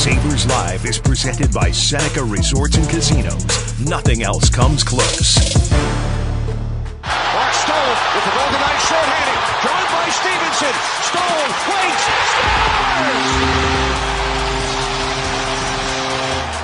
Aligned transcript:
Sabres 0.00 0.46
Live 0.46 0.86
is 0.86 0.96
presented 0.98 1.52
by 1.52 1.70
Seneca 1.70 2.24
Resorts 2.24 2.74
and 2.74 2.88
Casinos. 2.88 3.44
Nothing 3.84 4.22
else 4.22 4.48
comes 4.48 4.82
close. 4.82 5.36
Mark 7.04 7.52
Stone 7.52 7.96
with 8.16 8.24
the 8.24 8.32
Golden 8.32 8.60
Knights 8.64 8.88
shorthanded. 8.88 9.36
Drawn 9.60 9.84
by 9.92 10.08
Stephenson. 10.08 10.72
Stone 11.04 11.52
waits. 11.68 12.04
Scores! 12.32 13.28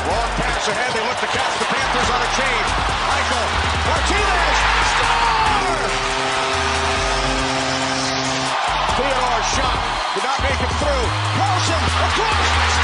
Long 0.08 0.30
pass 0.40 0.64
ahead. 0.72 0.96
They 0.96 1.04
look 1.04 1.20
to 1.20 1.28
catch 1.28 1.54
the 1.60 1.68
Panthers 1.68 2.08
on 2.08 2.20
a 2.24 2.30
change. 2.40 2.68
Eichel. 3.20 3.46
Martinez. 3.84 4.56
Score! 4.96 5.92
Theodore 8.96 9.44
shot. 9.52 9.76
Did 10.16 10.24
not 10.24 10.40
make 10.40 10.56
it 10.56 10.72
through. 10.80 11.04
Karlsson 11.36 11.84
across. 11.84 12.75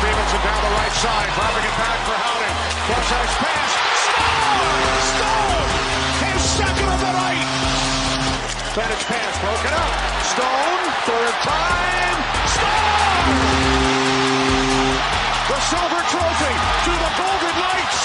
Stephenson 0.00 0.40
down 0.40 0.62
the 0.64 0.74
right 0.80 0.96
side, 0.96 1.28
driving 1.36 1.60
it 1.60 1.76
back 1.76 2.00
for 2.08 2.16
Howden. 2.16 2.54
Cross 2.88 3.12
ice 3.20 3.36
pass. 3.36 3.70
Stone! 4.00 4.96
Stone! 5.12 5.68
His 6.24 6.40
second 6.40 6.88
of 6.88 7.00
the 7.04 7.12
night. 7.20 7.44
Advantage 8.72 9.04
pass 9.12 9.36
broken 9.44 9.76
up. 9.76 9.92
Stone, 10.24 10.84
third 11.04 11.36
time. 11.44 12.16
Stone! 12.48 13.28
The 15.52 15.60
silver 15.68 16.02
trophy 16.08 16.54
to 16.56 16.92
the 16.96 17.10
Golden 17.20 17.54
Knights. 17.60 18.00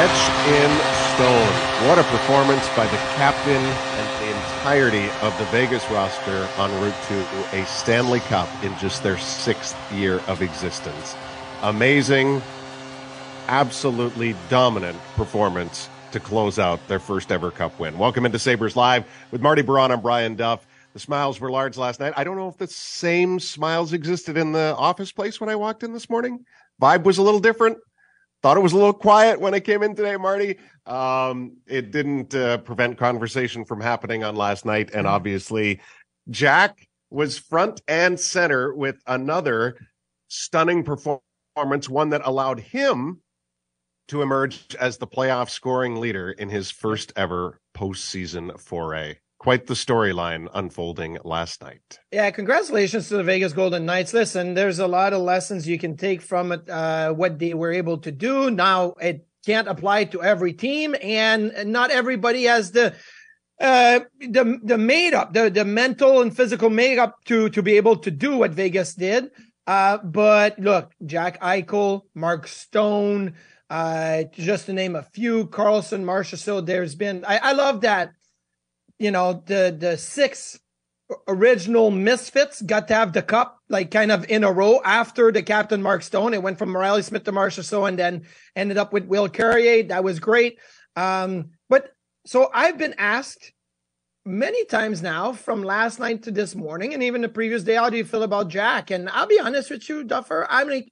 Etched 0.00 0.32
in 0.48 1.03
stone. 1.14 1.46
What 1.86 1.96
a 1.96 2.02
performance 2.02 2.68
by 2.70 2.86
the 2.86 2.96
captain 3.14 3.52
and 3.52 4.20
the 4.20 4.34
entirety 4.34 5.08
of 5.22 5.36
the 5.38 5.44
Vegas 5.46 5.88
roster 5.88 6.48
en 6.58 6.82
route 6.82 6.94
to 7.06 7.56
a 7.56 7.64
Stanley 7.66 8.18
Cup 8.18 8.48
in 8.64 8.76
just 8.78 9.04
their 9.04 9.16
sixth 9.18 9.76
year 9.92 10.18
of 10.26 10.42
existence. 10.42 11.14
Amazing, 11.62 12.42
absolutely 13.46 14.34
dominant 14.48 14.98
performance 15.14 15.88
to 16.10 16.18
close 16.18 16.58
out 16.58 16.80
their 16.88 16.98
first 16.98 17.30
ever 17.30 17.52
cup 17.52 17.78
win. 17.78 17.96
Welcome 17.96 18.26
into 18.26 18.40
Sabres 18.40 18.74
Live 18.74 19.04
with 19.30 19.40
Marty 19.40 19.62
Biron 19.62 19.92
and 19.92 20.02
Brian 20.02 20.34
Duff. 20.34 20.66
The 20.94 20.98
smiles 20.98 21.38
were 21.38 21.50
large 21.50 21.76
last 21.76 22.00
night. 22.00 22.14
I 22.16 22.24
don't 22.24 22.36
know 22.36 22.48
if 22.48 22.56
the 22.56 22.66
same 22.66 23.38
smiles 23.38 23.92
existed 23.92 24.36
in 24.36 24.50
the 24.50 24.74
office 24.76 25.12
place 25.12 25.40
when 25.40 25.48
I 25.48 25.54
walked 25.54 25.84
in 25.84 25.92
this 25.92 26.10
morning. 26.10 26.44
Vibe 26.82 27.04
was 27.04 27.18
a 27.18 27.22
little 27.22 27.40
different. 27.40 27.78
Thought 28.44 28.58
it 28.58 28.62
was 28.62 28.74
a 28.74 28.76
little 28.76 28.92
quiet 28.92 29.40
when 29.40 29.54
I 29.54 29.60
came 29.60 29.82
in 29.82 29.94
today, 29.94 30.18
Marty. 30.18 30.58
Um, 30.84 31.56
it 31.66 31.90
didn't 31.90 32.34
uh, 32.34 32.58
prevent 32.58 32.98
conversation 32.98 33.64
from 33.64 33.80
happening 33.80 34.22
on 34.22 34.36
last 34.36 34.66
night. 34.66 34.90
And 34.92 35.06
obviously, 35.06 35.80
Jack 36.28 36.86
was 37.08 37.38
front 37.38 37.80
and 37.88 38.20
center 38.20 38.74
with 38.74 38.96
another 39.06 39.78
stunning 40.28 40.84
performance, 40.84 41.88
one 41.88 42.10
that 42.10 42.20
allowed 42.26 42.60
him 42.60 43.22
to 44.08 44.20
emerge 44.20 44.76
as 44.78 44.98
the 44.98 45.06
playoff 45.06 45.48
scoring 45.48 45.96
leader 45.96 46.30
in 46.30 46.50
his 46.50 46.70
first 46.70 47.14
ever 47.16 47.62
postseason 47.74 48.60
foray. 48.60 49.16
Quite 49.44 49.66
the 49.66 49.74
storyline 49.74 50.48
unfolding 50.54 51.18
last 51.22 51.60
night. 51.60 51.98
Yeah, 52.10 52.30
congratulations 52.30 53.10
to 53.10 53.18
the 53.18 53.22
Vegas 53.22 53.52
Golden 53.52 53.84
Knights. 53.84 54.14
Listen, 54.14 54.54
there's 54.54 54.78
a 54.78 54.86
lot 54.86 55.12
of 55.12 55.20
lessons 55.20 55.68
you 55.68 55.78
can 55.78 55.98
take 55.98 56.22
from 56.22 56.50
it, 56.50 56.66
uh, 56.70 57.12
what 57.12 57.38
they 57.38 57.52
were 57.52 57.70
able 57.70 57.98
to 57.98 58.10
do. 58.10 58.50
Now, 58.50 58.94
it 59.02 59.26
can't 59.44 59.68
apply 59.68 60.04
to 60.04 60.22
every 60.22 60.54
team, 60.54 60.96
and 61.02 61.52
not 61.66 61.90
everybody 61.90 62.44
has 62.44 62.72
the 62.72 62.94
uh 63.60 64.00
the 64.18 64.58
the 64.64 64.78
made 64.78 65.12
up 65.12 65.34
the 65.34 65.50
the 65.50 65.66
mental 65.66 66.22
and 66.22 66.34
physical 66.34 66.70
makeup 66.70 67.16
to 67.26 67.50
to 67.50 67.62
be 67.62 67.76
able 67.76 67.96
to 67.96 68.10
do 68.10 68.38
what 68.38 68.50
Vegas 68.50 68.94
did 68.94 69.30
uh 69.68 69.98
but 69.98 70.58
look 70.58 70.92
Jack 71.06 71.40
Eichel 71.40 72.02
Mark 72.16 72.48
Stone 72.48 73.34
uh 73.70 74.24
just 74.32 74.66
to 74.66 74.72
name 74.72 74.96
a 74.96 75.04
few 75.04 75.46
Karlsson 75.46 76.02
Marchessault 76.02 76.66
there's 76.66 76.96
been 76.96 77.24
I 77.24 77.38
I 77.38 77.52
love 77.52 77.82
that 77.82 78.10
you 78.98 79.10
know 79.10 79.42
the 79.46 79.76
the 79.78 79.96
six 79.96 80.58
original 81.28 81.90
misfits 81.90 82.62
got 82.62 82.88
to 82.88 82.94
have 82.94 83.12
the 83.12 83.22
cup 83.22 83.58
like 83.68 83.90
kind 83.90 84.10
of 84.10 84.24
in 84.28 84.44
a 84.44 84.50
row 84.50 84.80
after 84.84 85.30
the 85.30 85.42
captain 85.42 85.82
Mark 85.82 86.02
Stone. 86.02 86.34
It 86.34 86.42
went 86.42 86.58
from 86.58 86.76
Reilly 86.76 87.02
Smith 87.02 87.24
to 87.24 87.32
Marchessault 87.32 87.88
and 87.88 87.98
then 87.98 88.22
ended 88.56 88.78
up 88.78 88.92
with 88.92 89.04
Will 89.04 89.28
Carrier. 89.28 89.82
That 89.84 90.04
was 90.04 90.18
great. 90.18 90.58
Um, 90.96 91.50
but 91.68 91.90
so 92.26 92.50
I've 92.54 92.78
been 92.78 92.94
asked 92.96 93.52
many 94.24 94.64
times 94.64 95.02
now 95.02 95.32
from 95.32 95.62
last 95.62 95.98
night 96.00 96.22
to 96.22 96.30
this 96.30 96.54
morning 96.54 96.94
and 96.94 97.02
even 97.02 97.20
the 97.20 97.28
previous 97.28 97.62
day, 97.62 97.74
how 97.74 97.90
do 97.90 97.96
you 97.96 98.04
feel 98.04 98.22
about 98.22 98.48
Jack? 98.48 98.90
And 98.90 99.08
I'll 99.10 99.26
be 99.26 99.40
honest 99.40 99.70
with 99.70 99.86
you, 99.88 100.04
Duffer. 100.04 100.46
I'm 100.48 100.68
like, 100.68 100.90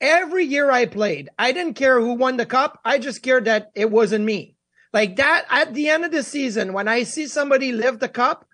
every 0.00 0.44
year 0.44 0.70
I 0.70 0.86
played, 0.86 1.30
I 1.38 1.52
didn't 1.52 1.74
care 1.74 2.00
who 2.00 2.14
won 2.14 2.36
the 2.36 2.46
cup. 2.46 2.80
I 2.84 2.98
just 2.98 3.22
cared 3.22 3.46
that 3.46 3.70
it 3.74 3.90
wasn't 3.90 4.24
me. 4.24 4.56
Like 4.92 5.16
that 5.16 5.46
at 5.48 5.74
the 5.74 5.88
end 5.88 6.04
of 6.04 6.12
the 6.12 6.22
season, 6.22 6.72
when 6.72 6.88
I 6.88 7.04
see 7.04 7.26
somebody 7.26 7.72
lift 7.72 8.00
the 8.00 8.08
cup, 8.08 8.46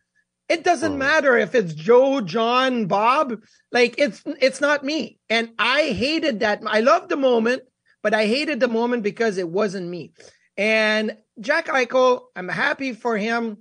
it 0.49 0.65
doesn't 0.65 0.97
matter 0.97 1.37
if 1.37 1.55
it's 1.55 1.75
Joe, 1.75 2.21
John, 2.21 2.87
Bob. 2.87 3.43
Like 3.71 3.97
it's 3.99 4.23
it's 4.41 4.61
not 4.61 4.85
me. 4.85 5.19
And 5.29 5.51
I 5.59 5.91
hated 5.91 6.41
that. 6.41 6.63
I 6.67 6.81
loved 6.81 7.11
the 7.11 7.17
moment, 7.17 7.63
but 8.03 8.15
I 8.15 8.27
hated 8.27 8.61
the 8.61 8.69
moment 8.69 9.03
because 9.03 9.37
it 9.37 9.49
wasn't 9.49 9.89
me. 9.89 10.13
And 10.57 11.17
Jack 11.39 11.67
Eichel, 11.67 12.23
I'm 12.35 12.49
happy 12.49 12.93
for 12.93 13.17
him. 13.17 13.59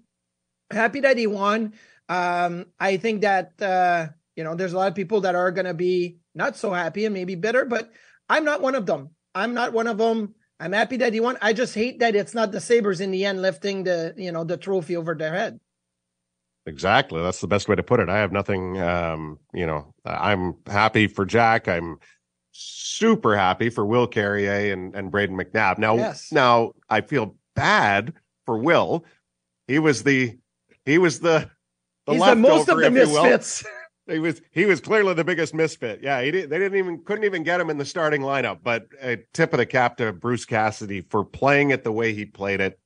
Happy 0.72 1.02
that 1.02 1.18
he 1.18 1.28
won. 1.28 1.74
Um, 2.10 2.68
I 2.80 2.98
think 2.98 3.22
that 3.22 3.62
uh, 3.62 4.08
you 4.36 4.44
know, 4.44 4.56
there's 4.56 4.74
a 4.74 4.78
lot 4.78 4.88
of 4.88 4.96
people 4.96 5.22
that 5.22 5.36
are 5.36 5.52
gonna 5.52 5.74
be 5.74 6.18
not 6.34 6.56
so 6.56 6.72
happy 6.72 7.06
and 7.06 7.14
maybe 7.14 7.36
bitter, 7.36 7.66
but 7.66 7.92
I'm 8.30 8.46
not 8.46 8.62
one 8.62 8.76
of 8.76 8.86
them. 8.86 9.10
I'm 9.36 9.54
not 9.54 9.74
one 9.74 9.88
of 9.88 9.98
them. 9.98 10.36
I'm 10.59 10.73
happy 10.73 10.97
that 10.97 11.13
he 11.13 11.19
won. 11.19 11.38
I 11.41 11.53
just 11.53 11.75
hate 11.75 12.00
that 12.00 12.16
it's 12.16 12.34
not 12.34 12.51
the 12.51 12.59
Sabres 12.59 13.00
in 13.00 13.12
the 13.12 13.25
end 13.25 13.41
lifting 13.41 13.84
the, 13.84 14.13
you 14.18 14.31
know, 14.31 14.44
the 14.44 14.57
trophy 14.57 14.95
over 14.97 15.13
their 15.13 15.34
head. 15.34 15.59
Exactly. 16.66 17.22
That's 17.22 17.40
the 17.41 17.47
best 17.47 17.69
way 17.69 17.75
to 17.75 17.84
put 17.84 18.00
it. 18.00 18.09
I 18.09 18.18
have 18.18 18.31
nothing, 18.31 18.79
um, 18.81 19.40
you 19.53 19.66
know, 19.66 19.94
I'm 20.03 20.56
happy 20.66 21.07
for 21.07 21.25
Jack. 21.25 21.68
I'm 21.68 21.97
super 22.51 23.38
happy 23.38 23.69
for 23.69 23.85
Will 23.85 24.07
Carrier 24.07 24.73
and, 24.73 24.95
and 24.95 25.12
Brayden 25.12 25.40
McNabb. 25.40 25.78
Now, 25.78 25.95
Yes. 25.95 26.31
now 26.31 26.74
I 26.89 27.01
feel 27.01 27.35
bad 27.56 28.13
for 28.45 28.57
Will. 28.57 29.06
He 29.68 29.79
was 29.79 30.03
the, 30.03 30.38
he 30.85 30.97
was 30.97 31.19
the, 31.19 31.50
the 32.07 32.13
He's 32.13 32.24
the 32.25 32.35
most 32.35 32.68
of 32.68 32.78
the 32.79 32.88
if 32.88 32.94
you 32.94 33.13
will. 33.13 33.24
misfits. 33.24 33.63
He 34.07 34.19
was 34.19 34.41
he 34.51 34.66
was 34.66 34.79
clearly 34.79 35.13
the 35.13 35.23
biggest 35.23 35.53
misfit. 35.53 36.00
Yeah, 36.01 36.22
he 36.22 36.31
did, 36.31 36.50
they 36.50 36.59
didn't 36.59 36.78
even 36.78 37.03
couldn't 37.03 37.25
even 37.25 37.44
get 37.44 37.59
him 37.59 37.69
in 37.69 37.78
the 37.78 37.85
starting 37.85 38.22
lineup. 38.22 38.59
But 38.63 38.88
a 39.01 39.18
tip 39.34 39.53
of 39.53 39.57
the 39.57 39.66
cap 39.66 39.97
to 39.97 40.13
Bruce 40.13 40.45
Cassidy 40.45 41.01
for 41.01 41.25
playing 41.25 41.72
it 41.72 41.84
the 41.84 41.91
way 41.91 42.13
he 42.13 42.25
played 42.25 42.62
it, 42.62 42.79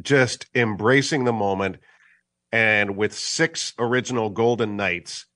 just 0.00 0.46
embracing 0.54 1.24
the 1.24 1.32
moment. 1.32 1.78
And 2.50 2.96
with 2.96 3.12
six 3.12 3.74
original 3.78 4.30
Golden 4.30 4.76
Knights, 4.76 5.26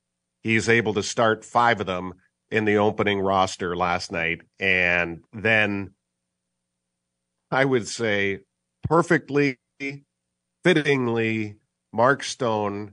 he's 0.42 0.68
able 0.68 0.94
to 0.94 1.02
start 1.02 1.44
five 1.44 1.80
of 1.80 1.86
them 1.86 2.14
in 2.50 2.64
the 2.64 2.76
opening 2.76 3.20
roster 3.20 3.74
last 3.74 4.12
night, 4.12 4.42
and 4.60 5.22
then 5.32 5.92
I 7.50 7.64
would 7.64 7.88
say 7.88 8.40
perfectly 8.84 9.58
fittingly, 10.62 11.56
Mark 11.92 12.22
Stone 12.22 12.92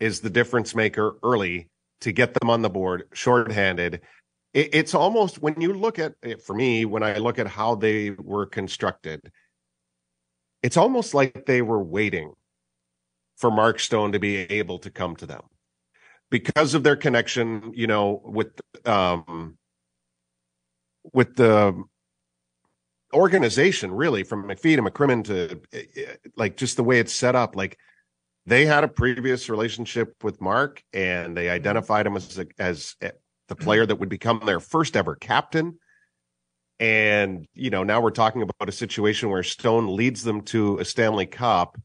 is 0.00 0.20
the 0.20 0.30
difference 0.30 0.74
maker 0.74 1.16
early 1.22 1.68
to 2.00 2.12
get 2.12 2.34
them 2.34 2.50
on 2.50 2.62
the 2.62 2.70
board 2.70 3.04
shorthanded. 3.12 4.00
It, 4.52 4.70
it's 4.72 4.94
almost 4.94 5.40
when 5.40 5.60
you 5.60 5.72
look 5.72 5.98
at 5.98 6.14
it 6.22 6.42
for 6.42 6.54
me, 6.54 6.84
when 6.84 7.02
I 7.02 7.18
look 7.18 7.38
at 7.38 7.46
how 7.46 7.74
they 7.74 8.10
were 8.10 8.46
constructed, 8.46 9.20
it's 10.62 10.76
almost 10.76 11.14
like 11.14 11.46
they 11.46 11.62
were 11.62 11.82
waiting 11.82 12.32
for 13.36 13.50
Mark 13.50 13.80
Stone 13.80 14.12
to 14.12 14.18
be 14.18 14.36
able 14.36 14.78
to 14.80 14.90
come 14.90 15.16
to 15.16 15.26
them 15.26 15.42
because 16.30 16.74
of 16.74 16.82
their 16.82 16.96
connection, 16.96 17.72
you 17.74 17.86
know, 17.86 18.20
with 18.24 18.60
um 18.86 19.56
with 21.12 21.36
the 21.36 21.84
organization 23.12 23.92
really 23.92 24.24
from 24.24 24.44
McPhee 24.44 24.76
to 24.76 24.82
McCrimmon 24.82 25.24
to 25.24 25.60
eh, 25.72 25.84
eh, 25.96 26.16
like 26.36 26.56
just 26.56 26.76
the 26.76 26.84
way 26.84 26.98
it's 26.98 27.12
set 27.12 27.36
up 27.36 27.54
like 27.54 27.78
they 28.46 28.66
had 28.66 28.84
a 28.84 28.88
previous 28.88 29.48
relationship 29.48 30.22
with 30.22 30.40
Mark 30.40 30.82
and 30.92 31.36
they 31.36 31.46
mm-hmm. 31.46 31.54
identified 31.54 32.06
him 32.06 32.16
as 32.16 32.38
as 32.58 32.96
the 33.00 33.08
mm-hmm. 33.08 33.64
player 33.64 33.86
that 33.86 33.96
would 33.96 34.08
become 34.08 34.42
their 34.44 34.60
first 34.60 34.96
ever 34.96 35.14
captain. 35.16 35.78
And 36.80 37.46
you 37.54 37.70
know 37.70 37.84
now 37.84 38.00
we're 38.00 38.10
talking 38.10 38.42
about 38.42 38.68
a 38.68 38.72
situation 38.72 39.30
where 39.30 39.42
Stone 39.42 39.94
leads 39.94 40.24
them 40.24 40.42
to 40.42 40.78
a 40.78 40.84
Stanley 40.84 41.26
Cup. 41.26 41.78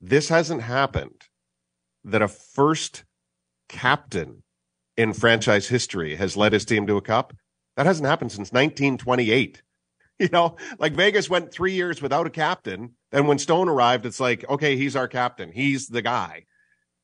This 0.00 0.28
hasn't 0.28 0.62
happened. 0.62 1.22
That 2.04 2.22
a 2.22 2.28
first 2.28 3.04
captain 3.68 4.42
in 4.96 5.12
franchise 5.12 5.68
history 5.68 6.14
has 6.14 6.36
led 6.36 6.52
his 6.52 6.64
team 6.64 6.86
to 6.86 6.96
a 6.96 7.02
cup 7.02 7.34
that 7.76 7.86
hasn't 7.86 8.08
happened 8.08 8.32
since 8.32 8.50
1928 8.52 9.62
You 10.18 10.28
know, 10.32 10.56
like 10.80 10.94
Vegas 10.94 11.30
went 11.30 11.52
three 11.52 11.74
years 11.74 12.02
without 12.02 12.26
a 12.26 12.30
captain. 12.30 12.94
Then 13.10 13.26
when 13.26 13.38
Stone 13.38 13.68
arrived, 13.68 14.06
it's 14.06 14.20
like, 14.20 14.48
okay, 14.48 14.76
he's 14.76 14.96
our 14.96 15.08
captain. 15.08 15.50
He's 15.52 15.88
the 15.88 16.02
guy. 16.02 16.44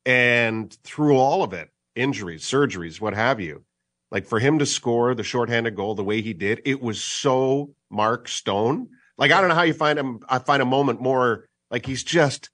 And 0.04 0.72
through 0.84 1.16
all 1.16 1.42
of 1.42 1.52
it, 1.52 1.70
injuries, 1.94 2.44
surgeries, 2.44 3.00
what 3.00 3.14
have 3.14 3.40
you, 3.40 3.64
like 4.10 4.26
for 4.26 4.38
him 4.38 4.58
to 4.58 4.66
score 4.66 5.14
the 5.14 5.22
shorthanded 5.22 5.74
goal 5.76 5.94
the 5.94 6.04
way 6.04 6.20
he 6.20 6.34
did, 6.34 6.60
it 6.64 6.82
was 6.82 7.02
so 7.02 7.74
Mark 7.90 8.28
Stone. 8.28 8.88
Like, 9.16 9.32
I 9.32 9.40
don't 9.40 9.48
know 9.48 9.54
how 9.54 9.62
you 9.62 9.74
find 9.74 9.98
him. 9.98 10.20
I 10.28 10.38
find 10.40 10.60
a 10.60 10.66
moment 10.66 11.00
more 11.00 11.48
like 11.70 11.86
he's 11.86 12.04
just 12.04 12.50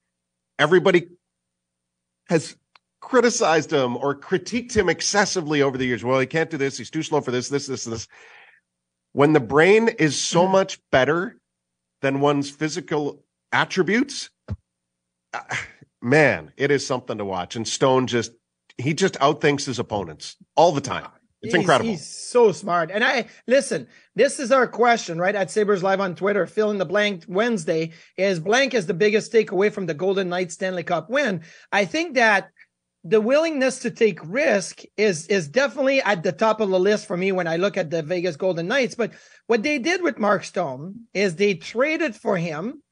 everybody 0.59 1.09
has 2.29 2.57
criticized 3.01 3.73
him 3.73 3.97
or 3.97 4.15
critiqued 4.15 4.77
him 4.77 4.89
excessively 4.89 5.63
over 5.63 5.77
the 5.77 5.87
years. 5.87 6.05
Well, 6.05 6.21
he 6.21 6.27
can't 6.27 6.51
do 6.51 6.59
this. 6.59 6.79
He's 6.79 6.91
too 6.91 7.03
slow 7.03 7.21
for 7.21 7.31
this, 7.31 7.49
this, 7.49 7.67
this, 7.67 7.85
this. 7.85 8.07
When 9.13 9.33
the 9.33 9.41
brain 9.41 9.89
is 9.89 10.21
so 10.21 10.47
Mm-hmm. 10.47 10.53
much 10.53 10.79
better 10.93 11.41
than 12.03 12.21
one's 12.21 12.51
physical 12.51 13.25
attributes, 13.53 14.31
uh, 15.33 15.41
man, 16.03 16.53
it 16.57 16.71
is 16.71 16.87
something 16.87 17.19
to 17.19 17.25
watch. 17.25 17.57
And 17.57 17.67
Stone 17.67 18.07
just, 18.07 18.33
he 18.79 18.95
just 18.95 19.15
outthinks 19.21 19.67
his 19.67 19.79
opponents 19.79 20.37
all 20.57 20.73
the 20.73 20.81
time. 20.81 21.09
It's 21.43 21.55
He's- 21.55 21.63
incredible. 21.63 21.91
He's 21.91 22.07
so 22.07 22.53
smart. 22.53 22.91
And 22.93 23.03
I 23.03 23.27
listen, 23.47 23.89
this 24.15 24.39
is 24.39 24.53
our 24.53 24.67
question, 24.67 25.19
right? 25.19 25.35
At 25.35 25.51
Sabres 25.51 25.83
Live 25.83 26.01
on 26.01 26.15
Twitter, 26.15 26.47
fill 26.47 26.71
in 26.71 26.77
the 26.79 26.85
blank 26.85 27.25
Wednesday 27.29 27.93
is 28.19 28.39
blank 28.39 28.75
is 28.75 28.87
the 28.87 28.93
biggest 28.95 29.33
takeaway 29.33 29.73
from 29.73 29.87
the 29.87 29.95
Golden 29.95 30.29
Knights 30.29 30.55
Stanley 30.55 30.83
Cup 30.83 31.09
win. 31.09 31.43
I 31.73 31.87
think 31.87 32.15
that 32.17 32.51
the 33.05 33.23
willingness 33.23 33.79
to 33.79 33.91
take 33.91 34.19
risk 34.23 34.83
is 34.99 35.27
is 35.29 35.49
definitely 35.49 36.03
at 36.03 36.23
the 36.23 36.33
top 36.33 36.61
of 36.61 36.69
the 36.69 36.79
list 36.79 37.07
for 37.07 37.17
me 37.17 37.33
when 37.33 37.47
I 37.47 37.57
look 37.57 37.79
at 37.79 37.89
the 37.89 38.03
Vegas 38.03 38.37
Golden 38.37 38.69
Knights. 38.69 38.95
But 38.95 39.13
what 39.47 39.63
they 39.63 39.79
did 39.79 40.03
with 40.03 40.19
Mark 40.19 40.45
Stone 40.45 41.07
is 41.15 41.37
they 41.37 41.55
traded 41.55 42.15
for 42.15 42.37
him 42.37 42.83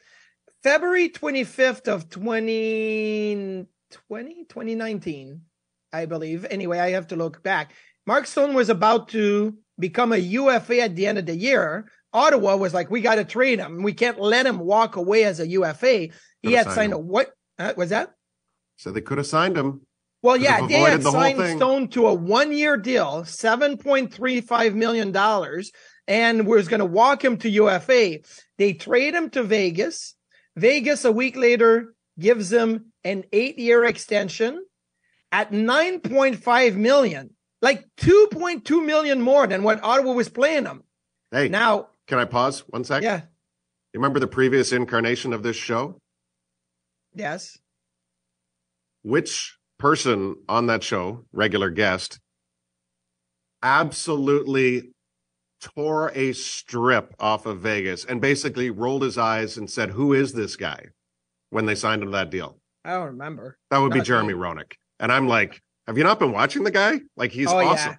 February 0.62 1.08
25th 1.08 1.88
of 1.88 2.10
2020, 2.10 4.44
2019, 4.48 5.40
I 5.92 6.06
believe. 6.06 6.46
Anyway, 6.50 6.78
I 6.78 6.90
have 6.90 7.08
to 7.08 7.16
look 7.16 7.42
back. 7.42 7.72
Mark 8.06 8.26
Stone 8.26 8.54
was 8.54 8.68
about 8.68 9.08
to 9.10 9.56
become 9.78 10.12
a 10.12 10.16
UFA 10.16 10.80
at 10.80 10.96
the 10.96 11.06
end 11.06 11.18
of 11.18 11.26
the 11.26 11.36
year. 11.36 11.90
Ottawa 12.12 12.56
was 12.56 12.74
like, 12.74 12.90
we 12.90 13.00
got 13.00 13.16
to 13.16 13.24
trade 13.24 13.58
him. 13.58 13.82
We 13.82 13.92
can't 13.92 14.18
let 14.18 14.46
him 14.46 14.58
walk 14.58 14.96
away 14.96 15.24
as 15.24 15.40
a 15.40 15.46
UFA. 15.46 16.08
He 16.42 16.52
had 16.52 16.64
signed 16.64 16.74
signed 16.74 16.92
a 16.94 16.98
what? 16.98 17.30
Uh, 17.58 17.74
was 17.76 17.90
that? 17.90 18.14
so 18.78 18.92
they 18.92 19.00
could 19.00 19.18
have 19.18 19.26
signed 19.26 19.58
him. 19.58 19.82
Well, 20.22 20.36
Could 20.36 20.44
yeah, 20.44 20.66
they 20.66 20.80
had 20.80 21.02
the 21.02 21.10
signed. 21.10 21.58
Stone 21.58 21.88
to 21.88 22.06
a 22.06 22.14
one-year 22.14 22.78
deal, 22.78 23.24
seven 23.24 23.76
point 23.76 24.12
three 24.12 24.40
five 24.40 24.74
million 24.74 25.12
dollars, 25.12 25.70
and 26.06 26.46
was 26.46 26.68
going 26.68 26.80
to 26.80 26.86
walk 26.86 27.24
him 27.24 27.36
to 27.38 27.50
UFA. 27.50 28.20
They 28.56 28.72
trade 28.72 29.14
him 29.14 29.30
to 29.30 29.42
Vegas. 29.42 30.14
Vegas 30.58 31.04
a 31.04 31.12
week 31.12 31.36
later 31.36 31.94
gives 32.18 32.52
him 32.52 32.92
an 33.04 33.24
eight-year 33.32 33.84
extension 33.84 34.64
at 35.30 35.52
nine 35.52 36.00
point 36.00 36.42
five 36.42 36.76
million, 36.76 37.30
like 37.62 37.84
two 37.96 38.28
point 38.32 38.64
two 38.64 38.82
million 38.84 39.20
more 39.20 39.46
than 39.46 39.62
what 39.62 39.82
Ottawa 39.84 40.12
was 40.12 40.28
playing 40.28 40.64
him. 40.66 40.82
Hey, 41.30 41.48
Now, 41.48 41.88
can 42.06 42.18
I 42.18 42.24
pause 42.24 42.60
one 42.68 42.82
sec? 42.84 43.02
yeah, 43.02 43.18
You 43.92 44.00
remember 44.00 44.18
the 44.18 44.26
previous 44.26 44.72
incarnation 44.72 45.32
of 45.32 45.42
this 45.42 45.56
show? 45.56 46.00
yes, 47.14 47.58
which 49.02 49.56
person 49.78 50.36
on 50.48 50.66
that 50.66 50.82
show, 50.82 51.24
regular 51.32 51.70
guest, 51.70 52.18
absolutely 53.62 54.90
tore 55.60 56.10
a 56.14 56.32
strip 56.32 57.14
off 57.18 57.46
of 57.46 57.60
Vegas 57.60 58.04
and 58.04 58.20
basically 58.20 58.70
rolled 58.70 59.02
his 59.02 59.18
eyes 59.18 59.56
and 59.56 59.70
said, 59.70 59.90
Who 59.90 60.12
is 60.12 60.32
this 60.32 60.56
guy? 60.56 60.86
when 61.50 61.64
they 61.64 61.74
signed 61.74 62.02
him 62.02 62.08
to 62.08 62.12
that 62.12 62.28
deal. 62.30 62.58
I 62.84 62.90
don't 62.92 63.06
remember. 63.06 63.56
That 63.70 63.78
would 63.78 63.92
be 63.92 64.02
Jeremy 64.02 64.34
me. 64.34 64.40
Roenick. 64.40 64.74
And 65.00 65.10
I'm 65.10 65.26
like, 65.28 65.62
Have 65.86 65.96
you 65.96 66.04
not 66.04 66.18
been 66.18 66.32
watching 66.32 66.62
the 66.62 66.70
guy? 66.70 67.00
Like, 67.16 67.32
he's 67.32 67.48
Oh, 67.50 67.58
yeah. 67.60 67.66
awesome. 67.66 67.92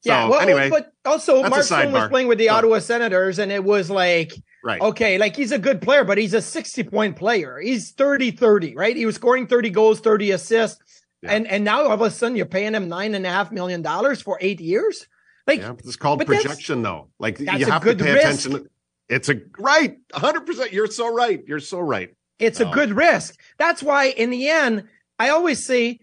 So, 0.00 0.10
yeah, 0.12 0.28
well, 0.28 0.40
anyway, 0.40 0.68
but 0.68 0.92
also 1.06 1.42
Mark 1.42 1.62
Stone 1.62 1.92
was 1.92 2.08
playing 2.08 2.28
with 2.28 2.36
the 2.36 2.48
Go. 2.48 2.54
Ottawa 2.54 2.78
Senators, 2.78 3.38
and 3.38 3.50
it 3.50 3.64
was 3.64 3.88
like, 3.88 4.34
right. 4.62 4.78
okay, 4.78 5.16
like 5.16 5.34
he's 5.34 5.50
a 5.50 5.58
good 5.58 5.80
player, 5.80 6.04
but 6.04 6.18
he's 6.18 6.34
a 6.34 6.42
60 6.42 6.82
point 6.84 7.16
player. 7.16 7.58
He's 7.58 7.92
30 7.92 8.32
30, 8.32 8.74
right? 8.76 8.94
He 8.94 9.06
was 9.06 9.14
scoring 9.14 9.46
30 9.46 9.70
goals, 9.70 10.00
30 10.00 10.32
assists. 10.32 11.02
Yeah. 11.22 11.32
And 11.32 11.46
and 11.46 11.64
now 11.64 11.84
all 11.84 11.92
of 11.92 12.02
a 12.02 12.10
sudden 12.10 12.36
you're 12.36 12.44
paying 12.44 12.74
him 12.74 12.86
nine 12.90 13.14
and 13.14 13.24
a 13.26 13.30
half 13.30 13.50
million 13.50 13.80
dollars 13.80 14.20
for 14.20 14.36
eight 14.42 14.60
years. 14.60 15.08
Like 15.46 15.60
Yeah, 15.60 15.72
it's 15.78 15.96
called 15.96 16.24
projection, 16.24 16.82
though. 16.82 17.08
Like 17.18 17.38
you 17.38 17.46
have 17.66 17.82
to 17.84 17.94
pay 17.94 18.12
risk. 18.14 18.46
attention. 18.46 18.68
It's 19.08 19.28
a 19.28 19.40
right, 19.58 19.96
100. 20.12 20.46
percent 20.46 20.72
You're 20.72 20.86
so 20.86 21.12
right. 21.14 21.42
You're 21.46 21.60
so 21.60 21.80
right. 21.80 22.10
it's 22.38 22.60
a 22.60 22.68
Oh. 22.68 22.72
good 22.72 22.92
risk. 22.92 23.38
That's 23.58 23.82
why 23.82 24.06
in 24.06 24.30
the 24.30 24.48
end, 24.48 24.84
I 25.18 25.28
always 25.28 25.64
say 25.64 26.00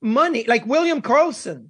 money, 0.00 0.44
like 0.48 0.66
William 0.66 1.02
Karlsson, 1.02 1.68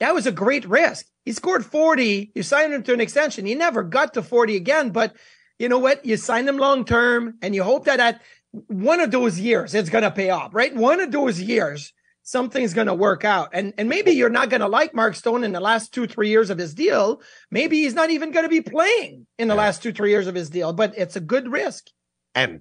that 0.00 0.14
was 0.14 0.26
a 0.26 0.32
great 0.32 0.64
risk. 0.66 1.06
He 1.24 1.32
scored 1.32 1.64
40. 1.64 2.32
You 2.34 2.42
signed 2.42 2.72
him 2.72 2.82
to 2.84 2.92
an 2.92 3.00
extension. 3.00 3.46
He 3.46 3.54
never 3.54 3.82
got 3.82 4.14
to 4.14 4.22
40 4.22 4.56
again, 4.56 4.90
but 4.90 5.14
you 5.58 5.68
know 5.68 5.78
what? 5.78 6.04
You 6.04 6.16
sign 6.16 6.48
him 6.48 6.56
long 6.58 6.84
term 6.84 7.34
and 7.42 7.54
you 7.54 7.62
hope 7.62 7.84
that 7.84 8.00
at 8.00 8.22
one 8.68 9.00
of 9.00 9.10
those 9.10 9.38
years 9.38 9.74
it's 9.74 9.90
going 9.90 10.04
to 10.04 10.10
pay 10.10 10.30
off, 10.30 10.54
right? 10.54 10.74
One 10.74 11.00
of 11.00 11.12
those 11.12 11.40
years 11.40 11.92
something's 12.24 12.74
going 12.74 12.88
to 12.88 12.94
work 12.94 13.24
out. 13.24 13.50
And 13.52 13.72
and 13.78 13.88
maybe 13.88 14.10
you're 14.10 14.28
not 14.28 14.50
going 14.50 14.60
to 14.62 14.68
like 14.68 14.94
Mark 14.94 15.14
Stone 15.14 15.44
in 15.44 15.52
the 15.52 15.60
last 15.60 15.94
2-3 15.94 16.26
years 16.26 16.50
of 16.50 16.58
his 16.58 16.74
deal. 16.74 17.22
Maybe 17.50 17.82
he's 17.82 17.94
not 17.94 18.10
even 18.10 18.32
going 18.32 18.44
to 18.44 18.50
be 18.50 18.60
playing 18.60 19.26
in 19.38 19.46
the 19.48 19.54
Yeah. 19.54 19.60
last 19.60 19.82
2-3 19.82 20.08
years 20.08 20.26
of 20.26 20.34
his 20.34 20.50
deal, 20.50 20.72
but 20.72 20.92
it's 20.96 21.14
a 21.16 21.20
good 21.20 21.52
risk. 21.52 21.86
And 22.34 22.60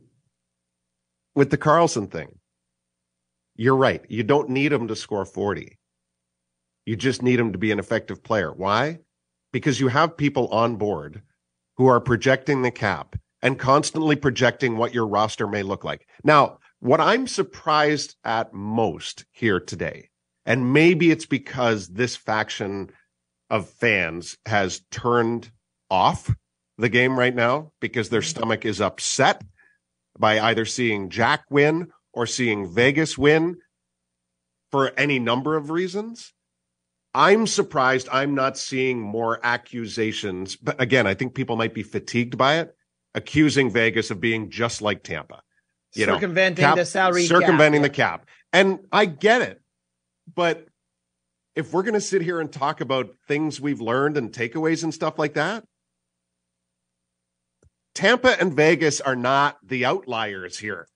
with 1.33 1.50
the 1.50 1.57
Karlsson 1.57 2.12
thing, 2.12 2.38
you're 3.56 3.75
right. 3.75 4.06
You 4.07 4.24
don't 4.24 4.50
need 4.50 4.71
him 4.71 4.88
to 4.89 4.95
score 4.95 5.25
40. 5.25 5.80
You 6.86 6.95
just 6.95 7.24
need 7.24 7.39
him 7.39 7.54
to 7.54 7.57
be 7.57 7.71
an 7.71 7.80
effective 7.80 8.24
player. 8.24 8.51
Why? 8.51 9.00
Because 9.51 9.80
you 9.80 9.88
have 9.88 10.18
people 10.18 10.48
on 10.50 10.75
board 10.75 11.21
who 11.77 11.88
are 11.88 12.00
projecting 12.01 12.62
the 12.62 12.71
cap 12.71 13.16
and 13.42 13.57
constantly 13.57 14.16
projecting 14.16 14.77
what 14.77 14.94
your 14.94 15.07
roster 15.07 15.48
may 15.48 15.63
look 15.63 15.83
like. 15.83 16.07
Now, 16.24 16.59
what 16.83 17.00
I'm 17.00 17.27
surprised 17.27 18.18
at 18.25 18.53
most 18.53 19.24
here 19.31 19.62
today, 19.62 20.09
and 20.45 20.74
maybe 20.74 21.12
it's 21.12 21.25
because 21.25 21.88
this 21.88 22.18
faction 22.18 22.89
of 23.50 23.69
fans 23.69 24.38
has 24.45 24.81
turned 24.91 25.50
off 25.89 26.30
the 26.77 26.89
game 26.89 27.18
right 27.18 27.33
now 27.33 27.71
because 27.80 28.09
their 28.09 28.19
mm-hmm. 28.19 28.38
stomach 28.38 28.65
is 28.65 28.81
upset 28.81 29.41
by 30.19 30.41
either 30.41 30.65
seeing 30.65 31.09
Jack 31.09 31.45
win 31.49 31.87
or 32.11 32.25
seeing 32.25 32.69
Vegas 32.69 33.18
win 33.18 33.56
for 34.69 34.92
any 34.97 35.19
number 35.19 35.56
of 35.56 35.69
reasons. 35.69 36.33
I'm 37.13 37.47
surprised 37.47 38.09
I'm 38.11 38.35
not 38.35 38.57
seeing 38.57 38.99
more 38.99 39.40
accusations. 39.42 40.57
But 40.57 40.81
again, 40.81 41.07
I 41.07 41.13
think 41.13 41.33
people 41.33 41.56
might 41.56 41.73
be 41.73 41.83
fatigued 41.83 42.37
by 42.37 42.57
it, 42.57 42.75
accusing 43.16 43.71
Vegas 43.71 44.11
of 44.11 44.19
being 44.19 44.49
just 44.49 44.81
like 44.81 45.04
Tampa. 45.04 45.44
You 45.95 46.07
know, 46.07 46.14
circumventing 46.14 46.64
cap- 46.64 46.76
the 46.76 46.85
salary 46.85 47.28
cap. 47.28 47.30
circumventing 47.30 47.81
the 47.81 47.90
cap. 47.90 48.28
And 48.52 48.80
I 48.92 49.06
get 49.06 49.42
it. 49.42 49.62
But 50.33 50.68
if 51.56 51.71
we're 51.73 51.83
going 51.83 51.94
to 51.94 52.02
sit 52.02 52.21
here 52.21 52.40
and 52.40 52.52
talk 52.52 52.81
about 52.81 53.14
things 53.28 53.62
we've 53.62 53.81
learned 53.81 54.18
and 54.18 54.31
takeaways 54.31 54.83
and 54.83 54.94
stuff 54.94 55.19
like 55.19 55.33
that, 55.35 55.64
Tampa 57.94 58.40
and 58.40 58.54
Vegas 58.54 59.02
are 59.02 59.16
not 59.16 59.57
the 59.64 59.85
outliers 59.85 60.57
here. 60.57 60.88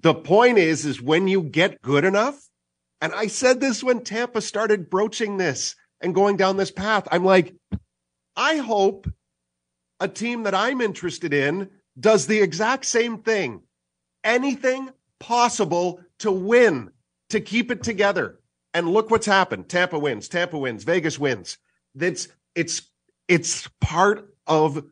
The 0.00 0.14
point 0.14 0.58
is, 0.58 0.84
is 0.84 1.00
when 1.00 1.28
you 1.28 1.42
get 1.42 1.80
good 1.80 2.04
enough, 2.04 2.38
and 3.00 3.12
I 3.14 3.28
said 3.28 3.60
this 3.60 3.82
when 3.82 4.04
Tampa 4.04 4.40
started 4.40 4.90
broaching 4.90 5.36
this 5.36 5.74
and 6.00 6.14
going 6.14 6.36
down 6.36 6.56
this 6.56 6.70
path, 6.70 7.08
I'm 7.10 7.24
like, 7.24 7.54
I 8.36 8.56
hope 8.56 9.08
a 10.00 10.08
team 10.08 10.42
that 10.42 10.54
I'm 10.54 10.80
interested 10.80 11.32
in 11.32 11.70
does 11.98 12.26
the 12.26 12.40
exact 12.40 12.84
same 12.84 13.18
thing. 13.18 13.62
Anything 14.24 14.90
possible 15.18 16.00
to 16.18 16.30
win, 16.30 16.90
to 17.30 17.40
keep 17.40 17.70
it 17.70 17.82
together. 17.82 18.38
And 18.74 18.88
look 18.88 19.10
what's 19.10 19.26
happened. 19.26 19.68
Tampa 19.68 19.98
wins, 19.98 20.28
Tampa 20.28 20.58
wins, 20.58 20.84
Vegas 20.84 21.18
wins. 21.18 21.58
That's 21.94 22.28
it's 22.54 22.82
it's 23.28 23.68
part 23.80 24.34
of 24.46 24.84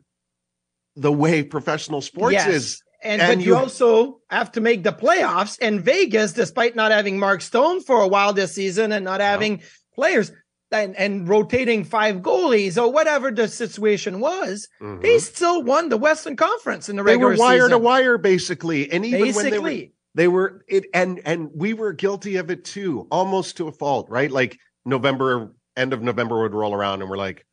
the 0.95 1.11
way 1.11 1.41
professional 1.43 2.01
sports 2.01 2.33
Yes. 2.33 2.47
is. 2.47 2.83
And, 3.03 3.21
And 3.21 3.39
but 3.39 3.45
you 3.45 3.53
you- 3.53 3.57
also 3.57 4.19
have 4.29 4.51
to 4.53 4.61
make 4.61 4.83
the 4.83 4.93
playoffs. 4.93 5.57
And 5.59 5.81
Vegas, 5.81 6.33
despite 6.33 6.75
not 6.75 6.91
having 6.91 7.17
Mark 7.17 7.41
Stone 7.41 7.81
for 7.81 8.01
a 8.01 8.07
while 8.07 8.33
this 8.33 8.53
season 8.53 8.91
and 8.91 9.03
not 9.03 9.21
having 9.21 9.63
players 9.95 10.31
and, 10.71 10.95
and 10.95 11.27
rotating 11.27 11.83
five 11.83 12.17
goalies 12.17 12.81
or 12.81 12.91
whatever 12.91 13.31
the 13.31 13.47
situation 13.47 14.19
was, 14.19 14.67
Mhm. 14.81 15.01
they 15.01 15.19
still 15.19 15.63
won 15.63 15.89
the 15.89 15.97
Western 15.97 16.35
Conference 16.35 16.89
in 16.89 16.95
the 16.95 17.03
They 17.03 17.13
regular 17.13 17.33
season. 17.35 17.47
They 17.49 17.55
were 17.55 17.61
wire-to-wire 17.67 18.17
basically. 18.17 18.91
And 18.91 19.05
even 19.05 19.33
when 19.35 19.49
they 19.49 19.59
were 19.59 19.83
they 20.13 20.27
were 20.27 20.65
it 20.67 20.85
and 20.93 21.21
and 21.25 21.49
we 21.53 21.73
were 21.73 21.93
guilty 21.93 22.35
of 22.37 22.51
it 22.51 22.65
too 22.65 23.07
almost 23.11 23.57
to 23.57 23.69
a 23.69 23.71
fault 23.71 24.09
right 24.09 24.29
like 24.29 24.59
november 24.85 25.53
end 25.77 25.93
of 25.93 26.01
november 26.01 26.41
would 26.41 26.53
roll 26.53 26.73
around 26.73 27.01
and 27.01 27.09
we're 27.09 27.15
like 27.15 27.45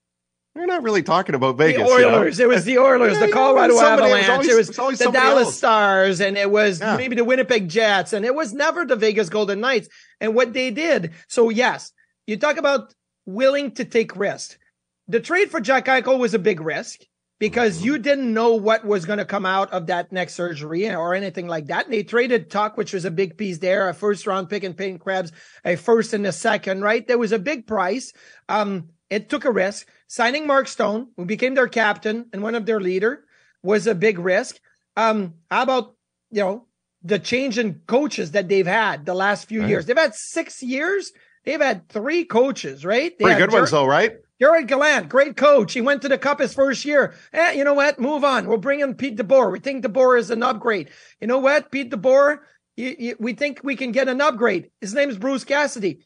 We're 0.56 0.66
not 0.66 0.82
really 0.82 1.04
talking 1.04 1.36
about 1.36 1.56
Vegas. 1.56 1.86
The 1.86 1.94
Oilers. 1.94 2.38
You 2.38 2.46
know? 2.46 2.50
It 2.50 2.54
was 2.56 2.64
the 2.64 2.78
Oilers, 2.78 3.12
yeah, 3.12 3.26
the 3.26 3.32
Colorado 3.32 3.74
know, 3.74 3.86
Avalanche. 3.86 4.46
It 4.48 4.56
was, 4.56 4.76
always, 4.76 5.00
it 5.00 5.06
was 5.06 5.12
the 5.14 5.20
Dallas 5.20 5.46
else. 5.46 5.56
Stars, 5.56 6.20
and 6.20 6.36
it 6.36 6.50
was 6.50 6.80
yeah. 6.80 6.96
maybe 6.96 7.14
the 7.14 7.22
Winnipeg 7.22 7.68
Jets, 7.68 8.12
and 8.12 8.24
it 8.24 8.34
was 8.34 8.52
never 8.52 8.84
the 8.84 8.96
Vegas 8.96 9.28
Golden 9.28 9.60
Knights. 9.60 9.88
And 10.20 10.34
what 10.34 10.52
they 10.52 10.72
did. 10.72 11.12
So 11.28 11.50
yes, 11.50 11.92
you 12.26 12.36
talk 12.38 12.56
about 12.56 12.92
willing 13.28 13.72
to 13.72 13.84
take 13.84 14.16
risk. 14.16 14.58
The 15.06 15.20
trade 15.20 15.50
for 15.50 15.60
Jack 15.60 15.86
Eichel 15.86 16.18
was 16.18 16.34
a 16.34 16.38
big 16.38 16.60
risk 16.60 17.00
because 17.38 17.76
mm-hmm. 17.76 17.84
you 17.84 17.98
didn't 17.98 18.32
know 18.32 18.54
what 18.54 18.84
was 18.84 19.04
going 19.04 19.18
to 19.18 19.24
come 19.24 19.46
out 19.46 19.70
of 19.70 19.86
that 19.86 20.10
next 20.10 20.34
surgery 20.34 20.90
or 20.90 21.14
anything 21.14 21.46
like 21.46 21.66
that. 21.66 21.84
And 21.84 21.92
they 21.92 22.02
traded 22.02 22.50
Tuch, 22.50 22.76
which 22.76 22.94
was 22.94 23.04
a 23.04 23.10
big 23.10 23.36
piece 23.36 23.58
there, 23.58 23.88
a 23.88 23.94
first 23.94 24.26
round 24.26 24.48
pick 24.48 24.64
and 24.64 24.76
Peyton 24.76 24.98
Krebs, 24.98 25.32
a 25.64 25.76
first 25.76 26.14
and 26.14 26.26
a 26.26 26.32
second, 26.32 26.80
right? 26.80 27.06
There 27.06 27.18
was 27.18 27.32
a 27.32 27.38
big 27.38 27.66
price. 27.66 28.12
Um, 28.48 28.88
it 29.10 29.28
took 29.28 29.44
a 29.44 29.52
risk. 29.52 29.86
Signing 30.06 30.46
Mark 30.46 30.66
Stone, 30.66 31.08
who 31.16 31.26
became 31.26 31.54
their 31.54 31.68
captain 31.68 32.26
and 32.32 32.42
one 32.42 32.54
of 32.54 32.66
their 32.66 32.80
leader, 32.80 33.24
was 33.62 33.86
a 33.86 33.94
big 33.94 34.18
risk. 34.18 34.58
Um, 34.96 35.34
how 35.50 35.62
about, 35.62 35.94
you 36.30 36.40
know, 36.40 36.66
the 37.02 37.18
change 37.18 37.58
in 37.58 37.82
coaches 37.86 38.32
that 38.32 38.48
they've 38.48 38.66
had 38.66 39.04
the 39.06 39.14
last 39.14 39.48
few 39.48 39.60
right. 39.60 39.68
years? 39.68 39.86
They've 39.86 39.96
had 39.96 40.14
six 40.14 40.62
years. 40.62 41.12
They've 41.48 41.58
had 41.58 41.88
three 41.88 42.26
coaches, 42.26 42.84
right? 42.84 43.18
They 43.18 43.24
Pretty 43.24 43.40
good 43.40 43.52
ones 43.52 43.70
though, 43.70 43.86
right? 43.86 44.18
Gerard 44.38 44.68
Gallant, 44.68 45.08
great 45.08 45.34
coach. 45.34 45.72
He 45.72 45.80
went 45.80 46.02
to 46.02 46.08
the 46.10 46.18
cup 46.18 46.40
his 46.40 46.52
first 46.52 46.84
year. 46.84 47.14
Eh, 47.32 47.52
you 47.52 47.64
know 47.64 47.72
what? 47.72 47.98
Move 47.98 48.22
on. 48.22 48.46
We'll 48.46 48.58
bring 48.58 48.80
in 48.80 48.94
Pete 48.94 49.16
DeBoer. 49.16 49.50
We 49.50 49.58
think 49.58 49.82
DeBoer 49.82 50.18
is 50.18 50.30
an 50.30 50.42
upgrade. 50.42 50.90
You 51.22 51.26
know 51.26 51.38
what? 51.38 51.72
Pete 51.72 51.90
DeBoer, 51.90 52.40
you, 52.76 52.96
you, 52.98 53.16
we 53.18 53.32
think 53.32 53.62
we 53.64 53.76
can 53.76 53.92
get 53.92 54.08
an 54.08 54.20
upgrade. 54.20 54.70
His 54.82 54.92
name 54.92 55.08
is 55.08 55.16
Bruce 55.16 55.44
Cassidy. 55.44 56.00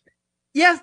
Yes, 0.54 0.78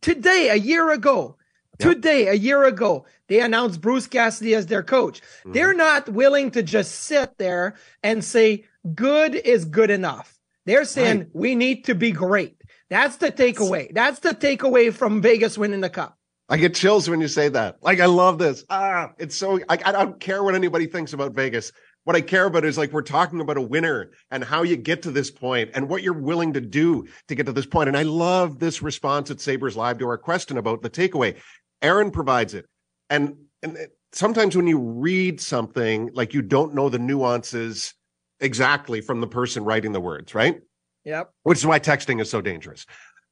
today, 0.00 0.48
a 0.48 0.56
year 0.56 0.90
ago, 0.90 1.36
today, 1.78 2.26
a 2.26 2.34
year 2.34 2.64
ago, 2.64 3.06
they 3.28 3.38
announced 3.40 3.80
Bruce 3.80 4.08
Cassidy 4.08 4.56
as 4.56 4.66
their 4.66 4.82
coach. 4.82 5.20
Mm-hmm. 5.20 5.52
They're 5.52 5.74
not 5.74 6.08
willing 6.08 6.50
to 6.50 6.64
just 6.64 6.96
sit 6.96 7.38
there 7.38 7.76
and 8.02 8.24
say, 8.24 8.64
good 8.92 9.36
is 9.36 9.66
good 9.66 9.90
enough. 9.90 10.36
They're 10.66 10.84
saying 10.84 11.18
right. 11.18 11.28
we 11.32 11.54
need 11.54 11.84
to 11.84 11.94
be 11.94 12.10
great. 12.10 12.59
That's 12.90 13.16
the 13.16 13.30
takeaway. 13.30 13.94
That's 13.94 14.18
the 14.18 14.30
takeaway 14.30 14.92
from 14.92 15.22
Vegas 15.22 15.56
winning 15.56 15.80
the 15.80 15.88
cup. 15.90 16.18
I 16.48 16.56
get 16.56 16.74
chills 16.74 17.08
when 17.08 17.20
you 17.20 17.28
say 17.28 17.48
that. 17.48 17.76
Like, 17.80 18.00
I 18.00 18.06
love 18.06 18.38
this. 18.38 18.64
Ah, 18.68 19.12
it's 19.18 19.36
so, 19.36 19.60
I, 19.68 19.78
I 19.84 19.92
don't 19.92 20.18
care 20.18 20.42
what 20.42 20.56
anybody 20.56 20.86
thinks 20.86 21.12
about 21.12 21.32
Vegas. 21.32 21.70
What 22.02 22.16
I 22.16 22.20
care 22.22 22.46
about 22.46 22.64
is 22.64 22.76
like, 22.76 22.92
we're 22.92 23.02
talking 23.02 23.40
about 23.40 23.56
a 23.56 23.62
winner 23.62 24.10
and 24.32 24.42
how 24.42 24.64
you 24.64 24.76
get 24.76 25.02
to 25.02 25.12
this 25.12 25.30
point 25.30 25.70
and 25.74 25.88
what 25.88 26.02
you're 26.02 26.12
willing 26.12 26.54
to 26.54 26.60
do 26.60 27.06
to 27.28 27.36
get 27.36 27.46
to 27.46 27.52
this 27.52 27.66
point. 27.66 27.88
And 27.88 27.96
I 27.96 28.02
love 28.02 28.58
this 28.58 28.82
response 28.82 29.30
at 29.30 29.40
Sabres 29.40 29.76
Live 29.76 29.98
to 29.98 30.08
our 30.08 30.18
question 30.18 30.58
about 30.58 30.82
the 30.82 30.90
takeaway. 30.90 31.36
Aaron 31.82 32.10
provides 32.10 32.54
it. 32.54 32.66
And, 33.08 33.36
and 33.62 33.78
sometimes 34.12 34.56
when 34.56 34.66
you 34.66 34.80
read 34.80 35.40
something, 35.40 36.10
like 36.14 36.34
you 36.34 36.42
don't 36.42 36.74
know 36.74 36.88
the 36.88 36.98
nuances 36.98 37.94
exactly 38.40 39.00
from 39.00 39.20
the 39.20 39.28
person 39.28 39.62
writing 39.64 39.92
the 39.92 40.00
words, 40.00 40.34
right? 40.34 40.60
Yep. 41.04 41.32
Which 41.42 41.58
is 41.58 41.66
why 41.66 41.78
texting 41.78 42.20
is 42.20 42.30
so 42.30 42.40
dangerous. 42.40 42.86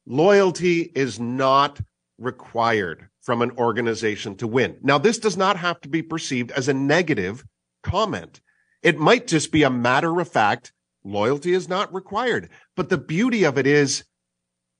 Loyalty 0.05 0.91
is 0.95 1.19
not 1.19 1.79
required 2.17 3.09
from 3.21 3.41
an 3.41 3.51
organization 3.51 4.35
to 4.37 4.47
win. 4.47 4.77
Now, 4.81 4.97
this 4.97 5.19
does 5.19 5.37
not 5.37 5.57
have 5.57 5.79
to 5.81 5.89
be 5.89 6.01
perceived 6.01 6.51
as 6.51 6.67
a 6.67 6.73
negative 6.73 7.43
comment. 7.83 8.41
It 8.81 8.97
might 8.97 9.27
just 9.27 9.51
be 9.51 9.63
a 9.63 9.69
matter 9.69 10.19
of 10.19 10.29
fact. 10.29 10.73
Loyalty 11.03 11.53
is 11.53 11.69
not 11.69 11.93
required. 11.93 12.49
But 12.75 12.89
the 12.89 12.97
beauty 12.97 13.43
of 13.43 13.57
it 13.57 13.67
is 13.67 14.03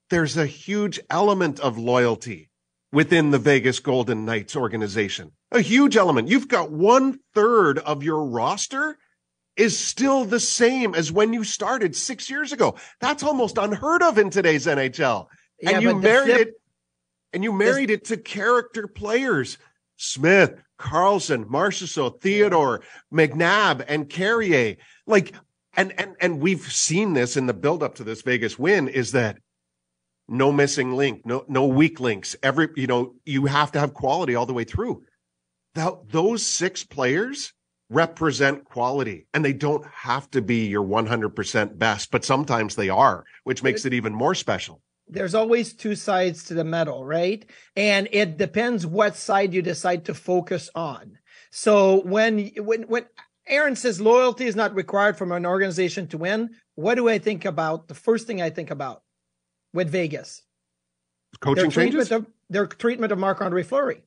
there's 0.10 0.38
a 0.38 0.46
huge 0.46 1.00
element 1.10 1.60
of 1.60 1.78
loyalty 1.78 2.50
within 2.92 3.32
the 3.32 3.38
Vegas 3.38 3.80
Golden 3.80 4.26
Knights 4.26 4.56
organization. 4.56 5.32
A 5.52 5.62
huge 5.62 5.96
element. 5.96 6.28
You've 6.28 6.48
got 6.48 6.72
one 6.72 7.20
third 7.34 7.80
of 7.80 8.04
your 8.04 8.26
roster 8.26 8.98
is 9.60 9.78
still 9.78 10.24
the 10.24 10.40
same 10.40 10.96
as 10.96 11.12
when 11.12 11.34
you 11.34 11.44
started 11.44 11.94
six 11.94 12.30
years 12.30 12.54
ago. 12.54 12.76
That's 13.02 13.24
almost 13.24 13.58
unheard 13.58 14.02
of 14.02 14.18
in 14.18 14.30
today's 14.30 14.66
NHL. 14.66 15.28
Yeah, 15.62 15.72
and 15.72 15.84
you 15.84 15.96
married 15.96 16.36
flip, 16.36 16.48
it 16.48 16.54
and 17.34 17.44
you 17.44 17.52
married 17.52 17.90
it 17.90 18.06
to 18.06 18.18
character 18.18 18.88
players. 18.88 19.58
Smith, 19.98 20.56
Karlsson, 20.80 21.44
Marchessault, 21.46 22.22
Theodore, 22.22 22.82
McNabb, 23.14 23.84
and 23.86 24.10
Carrier. 24.10 24.78
Like, 25.06 25.34
and 25.76 25.94
and 26.00 26.16
and 26.22 26.40
we've 26.40 26.72
seen 26.72 27.14
this 27.14 27.36
in 27.36 27.46
the 27.46 27.54
buildup 27.54 27.96
to 27.96 28.06
this 28.06 28.22
Vegas 28.22 28.58
win 28.58 28.88
is 28.88 29.12
that 29.12 29.40
no 30.30 30.54
missing 30.54 30.96
link, 30.96 31.26
no 31.26 31.44
no 31.50 31.66
weak 31.68 32.00
links. 32.00 32.34
Every 32.42 32.70
you 32.78 32.88
know 32.88 33.16
you 33.26 33.46
have 33.48 33.74
to 33.74 33.80
have 33.80 33.94
quality 33.94 34.36
all 34.36 34.46
the 34.46 34.54
way 34.54 34.64
through. 34.64 35.04
That 35.76 36.10
those 36.10 36.46
six 36.46 36.86
players 36.86 37.52
represent 37.90 38.66
quality, 38.66 39.28
and 39.34 39.44
they 39.44 39.54
don't 39.54 39.86
have 39.86 40.30
to 40.32 40.42
be 40.42 40.68
your 40.68 40.86
100% 40.86 41.78
best, 41.78 42.12
but 42.12 42.24
sometimes 42.24 42.76
they 42.76 42.90
are, 42.90 43.26
which 43.44 43.64
makes 43.64 43.86
it 43.86 43.94
even 43.94 44.14
more 44.14 44.36
special 44.36 44.82
there's 45.10 45.36
always 45.36 45.74
two 45.74 45.96
sides 45.96 46.44
to 46.46 46.54
the 46.54 46.64
medal, 46.64 47.04
right? 47.04 47.50
And 47.76 48.08
it 48.12 48.38
depends 48.38 48.86
what 48.86 49.16
side 49.16 49.54
you 49.54 49.62
decide 49.62 50.06
to 50.06 50.14
focus 50.14 50.70
on. 50.76 51.18
So 51.52 52.02
when 52.02 52.52
when 52.58 52.84
when 52.84 53.06
Aaron 53.48 53.76
says 53.76 54.00
loyalty 54.00 54.46
is 54.46 54.56
not 54.56 54.76
required 54.76 55.18
from 55.18 55.32
an 55.32 55.46
organization 55.46 56.08
to 56.08 56.18
win, 56.18 56.52
what 56.76 56.96
do 56.96 57.10
I 57.10 57.18
think 57.18 57.46
about? 57.46 57.88
The 57.88 57.96
first 57.96 58.28
thing 58.28 58.42
I 58.42 58.52
think 58.52 58.70
about 58.70 59.02
with 59.74 59.90
Vegas, 59.90 60.44
coaching 61.40 61.64
their 61.64 61.72
changes, 61.72 62.12
of, 62.12 62.28
their 62.50 62.68
treatment 62.68 63.12
of 63.12 63.18
Marc 63.18 63.42
Andre 63.42 63.64
Fleury, 63.64 64.04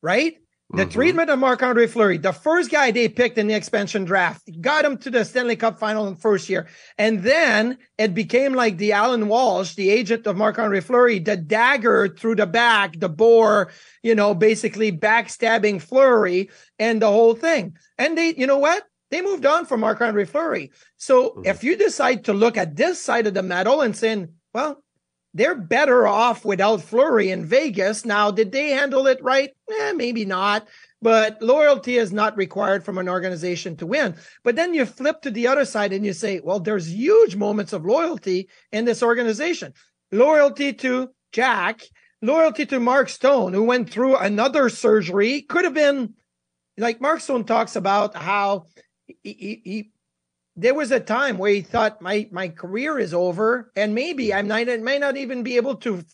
right? 0.00 0.36
The 0.74 0.84
mm-hmm. 0.84 0.90
treatment 0.90 1.28
of 1.28 1.38
Marc 1.38 1.62
Andre 1.62 1.86
Fleury, 1.86 2.16
the 2.16 2.32
first 2.32 2.70
guy 2.70 2.90
they 2.90 3.06
picked 3.06 3.36
in 3.36 3.46
the 3.46 3.52
expansion 3.52 4.06
draft, 4.06 4.48
got 4.62 4.86
him 4.86 4.96
to 4.98 5.10
the 5.10 5.22
Stanley 5.22 5.54
Cup 5.54 5.78
final 5.78 6.06
in 6.06 6.14
the 6.14 6.20
first 6.20 6.48
year. 6.48 6.66
And 6.96 7.22
then 7.22 7.76
it 7.98 8.14
became 8.14 8.54
like 8.54 8.78
the 8.78 8.92
Allan 8.92 9.28
Walsh, 9.28 9.74
the 9.74 9.90
agent 9.90 10.26
of 10.26 10.38
Marc 10.38 10.58
Andre 10.58 10.80
Fleury, 10.80 11.18
the 11.18 11.36
dagger 11.36 12.08
through 12.08 12.36
the 12.36 12.46
back, 12.46 12.98
the 12.98 13.10
bore, 13.10 13.70
you 14.02 14.14
know, 14.14 14.34
basically 14.34 14.90
backstabbing 14.90 15.82
Fleury 15.82 16.48
and 16.78 17.02
the 17.02 17.08
whole 17.08 17.34
thing. 17.34 17.76
And 17.98 18.16
they, 18.16 18.34
you 18.34 18.46
know 18.46 18.58
what? 18.58 18.82
They 19.10 19.20
moved 19.20 19.44
on 19.44 19.66
from 19.66 19.80
Marc 19.80 20.00
Andre 20.00 20.24
Fleury. 20.24 20.72
So 20.96 21.30
mm-hmm. 21.30 21.42
if 21.44 21.62
you 21.62 21.76
decide 21.76 22.24
to 22.24 22.32
look 22.32 22.56
at 22.56 22.76
this 22.76 22.98
side 22.98 23.26
of 23.26 23.34
the 23.34 23.42
medal 23.42 23.82
and 23.82 23.94
saying, 23.94 24.30
well, 24.54 24.81
they're 25.34 25.54
better 25.54 26.06
off 26.06 26.44
without 26.44 26.82
Fleury 26.82 27.30
in 27.30 27.46
Vegas. 27.46 28.04
Now, 28.04 28.30
did 28.30 28.52
they 28.52 28.70
handle 28.70 29.06
it 29.06 29.22
right? 29.22 29.50
Eh, 29.70 29.92
maybe 29.92 30.24
not. 30.24 30.68
But 31.00 31.42
loyalty 31.42 31.96
is 31.96 32.12
not 32.12 32.36
required 32.36 32.84
from 32.84 32.98
an 32.98 33.08
organization 33.08 33.76
to 33.76 33.86
win. 33.86 34.14
But 34.44 34.56
then 34.56 34.74
you 34.74 34.86
flip 34.86 35.22
to 35.22 35.30
the 35.30 35.48
other 35.48 35.64
side 35.64 35.92
and 35.92 36.04
you 36.04 36.12
say, 36.12 36.40
well, 36.44 36.60
there's 36.60 36.92
huge 36.92 37.34
moments 37.34 37.72
of 37.72 37.84
loyalty 37.84 38.48
in 38.70 38.84
this 38.84 39.02
organization. 39.02 39.72
Loyalty 40.12 40.72
to 40.74 41.10
Jack, 41.32 41.82
loyalty 42.20 42.66
to 42.66 42.78
Mark 42.78 43.08
Stone, 43.08 43.54
who 43.54 43.64
went 43.64 43.90
through 43.90 44.16
another 44.16 44.68
surgery, 44.68 45.42
could 45.42 45.64
have 45.64 45.74
been 45.74 46.14
like 46.78 47.00
Mark 47.00 47.20
Stone 47.20 47.44
talks 47.44 47.74
about 47.74 48.14
how 48.14 48.66
he, 49.06 49.60
he, 49.64 49.90
there 50.56 50.74
was 50.74 50.90
a 50.90 51.00
time 51.00 51.38
where 51.38 51.52
he 51.52 51.62
thought 51.62 52.02
my 52.02 52.28
my 52.30 52.48
career 52.48 52.98
is 52.98 53.14
over 53.14 53.70
and 53.74 53.94
maybe 53.94 54.34
I'm 54.34 54.48
not 54.48 54.66
may 54.66 54.98
not 54.98 55.16
even 55.16 55.42
be 55.42 55.56
able 55.56 55.76
to 55.76 56.04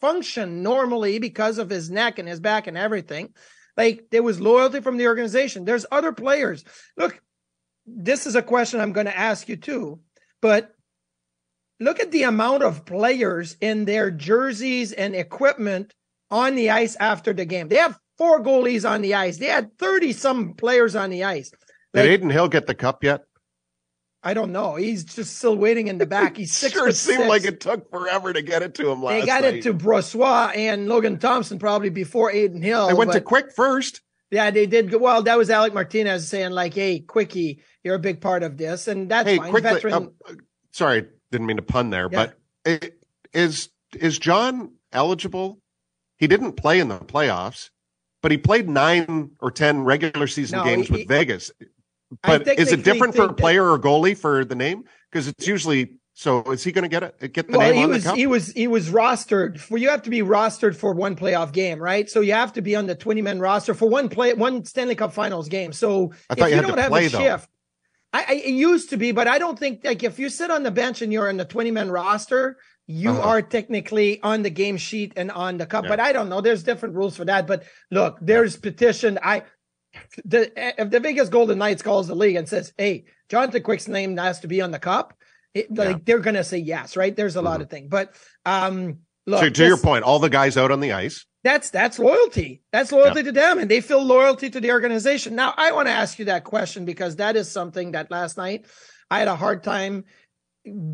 function 0.00 0.62
normally 0.62 1.18
because 1.18 1.58
of 1.58 1.70
his 1.70 1.90
neck 1.90 2.18
and 2.18 2.28
his 2.28 2.40
back 2.40 2.66
and 2.66 2.76
everything. 2.76 3.32
Like 3.76 4.06
there 4.10 4.22
was 4.22 4.40
loyalty 4.40 4.80
from 4.80 4.96
the 4.96 5.06
organization. 5.06 5.64
There's 5.64 5.86
other 5.90 6.12
players. 6.12 6.64
Look, 6.96 7.20
this 7.86 8.26
is 8.26 8.36
a 8.36 8.42
question 8.42 8.80
I'm 8.80 8.92
going 8.92 9.06
to 9.06 9.18
ask 9.18 9.48
you 9.48 9.56
too, 9.56 10.00
but 10.40 10.72
look 11.80 12.00
at 12.00 12.10
the 12.10 12.24
amount 12.24 12.62
of 12.62 12.84
players 12.84 13.56
in 13.60 13.84
their 13.84 14.10
jerseys 14.10 14.92
and 14.92 15.14
equipment 15.14 15.94
on 16.30 16.54
the 16.54 16.70
ice 16.70 16.96
after 16.96 17.32
the 17.32 17.44
game. 17.44 17.68
They 17.68 17.76
have 17.76 17.98
four 18.16 18.42
goalies 18.42 18.88
on 18.88 19.02
the 19.02 19.14
ice. 19.14 19.38
They 19.38 19.46
had 19.46 19.76
30 19.78 20.12
some 20.12 20.54
players 20.54 20.94
on 20.94 21.10
the 21.10 21.24
ice. 21.24 21.50
Like, 21.92 22.04
Did 22.04 22.12
Adin 22.12 22.30
Hill 22.30 22.48
get 22.48 22.66
the 22.66 22.74
cup 22.74 23.02
yet? 23.04 23.22
I 24.26 24.32
don't 24.32 24.52
know. 24.52 24.76
He's 24.76 25.04
just 25.04 25.36
still 25.36 25.54
waiting 25.54 25.88
in 25.88 25.98
the 25.98 26.06
back. 26.06 26.38
He's 26.38 26.52
six. 26.56 26.72
sure, 26.72 26.88
it 26.88 26.96
seemed 26.96 27.18
six. 27.18 27.28
like 27.28 27.44
it 27.44 27.60
took 27.60 27.90
forever 27.90 28.32
to 28.32 28.40
get 28.40 28.62
it 28.62 28.74
to 28.76 28.90
him 28.90 29.02
last. 29.02 29.20
They 29.20 29.26
got 29.26 29.42
night. 29.42 29.56
it 29.56 29.62
to 29.64 29.74
Brossoit 29.74 30.56
and 30.56 30.88
Logan 30.88 31.18
Thompson 31.18 31.58
probably 31.58 31.90
before 31.90 32.30
Adin 32.30 32.62
Hill. 32.62 32.88
They 32.88 32.94
went 32.94 33.12
to 33.12 33.20
Quick 33.20 33.52
first. 33.54 34.00
Yeah, 34.30 34.50
they 34.50 34.66
did. 34.66 34.90
Go, 34.90 34.98
well, 34.98 35.22
that 35.22 35.36
was 35.38 35.50
Alec 35.50 35.74
Martinez 35.74 36.26
saying 36.26 36.52
like, 36.52 36.74
"Hey, 36.74 37.00
Quickie, 37.00 37.62
you're 37.84 37.94
a 37.94 38.00
big 38.00 38.20
part 38.20 38.42
of 38.42 38.56
this," 38.56 38.88
and 38.88 39.08
that's 39.10 39.28
hey, 39.28 39.36
fine. 39.36 39.50
Quickly, 39.50 39.74
Veteran... 39.74 40.10
uh, 40.28 40.32
sorry, 40.72 41.06
didn't 41.30 41.46
mean 41.46 41.58
to 41.58 41.62
pun 41.62 41.90
there, 41.90 42.08
yeah. 42.10 42.30
but 42.64 42.92
is 43.32 43.68
is 43.94 44.18
John 44.18 44.72
eligible? 44.92 45.60
He 46.16 46.26
didn't 46.26 46.54
play 46.54 46.80
in 46.80 46.88
the 46.88 46.98
playoffs, 46.98 47.70
but 48.22 48.30
he 48.30 48.38
played 48.38 48.68
nine 48.68 49.32
or 49.40 49.50
ten 49.50 49.84
regular 49.84 50.26
season 50.26 50.58
no, 50.58 50.64
games 50.64 50.88
he, 50.88 50.92
with 50.94 51.08
Vegas. 51.08 51.52
But 52.22 52.46
is 52.46 52.72
it 52.72 52.84
different 52.84 53.14
for 53.14 53.24
a 53.24 53.32
player 53.34 53.68
or 53.70 53.78
goalie 53.78 54.16
for 54.16 54.44
the 54.44 54.54
name? 54.54 54.84
Because 55.10 55.28
it's 55.28 55.46
usually 55.46 55.96
So 56.16 56.42
is 56.52 56.62
he 56.62 56.70
going 56.70 56.82
to 56.84 56.88
get 56.88 57.02
it? 57.02 57.32
Get 57.32 57.50
the 57.50 57.58
well, 57.58 57.68
name 57.68 57.74
he 57.74 57.84
on 57.84 57.90
was 57.90 58.04
the 58.04 58.08
cup? 58.10 58.16
he 58.16 58.26
was 58.26 58.52
he 58.52 58.66
was 58.68 58.88
rostered 58.90 59.58
for. 59.58 59.76
You 59.78 59.88
have 59.90 60.02
to 60.02 60.10
be 60.10 60.20
rostered 60.20 60.76
for 60.76 60.94
one 60.94 61.16
playoff 61.16 61.52
game, 61.52 61.80
right? 61.80 62.08
So 62.08 62.20
you 62.20 62.34
have 62.34 62.52
to 62.52 62.62
be 62.62 62.76
on 62.76 62.86
the 62.86 62.94
twenty 62.94 63.20
man 63.22 63.40
roster 63.40 63.74
for 63.74 63.88
one 63.88 64.08
play 64.08 64.32
one 64.34 64.64
Stanley 64.64 64.94
Cup 64.94 65.12
Finals 65.12 65.48
game. 65.48 65.72
So 65.72 66.12
I 66.30 66.34
thought 66.36 66.50
if 66.50 66.54
you 66.54 66.60
you, 66.60 66.62
don't 66.62 66.78
have 66.78 66.90
play, 66.90 67.06
a 67.06 67.10
shift, 67.10 67.48
I, 68.12 68.24
I 68.28 68.34
it 68.34 68.54
used 68.54 68.90
to 68.90 68.96
be, 68.96 69.10
but 69.10 69.26
I 69.26 69.38
don't 69.38 69.58
think 69.58 69.80
like 69.84 70.04
if 70.04 70.18
you 70.20 70.28
sit 70.28 70.50
on 70.52 70.62
the 70.62 70.70
bench 70.70 71.02
and 71.02 71.12
you're 71.12 71.28
in 71.28 71.36
the 71.36 71.44
twenty 71.44 71.72
man 71.72 71.90
roster, 71.90 72.58
you 72.86 73.18
Uh-huh. 73.18 73.28
are 73.30 73.42
technically 73.42 74.22
on 74.22 74.42
the 74.42 74.50
game 74.50 74.76
sheet 74.76 75.14
and 75.16 75.32
on 75.32 75.58
the 75.58 75.66
cup. 75.66 75.84
Yeah. 75.84 75.88
But 75.88 76.00
I 76.00 76.12
don't 76.12 76.28
know. 76.28 76.40
There's 76.40 76.62
different 76.62 76.94
rules 76.94 77.16
for 77.16 77.24
that. 77.24 77.46
But 77.48 77.64
look, 77.90 78.18
there's 78.20 78.56
petition. 78.56 79.18
I 79.20 79.42
the 80.24 80.52
if 80.80 80.90
the 80.90 81.00
Vegas 81.00 81.28
Golden 81.28 81.58
Knights 81.58 81.82
calls 81.82 82.06
the 82.06 82.14
league 82.14 82.36
and 82.36 82.48
says, 82.48 82.72
"Hey, 82.78 83.04
Jonathan 83.28 83.62
Quick's 83.62 83.88
name 83.88 84.16
has 84.16 84.40
to 84.40 84.48
be 84.48 84.60
on 84.60 84.70
the 84.70 84.78
cup," 84.78 85.14
it, 85.54 85.66
Yeah. 85.70 85.84
Mm-hmm. 85.84 85.98
they're 86.04 86.18
gonna 86.18 86.44
say 86.44 86.58
yes, 86.58 86.96
right? 86.96 87.14
There's 87.14 87.36
a 87.36 87.42
lot 87.42 87.60
of 87.60 87.70
things, 87.70 87.88
but 87.90 88.14
um, 88.44 88.98
look, 89.26 89.40
to, 89.40 89.50
to 89.50 89.66
your 89.66 89.76
point, 89.78 90.04
all 90.04 90.18
the 90.18 90.30
guys 90.30 90.56
out 90.56 90.70
on 90.70 90.80
the 90.80 90.92
ice. 90.92 91.24
that's 91.42 91.70
that's 91.70 91.98
loyalty. 91.98 92.62
That's 92.72 92.90
loyalty 92.92 93.22
to 93.22 93.32
them, 93.32 93.58
and 93.58 93.70
they 93.70 93.80
feel 93.80 94.02
loyalty 94.02 94.50
to 94.50 94.60
the 94.60 94.70
organization. 94.72 95.34
Now, 95.34 95.54
I 95.56 95.72
want 95.72 95.88
to 95.88 95.92
ask 95.92 96.18
you 96.18 96.24
that 96.26 96.44
question 96.44 96.84
because 96.84 97.16
that 97.16 97.36
is 97.36 97.50
something 97.50 97.92
that 97.92 98.10
last 98.10 98.36
night 98.36 98.66
I 99.10 99.18
had 99.18 99.28
a 99.28 99.36
hard 99.36 99.62
time 99.62 100.04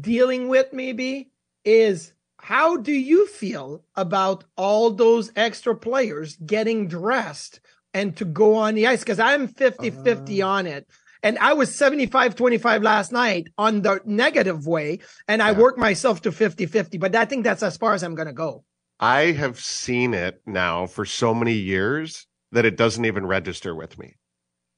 dealing 0.00 0.48
with. 0.48 0.72
Maybe 0.72 1.30
is 1.64 2.12
how 2.38 2.78
do 2.78 2.92
you 2.92 3.26
feel 3.26 3.84
about 3.94 4.44
all 4.56 4.90
those 4.90 5.30
extra 5.36 5.76
players 5.76 6.36
getting 6.36 6.88
dressed 6.88 7.60
and 7.94 8.16
to 8.16 8.24
go 8.24 8.54
on 8.56 8.74
the 8.74 8.86
ice? 8.86 9.00
Because 9.00 9.20
I'm 9.20 9.48
50 9.48 9.90
50 9.90 10.42
on 10.42 10.66
it. 10.66 10.86
And 11.22 11.38
I 11.38 11.52
was 11.52 11.74
75 11.74 12.34
25 12.34 12.82
last 12.82 13.12
night 13.12 13.48
on 13.58 13.82
the 13.82 14.00
negative 14.06 14.66
way, 14.66 15.00
and 15.28 15.42
I 15.42 15.52
Yeah. 15.52 15.58
worked 15.58 15.78
myself 15.78 16.22
to 16.22 16.32
50 16.32 16.66
50. 16.66 16.98
But 16.98 17.14
I 17.14 17.24
think 17.26 17.44
that's 17.44 17.62
as 17.62 17.76
far 17.76 17.92
as 17.94 18.02
I'm 18.02 18.14
going 18.14 18.28
to 18.28 18.32
go. 18.32 18.64
I 18.98 19.32
have 19.32 19.60
seen 19.60 20.14
it 20.14 20.42
now 20.46 20.86
for 20.86 21.04
so 21.04 21.34
many 21.34 21.54
years 21.54 22.26
that 22.52 22.64
it 22.64 22.76
doesn't 22.76 23.04
even 23.04 23.26
register 23.26 23.74
with 23.74 23.98
me. 23.98 24.16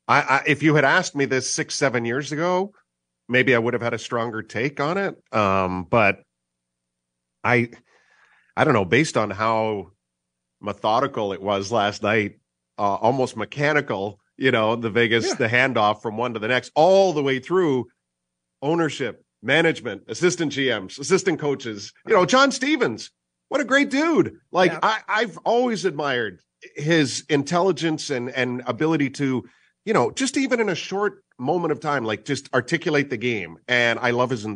I, 0.08 0.20
I 0.20 0.42
if 0.46 0.62
you 0.62 0.74
had 0.74 0.84
asked 0.84 1.14
me 1.14 1.24
this 1.26 1.48
six, 1.48 1.74
seven 1.76 2.04
years 2.04 2.32
ago, 2.32 2.72
maybe 3.28 3.54
I 3.54 3.58
would 3.58 3.74
have 3.74 3.82
had 3.82 3.94
a 3.94 3.98
stronger 3.98 4.42
take 4.42 4.80
on 4.80 4.98
it. 4.98 5.14
Um, 5.32 5.84
but 5.84 6.22
I 7.44 7.70
I 8.56 8.64
don't 8.64 8.74
know, 8.74 8.84
based 8.84 9.16
on 9.16 9.30
how 9.30 9.92
methodical 10.60 11.32
it 11.32 11.40
was 11.42 11.72
last 11.72 12.02
night, 12.02 12.38
uh, 12.78 12.94
almost 12.96 13.36
mechanical, 13.36 14.18
you 14.36 14.50
know, 14.50 14.76
the 14.76 14.90
Vegas, 14.90 15.26
Yeah. 15.28 15.34
the 15.34 15.48
handoff 15.48 16.02
from 16.02 16.16
one 16.16 16.34
to 16.34 16.40
the 16.40 16.48
next, 16.48 16.72
all 16.74 17.12
the 17.12 17.22
way 17.22 17.38
through 17.38 17.86
ownership, 18.62 19.24
management, 19.42 20.02
assistant 20.08 20.52
GMs, 20.52 20.98
assistant 20.98 21.38
coaches, 21.38 21.92
you 22.06 22.14
know, 22.14 22.24
John 22.24 22.50
Stevens. 22.52 23.10
What 23.48 23.60
a 23.60 23.64
great 23.64 23.90
dude. 23.90 24.38
Like 24.50 24.72
Yeah. 24.72 24.78
I, 24.82 25.00
I've 25.08 25.36
always 25.44 25.84
admired 25.84 26.40
his 26.76 27.24
intelligence 27.28 28.08
and 28.10 28.30
and 28.30 28.62
ability 28.66 29.10
to, 29.10 29.44
you 29.84 29.92
know, 29.92 30.10
just 30.12 30.36
even 30.36 30.60
in 30.60 30.68
a 30.68 30.74
short 30.74 31.24
moment 31.38 31.72
of 31.72 31.80
time, 31.80 32.04
like 32.04 32.24
just 32.24 32.48
articulate 32.54 33.10
the 33.10 33.16
game. 33.16 33.58
And 33.68 33.98
I 33.98 34.12
love 34.12 34.30
his 34.30 34.46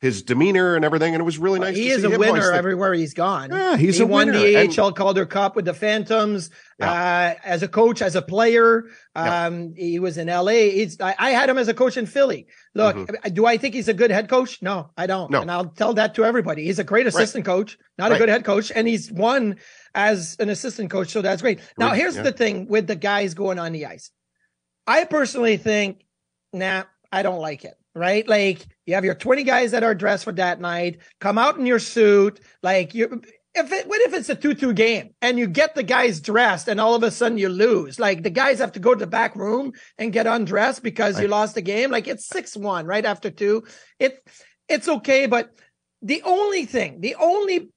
his 0.00 0.22
demeanor 0.22 0.76
and 0.76 0.84
everything. 0.84 1.14
And 1.14 1.20
it 1.20 1.24
was 1.24 1.38
really 1.38 1.58
nice. 1.58 1.76
he 1.76 1.88
to 1.88 1.94
is 1.94 2.00
see 2.02 2.06
a 2.06 2.10
him 2.10 2.20
winner 2.20 2.52
everywhere 2.52 2.94
he's 2.94 3.14
gone. 3.14 3.50
Yeah, 3.50 3.76
he's 3.76 3.96
he 3.96 4.02
a 4.04 4.06
won 4.06 4.28
winner. 4.28 4.38
the 4.38 4.56
And- 4.56 4.78
AHL 4.78 4.92
Calder 4.92 5.26
Cup 5.26 5.56
with 5.56 5.64
the 5.64 5.74
Phantoms 5.74 6.50
uh, 6.80 7.34
as 7.44 7.64
a 7.64 7.68
coach, 7.68 8.00
as 8.00 8.14
a 8.14 8.22
player. 8.22 8.84
Yeah. 9.16 9.46
Um, 9.46 9.74
He 9.76 9.98
was 9.98 10.16
in 10.16 10.28
LA. 10.28 10.70
He's, 10.70 11.00
I, 11.00 11.16
I 11.18 11.30
had 11.30 11.50
him 11.50 11.58
as 11.58 11.66
a 11.66 11.74
coach 11.74 11.96
in 11.96 12.06
Philly. 12.06 12.46
Look, 12.76 12.94
Mhm. 12.94 13.34
do 13.34 13.44
I 13.46 13.56
think 13.56 13.74
he's 13.74 13.88
a 13.88 13.94
good 13.94 14.12
head 14.12 14.28
coach? 14.28 14.62
No, 14.62 14.90
I 14.96 15.06
don't. 15.08 15.30
No. 15.32 15.40
And 15.42 15.50
I'll 15.50 15.66
tell 15.70 15.94
that 15.94 16.14
to 16.14 16.24
everybody. 16.24 16.64
He's 16.64 16.78
a 16.78 16.84
great 16.84 17.08
assistant 17.08 17.44
coach, 17.44 17.76
not 17.98 18.12
a 18.12 18.18
good 18.18 18.28
head 18.28 18.44
coach, 18.44 18.70
and 18.72 18.86
he's 18.86 19.10
won 19.10 19.56
as 19.96 20.36
an 20.38 20.48
assistant 20.48 20.90
coach. 20.90 21.08
So 21.10 21.22
that's 21.22 21.42
great. 21.42 21.58
Now, 21.76 21.90
here's 21.90 22.14
yeah. 22.14 22.22
the 22.22 22.32
thing 22.32 22.68
with 22.68 22.86
the 22.86 22.94
guys 22.96 23.34
going 23.34 23.58
on 23.58 23.72
the 23.72 23.86
ice. 23.86 24.12
I 24.86 25.04
personally 25.04 25.56
think, 25.56 26.04
nah, 26.52 26.84
I 27.10 27.22
don't 27.24 27.40
like 27.40 27.64
it. 27.64 27.74
Right? 27.94 28.28
Like 28.28 28.64
you 28.88 28.94
have 28.94 29.04
your 29.04 29.14
20 29.14 29.44
guys 29.44 29.72
that 29.72 29.84
are 29.84 29.94
dressed 29.94 30.24
for 30.24 30.32
that 30.32 30.60
night, 30.60 30.98
come 31.20 31.36
out 31.36 31.58
in 31.58 31.66
your 31.66 31.78
suit, 31.78 32.40
like 32.62 32.94
you 32.94 33.20
if 33.54 33.70
it 33.70 33.86
what 33.86 34.00
if 34.00 34.14
it's 34.14 34.30
a 34.30 34.36
2-2 34.36 34.74
game 34.74 35.10
and 35.20 35.38
you 35.38 35.46
get 35.46 35.74
the 35.74 35.82
guys 35.82 36.20
dressed 36.20 36.68
and 36.68 36.80
all 36.80 36.94
of 36.94 37.02
a 37.02 37.10
sudden 37.10 37.36
you 37.36 37.50
lose? 37.50 37.98
Like 37.98 38.22
the 38.22 38.30
guys 38.30 38.60
have 38.60 38.72
to 38.72 38.80
go 38.80 38.94
to 38.94 39.00
the 39.00 39.06
back 39.06 39.36
room 39.36 39.72
and 39.98 40.12
get 40.12 40.26
undressed 40.26 40.82
because 40.82 41.20
you 41.20 41.28
lost 41.28 41.54
the 41.54 41.62
game. 41.62 41.90
Like 41.90 42.08
it's 42.08 42.28
6-1 42.30 42.86
right 42.86 43.04
after 43.04 43.30
2. 43.30 43.62
It 43.98 44.26
it's 44.68 44.88
okay, 44.88 45.26
but 45.26 45.50
the 46.00 46.22
only 46.24 46.64
thing, 46.64 47.00
the 47.00 47.16
only 47.16 47.70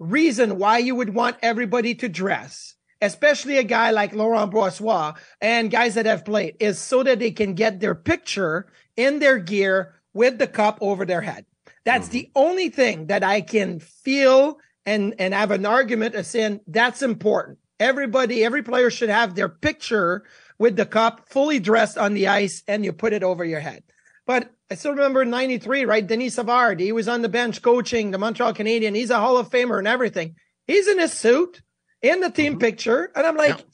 reason 0.00 0.58
why 0.58 0.78
you 0.78 0.94
would 0.96 1.14
want 1.14 1.36
everybody 1.42 1.94
to 1.96 2.08
dress, 2.08 2.74
especially 3.00 3.58
a 3.58 3.62
guy 3.62 3.90
like 3.90 4.14
Laurent 4.14 4.52
Brossoit 4.52 5.16
and 5.40 5.70
guys 5.70 5.94
that 5.94 6.06
have 6.06 6.24
played, 6.24 6.56
is 6.58 6.78
so 6.78 7.04
that 7.04 7.20
they 7.20 7.30
can 7.30 7.54
get 7.54 7.78
their 7.78 7.94
picture 7.94 8.66
in 8.96 9.18
their 9.18 9.38
gear 9.38 9.95
with 10.16 10.38
the 10.38 10.46
cup 10.46 10.78
over 10.80 11.04
their 11.04 11.20
head. 11.20 11.46
That's 11.84 12.08
the 12.08 12.24
mm-hmm. 12.24 12.38
only 12.48 12.68
thing 12.70 13.06
that 13.06 13.22
I 13.22 13.40
can 13.40 13.80
feel 13.80 14.58
and 14.84 15.14
and 15.18 15.34
have 15.34 15.50
an 15.50 15.66
argument 15.66 16.14
of 16.14 16.26
saying 16.26 16.60
that's 16.66 17.02
important. 17.02 17.58
Everybody, 17.78 18.44
every 18.44 18.62
player 18.62 18.90
should 18.90 19.10
have 19.10 19.34
their 19.34 19.48
picture 19.48 20.24
with 20.58 20.76
the 20.76 20.86
cup 20.86 21.28
fully 21.28 21.60
dressed 21.60 21.98
on 21.98 22.14
the 22.14 22.28
ice 22.28 22.62
and 22.66 22.84
you 22.84 22.92
put 22.92 23.12
it 23.12 23.22
over 23.22 23.44
your 23.44 23.60
head. 23.60 23.82
But 24.26 24.50
I 24.70 24.74
still 24.74 24.92
remember 24.92 25.22
in 25.22 25.30
93, 25.30 25.84
right? 25.84 26.04
Denis 26.04 26.34
Savard, 26.34 26.80
he 26.80 26.90
was 26.90 27.06
on 27.06 27.22
the 27.22 27.28
bench 27.28 27.62
coaching 27.62 28.10
the 28.10 28.18
Montreal 28.18 28.54
Canadian. 28.54 28.94
He's 28.94 29.10
a 29.10 29.20
Hall 29.20 29.36
of 29.36 29.50
Famer 29.50 29.78
and 29.78 29.86
everything. 29.86 30.34
He's 30.66 30.88
in 30.88 30.98
his 30.98 31.12
suit 31.12 31.62
in 32.02 32.20
the 32.20 32.30
team 32.30 32.54
mm-hmm. 32.54 32.60
picture. 32.60 33.12
And 33.14 33.26
I'm 33.26 33.36
like. 33.36 33.64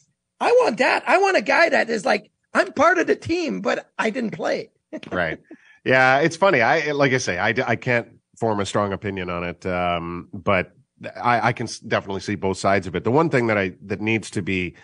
I 0.42 0.50
want 0.60 0.78
that. 0.78 1.04
I 1.06 1.18
want 1.18 1.36
a 1.36 1.40
guy 1.40 1.68
that 1.68 1.88
is 1.88 2.04
like, 2.04 2.28
I'm 2.52 2.72
part 2.72 2.98
of 2.98 3.06
the 3.06 3.14
team, 3.14 3.60
but 3.60 3.88
I 3.96 4.10
didn't 4.10 4.32
play. 4.32 4.70
right. 5.12 5.38
Yeah, 5.84 6.18
it's 6.18 6.36
funny. 6.36 6.60
I 6.60 6.92
like 6.92 7.12
I 7.12 7.18
say, 7.18 7.38
I, 7.38 7.54
I 7.66 7.76
can't 7.76 8.08
form 8.38 8.60
a 8.60 8.66
strong 8.66 8.92
opinion 8.92 9.30
on 9.30 9.44
it, 9.44 9.66
um, 9.66 10.28
but 10.32 10.72
I, 11.16 11.48
I 11.48 11.52
can 11.52 11.66
definitely 11.88 12.20
see 12.20 12.36
both 12.36 12.58
sides 12.58 12.86
of 12.86 12.94
it. 12.94 13.04
The 13.04 13.10
one 13.10 13.30
thing 13.30 13.48
that 13.48 13.58
I 13.58 13.72
that 13.86 14.00
needs 14.00 14.30
to 14.30 14.42
be 14.42 14.76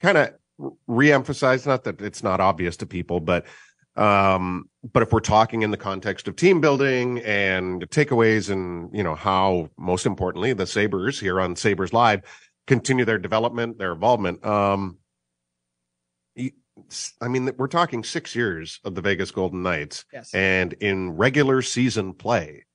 kind 0.00 0.16
of 0.16 0.30
re-emphasized, 0.86 1.66
not 1.66 1.84
that 1.84 2.00
it's 2.00 2.22
not 2.22 2.40
obvious 2.40 2.76
to 2.78 2.86
people, 2.86 3.20
but 3.20 3.46
um, 3.96 4.70
but 4.92 5.02
if 5.02 5.12
we're 5.12 5.20
talking 5.20 5.62
in 5.62 5.70
the 5.70 5.76
context 5.76 6.28
of 6.28 6.36
team 6.36 6.60
building 6.60 7.18
and 7.18 7.88
takeaways, 7.90 8.50
and 8.50 8.94
you 8.96 9.02
know 9.02 9.14
how 9.14 9.68
most 9.76 10.06
importantly 10.06 10.54
the 10.54 10.66
Sabres 10.66 11.20
here 11.20 11.40
on 11.40 11.56
Sabres 11.56 11.92
Live 11.92 12.22
continue 12.66 13.04
their 13.04 13.18
development, 13.18 13.78
their 13.78 13.92
involvement. 13.92 14.44
Um, 14.46 14.96
I 17.20 17.28
mean, 17.28 17.50
we're 17.56 17.66
talking 17.66 18.04
six 18.04 18.34
years 18.34 18.80
of 18.84 18.94
the 18.94 19.00
Vegas 19.02 19.30
Golden 19.30 19.62
Knights, 19.62 20.04
Yes. 20.12 20.32
and 20.34 20.72
in 20.74 21.16
regular 21.16 21.62
season 21.62 22.14
play, 22.14 22.66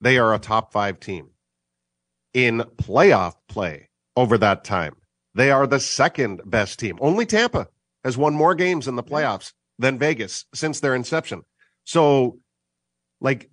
they 0.00 0.18
are 0.18 0.34
a 0.34 0.38
top 0.38 0.72
five 0.72 1.00
team. 1.00 1.30
In 2.34 2.60
playoff 2.76 3.34
play 3.48 3.88
over 4.16 4.36
that 4.38 4.64
time, 4.64 4.96
they 5.34 5.50
are 5.50 5.66
the 5.66 5.80
second 5.80 6.42
best 6.44 6.78
team. 6.78 6.98
Only 7.00 7.24
Tampa 7.26 7.68
has 8.04 8.16
won 8.18 8.34
more 8.34 8.54
games 8.54 8.88
in 8.88 8.96
the 8.96 9.02
playoffs 9.02 9.52
than 9.78 9.98
Vegas 9.98 10.44
since 10.54 10.80
their 10.80 10.94
inception. 10.94 11.42
So, 11.84 12.38
like, 13.20 13.50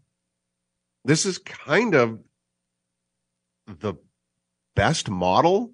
this 1.05 1.25
is 1.25 1.37
kind 1.37 1.95
of 1.95 2.19
the 3.67 3.93
best 4.75 5.09
model 5.09 5.73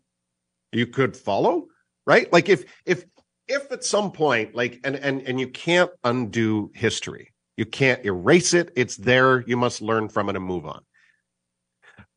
you 0.72 0.86
could 0.88 1.16
follow, 1.18 1.68
right? 2.06 2.32
Like 2.32 2.50
if 2.50 2.66
if 2.86 3.06
if 3.50 3.70
at 3.72 3.84
some 3.84 4.12
point, 4.14 4.56
like 4.56 4.80
and 4.86 4.96
and 4.96 5.22
and 5.24 5.40
you 5.40 5.48
can't 5.50 5.92
undo 6.04 6.72
history. 6.74 7.34
You 7.58 7.66
can't 7.66 8.06
erase 8.06 8.54
it. 8.54 8.72
It's 8.78 8.96
there. 8.96 9.42
You 9.46 9.58
must 9.58 9.82
learn 9.82 10.08
from 10.08 10.30
it 10.30 10.38
and 10.38 10.46
move 10.46 10.66
on. 10.66 10.82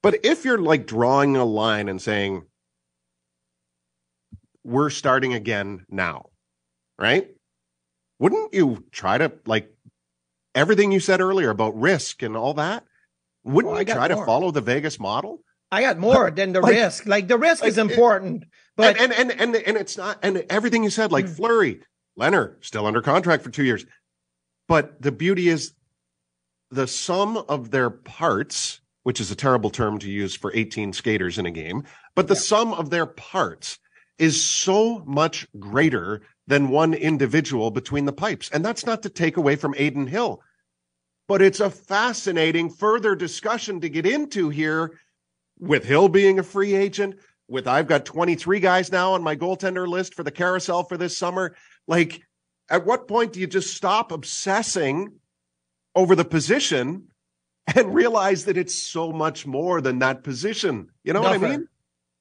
But 0.02 0.24
if 0.24 0.44
you're 0.44 0.58
like 0.58 0.86
drawing 0.86 1.36
a 1.36 1.44
line 1.44 1.88
and 1.88 2.00
saying, 2.00 2.42
we're 4.64 4.90
starting 4.90 5.34
again 5.34 5.84
now, 5.88 6.26
right? 6.98 7.28
Wouldn't 8.18 8.54
you 8.54 8.84
try 8.92 9.18
to 9.18 9.32
like 9.46 9.72
everything 10.54 10.92
you 10.92 11.00
said 11.00 11.20
earlier 11.20 11.50
about 11.50 11.80
risk 11.80 12.22
and 12.22 12.36
all 12.36 12.54
that? 12.54 12.84
Wouldn't 13.44 13.74
I 13.74 13.80
you 13.80 13.86
try 13.86 14.06
to 14.08 14.24
follow 14.24 14.52
the 14.52 14.60
Vegas 14.60 15.00
model? 15.00 15.40
I 15.72 15.82
got 15.82 15.98
more 15.98 16.30
than 16.30 16.52
the 16.52 16.60
Like- 16.60 16.74
risk. 16.74 17.06
Like 17.06 17.26
the 17.26 17.38
risk 17.38 17.64
is 17.64 17.76
like, 17.78 17.88
it- 17.88 17.90
important, 17.92 18.44
but 18.76 18.98
and, 19.00 19.12
and 19.12 19.30
and 19.30 19.40
and 19.40 19.56
and 19.56 19.76
it's 19.76 19.96
not 19.96 20.18
and 20.22 20.44
everything 20.50 20.84
you 20.84 20.90
said 20.90 21.12
like 21.12 21.26
Mm. 21.26 21.36
Fleury, 21.36 21.80
Leonard 22.16 22.64
still 22.64 22.86
under 22.86 23.02
contract 23.02 23.42
for 23.42 23.50
2 23.50 23.64
years. 23.64 23.84
But 24.68 25.00
the 25.02 25.12
beauty 25.12 25.48
is 25.48 25.74
the 26.70 26.86
sum 26.86 27.36
of 27.36 27.70
their 27.70 27.90
parts, 27.90 28.80
which 29.02 29.20
is 29.20 29.30
a 29.30 29.34
terrible 29.36 29.70
term 29.70 29.98
to 29.98 30.10
use 30.10 30.34
for 30.34 30.50
18 30.54 30.92
skaters 30.92 31.36
in 31.38 31.46
a 31.46 31.50
game, 31.50 31.84
but 32.14 32.28
the 32.28 32.34
Yeah. 32.34 32.40
sum 32.40 32.72
of 32.74 32.90
their 32.90 33.06
parts 33.06 33.78
is 34.18 34.42
so 34.42 35.00
much 35.06 35.46
greater 35.58 36.22
than 36.46 36.68
one 36.68 36.94
individual 36.94 37.70
between 37.70 38.04
the 38.04 38.12
pipes. 38.12 38.50
And 38.52 38.64
that's 38.64 38.86
not 38.86 39.02
to 39.02 39.08
take 39.08 39.36
away 39.36 39.56
from 39.56 39.74
Adin 39.74 40.06
Hill. 40.06 40.40
but 41.28 41.40
it's 41.40 41.60
a 41.60 41.70
fascinating 41.70 42.68
further 42.68 43.14
discussion 43.14 43.80
to 43.80 43.88
get 43.88 44.04
into 44.04 44.50
here 44.50 44.98
with 45.58 45.84
Hill 45.84 46.08
being 46.08 46.38
a 46.38 46.42
free 46.42 46.74
agent, 46.74 47.14
with 47.52 47.68
I've 47.68 47.86
got 47.86 48.04
23 48.04 48.58
guys 48.58 48.90
now 48.90 49.12
on 49.12 49.22
my 49.22 49.36
goaltender 49.36 49.86
list 49.86 50.14
for 50.14 50.24
the 50.24 50.30
carousel 50.30 50.84
for 50.84 50.96
this 50.96 51.16
summer. 51.16 51.54
Like, 51.86 52.22
at 52.68 52.84
what 52.86 53.06
point 53.06 53.32
do 53.32 53.40
you 53.40 53.46
just 53.46 53.76
stop 53.76 54.10
obsessing 54.10 55.12
over 55.94 56.16
the 56.16 56.24
position 56.24 57.08
and 57.76 57.94
realize 57.94 58.46
that 58.46 58.56
it's 58.56 58.74
so 58.74 59.12
much 59.12 59.46
more 59.46 59.80
than 59.80 60.00
that 60.00 60.24
position? 60.24 60.88
You 61.04 61.12
know 61.12 61.20
what 61.20 61.32
I 61.32 61.38
mean? 61.38 61.68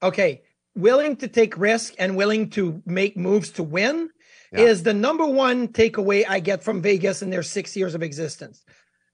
Okay. 0.02 0.42
Willing 0.74 1.16
to 1.16 1.28
take 1.28 1.58
risk 1.58 1.94
and 1.98 2.16
willing 2.16 2.50
to 2.50 2.82
make 2.86 3.16
moves 3.16 3.50
to 3.52 3.62
win 3.62 4.10
yeah. 4.52 4.60
is 4.60 4.82
the 4.82 4.94
number 4.94 5.26
one 5.26 5.68
takeaway 5.68 6.24
I 6.28 6.40
get 6.40 6.62
from 6.62 6.80
Vegas 6.80 7.22
in 7.22 7.30
their 7.30 7.42
six 7.42 7.76
years 7.76 7.94
of 7.94 8.02
existence. 8.02 8.64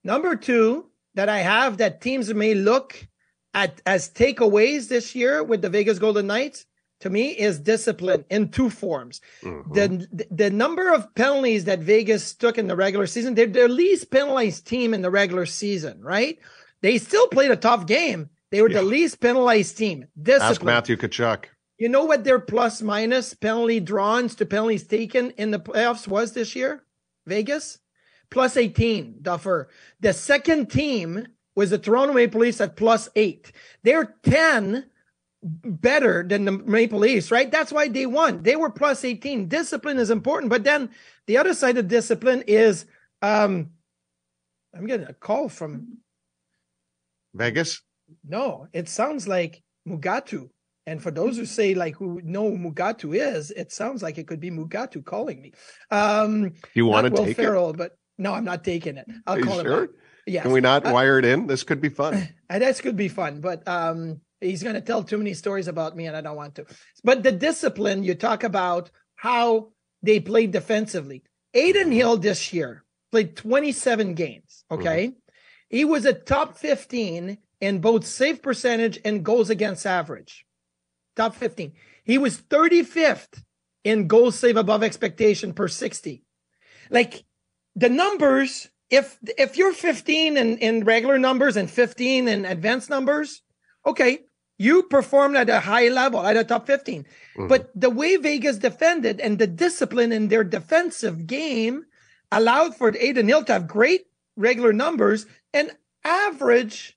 Number 0.05 0.37
two, 0.37 0.91
that 1.15 1.29
I 1.29 1.39
have 1.39 1.79
that 1.79 2.01
teams 2.01 2.33
may 2.33 2.55
look 2.55 3.08
at 3.55 3.81
as 3.87 4.11
takeaways 4.11 4.89
this 4.89 5.15
year 5.15 5.43
with 5.43 5.63
the 5.63 5.71
Vegas 5.71 5.99
Golden 5.99 6.27
Knights 6.27 6.67
to 7.01 7.11
me 7.11 7.29
is 7.31 7.61
discipline 7.61 8.25
in 8.31 8.51
two 8.51 8.71
forms. 8.71 9.21
Mm-hmm. 9.43 9.73
The 9.73 10.27
the 10.31 10.51
number 10.51 10.93
of 10.93 11.15
penalties 11.15 11.65
that 11.65 11.81
Vegas 11.81 12.35
took 12.35 12.59
in 12.59 12.67
the 12.67 12.77
regular 12.77 13.07
season, 13.07 13.35
they're 13.35 13.47
the 13.47 13.69
least 13.69 14.11
penalized 14.11 14.67
team 14.67 14.95
in 14.95 15.03
the 15.03 15.11
regular 15.11 15.47
season, 15.47 16.01
right? 16.03 16.39
They 16.81 16.99
still 16.99 17.29
played 17.29 17.51
a 17.51 17.57
tough 17.57 17.87
game. 17.87 18.31
They 18.51 18.63
were 18.63 18.71
yeah. 18.71 18.79
the 18.79 18.87
least 18.87 19.21
penalized 19.21 19.77
team. 19.77 20.07
Discipline. 20.21 20.51
Ask 20.51 20.63
Matthew 20.63 20.97
Tkachuk. 20.97 21.45
You 21.79 21.89
know 21.89 22.05
what 22.05 22.25
their 22.25 22.41
plus 22.41 22.83
minus 22.83 23.35
penalty 23.35 23.79
drawns 23.79 24.35
to 24.37 24.47
penalties 24.47 24.87
taken 24.87 25.31
in 25.33 25.51
the 25.51 25.61
playoffs 25.61 26.09
was 26.09 26.33
this 26.33 26.57
year? 26.57 26.83
Vegas? 27.27 27.79
Plus 28.31 28.57
18, 28.57 29.19
Duffer. 29.23 29.69
The 30.01 30.13
second 30.13 30.71
team 30.71 31.29
was 31.59 31.71
the 31.71 31.79
Toronto 31.79 32.15
Maple 32.15 32.41
Leafs 32.41 32.61
at 32.61 32.77
plus 32.77 33.09
eight. 33.17 33.51
They're 33.83 34.15
10 34.23 34.87
better 35.43 36.23
than 36.23 36.45
the 36.45 36.53
Maple 36.53 37.01
Leafs, 37.01 37.33
right? 37.33 37.51
That's 37.51 37.73
why 37.73 37.89
they 37.89 38.07
won. 38.07 38.45
They 38.45 38.55
were 38.55 38.71
plus 38.71 39.05
18. 39.05 39.49
Discipline 39.49 39.99
is 39.99 40.11
important. 40.11 40.51
But 40.51 40.63
then 40.63 40.91
the 41.27 41.37
other 41.37 41.55
side 41.55 41.77
of 41.77 41.89
discipline 41.89 42.45
is 42.47 42.87
um 43.23 43.71
I'm 44.73 44.87
getting 44.87 45.09
a 45.09 45.13
call 45.13 45.49
from 45.49 45.99
Vegas. 47.35 47.83
No, 48.25 48.69
it 48.73 48.89
sounds 48.89 49.27
like 49.27 49.61
Mugatu. 49.87 50.51
And 50.87 51.03
for 51.03 51.11
those 51.11 51.37
who 51.37 51.45
say 51.45 51.75
like 51.75 51.97
who 51.97 52.21
know 52.23 52.51
who 52.51 52.57
Mugatu 52.57 53.17
is, 53.17 53.51
it 53.51 53.73
sounds 53.73 54.01
like 54.01 54.17
it 54.17 54.29
could 54.29 54.41
be 54.41 54.53
Mugatu 54.53 55.05
calling 55.05 55.43
me. 55.43 55.55
Um 55.91 56.53
you 56.75 56.87
want 56.87 57.13
to 57.13 57.25
take 57.25 57.37
Ferrell, 57.37 57.71
it? 57.71 57.77
but 57.77 57.99
no, 58.17 58.33
I'm 58.33 58.45
not 58.45 58.63
taking 58.63 58.97
it. 58.97 59.09
I'll 59.27 59.39
Are 59.39 59.43
call 59.43 59.61
sure? 59.61 59.83
him. 59.85 59.91
Yes. 60.29 60.43
Can 60.43 60.53
we 60.53 60.61
not 60.61 60.87
uh, 60.87 60.93
wire 60.93 61.19
it 61.19 61.25
in? 61.25 61.47
This 61.47 61.65
could 61.65 61.81
be 61.81 61.89
fun. 61.89 62.29
this 62.51 62.81
could 62.81 62.97
be 62.97 63.09
fun, 63.09 63.41
but 63.41 63.67
um, 63.67 64.21
he's 64.41 64.63
going 64.63 64.75
to 64.75 64.81
tell 64.81 65.03
too 65.03 65.19
many 65.19 65.35
stories 65.35 65.69
about 65.69 65.97
me, 65.97 66.07
and 66.07 66.17
I 66.17 66.21
don't 66.21 66.37
want 66.37 66.55
to. 66.57 66.67
But 67.03 67.23
the 67.23 67.33
discipline 67.33 68.05
you 68.05 68.15
talk 68.15 68.45
about 68.45 68.91
how 69.17 69.71
they 70.03 70.21
played 70.21 70.53
defensively. 70.53 71.23
Adin 71.55 71.91
Hill 71.91 72.19
this 72.19 72.53
year 72.53 72.85
played 73.11 73.37
27 73.37 74.15
games. 74.15 74.65
Okay, 74.71 75.09
mm-hmm. 75.09 75.19
he 75.71 75.85
was 75.85 76.05
a 76.05 76.13
top 76.13 76.57
15 76.57 77.39
in 77.61 77.81
both 77.81 78.07
save 78.07 78.43
percentage 78.43 78.99
and 79.05 79.25
goals 79.25 79.51
against 79.51 79.87
average. 79.87 80.45
Top 81.17 81.35
15. 81.35 81.73
He 82.05 82.19
was 82.19 82.39
35th 82.39 83.43
in 83.83 84.07
goals 84.07 84.39
save 84.39 84.57
above 84.57 84.83
expectation 84.83 85.53
per 85.53 85.69
60. 85.69 86.23
Like 86.91 87.25
the 87.75 87.89
numbers 87.89 88.69
if 88.91 89.19
if 89.37 89.57
you're 89.57 89.73
15 89.73 90.37
in, 90.37 90.59
in 90.59 90.85
regular 90.85 91.19
numbers 91.19 91.57
and 91.57 91.71
15 91.71 92.29
in 92.29 92.45
advanced 92.45 92.91
numbers, 92.91 93.43
okay, 93.85 94.21
you 94.59 94.83
performed 94.83 95.37
at 95.37 95.49
a 95.49 95.61
high 95.61 95.89
level 95.89 96.25
at 96.25 96.37
a 96.37 96.45
top 96.45 96.67
15. 96.67 97.03
Mm-hmm. 97.05 97.49
But 97.49 97.71
the 97.75 97.91
way 97.91 98.17
Vegas 98.17 98.59
defended 98.59 99.21
and 99.21 99.39
the 99.39 99.47
discipline 99.47 100.13
in 100.13 100.29
their 100.29 100.45
defensive 100.45 101.27
game 101.27 101.85
allowed 102.33 102.77
for 102.77 102.89
Adin 102.89 103.29
Hill 103.29 103.45
to 103.45 103.53
have 103.53 103.69
great 103.69 104.07
regular 104.37 104.73
numbers 104.73 105.27
and 105.53 105.71
average, 106.05 106.97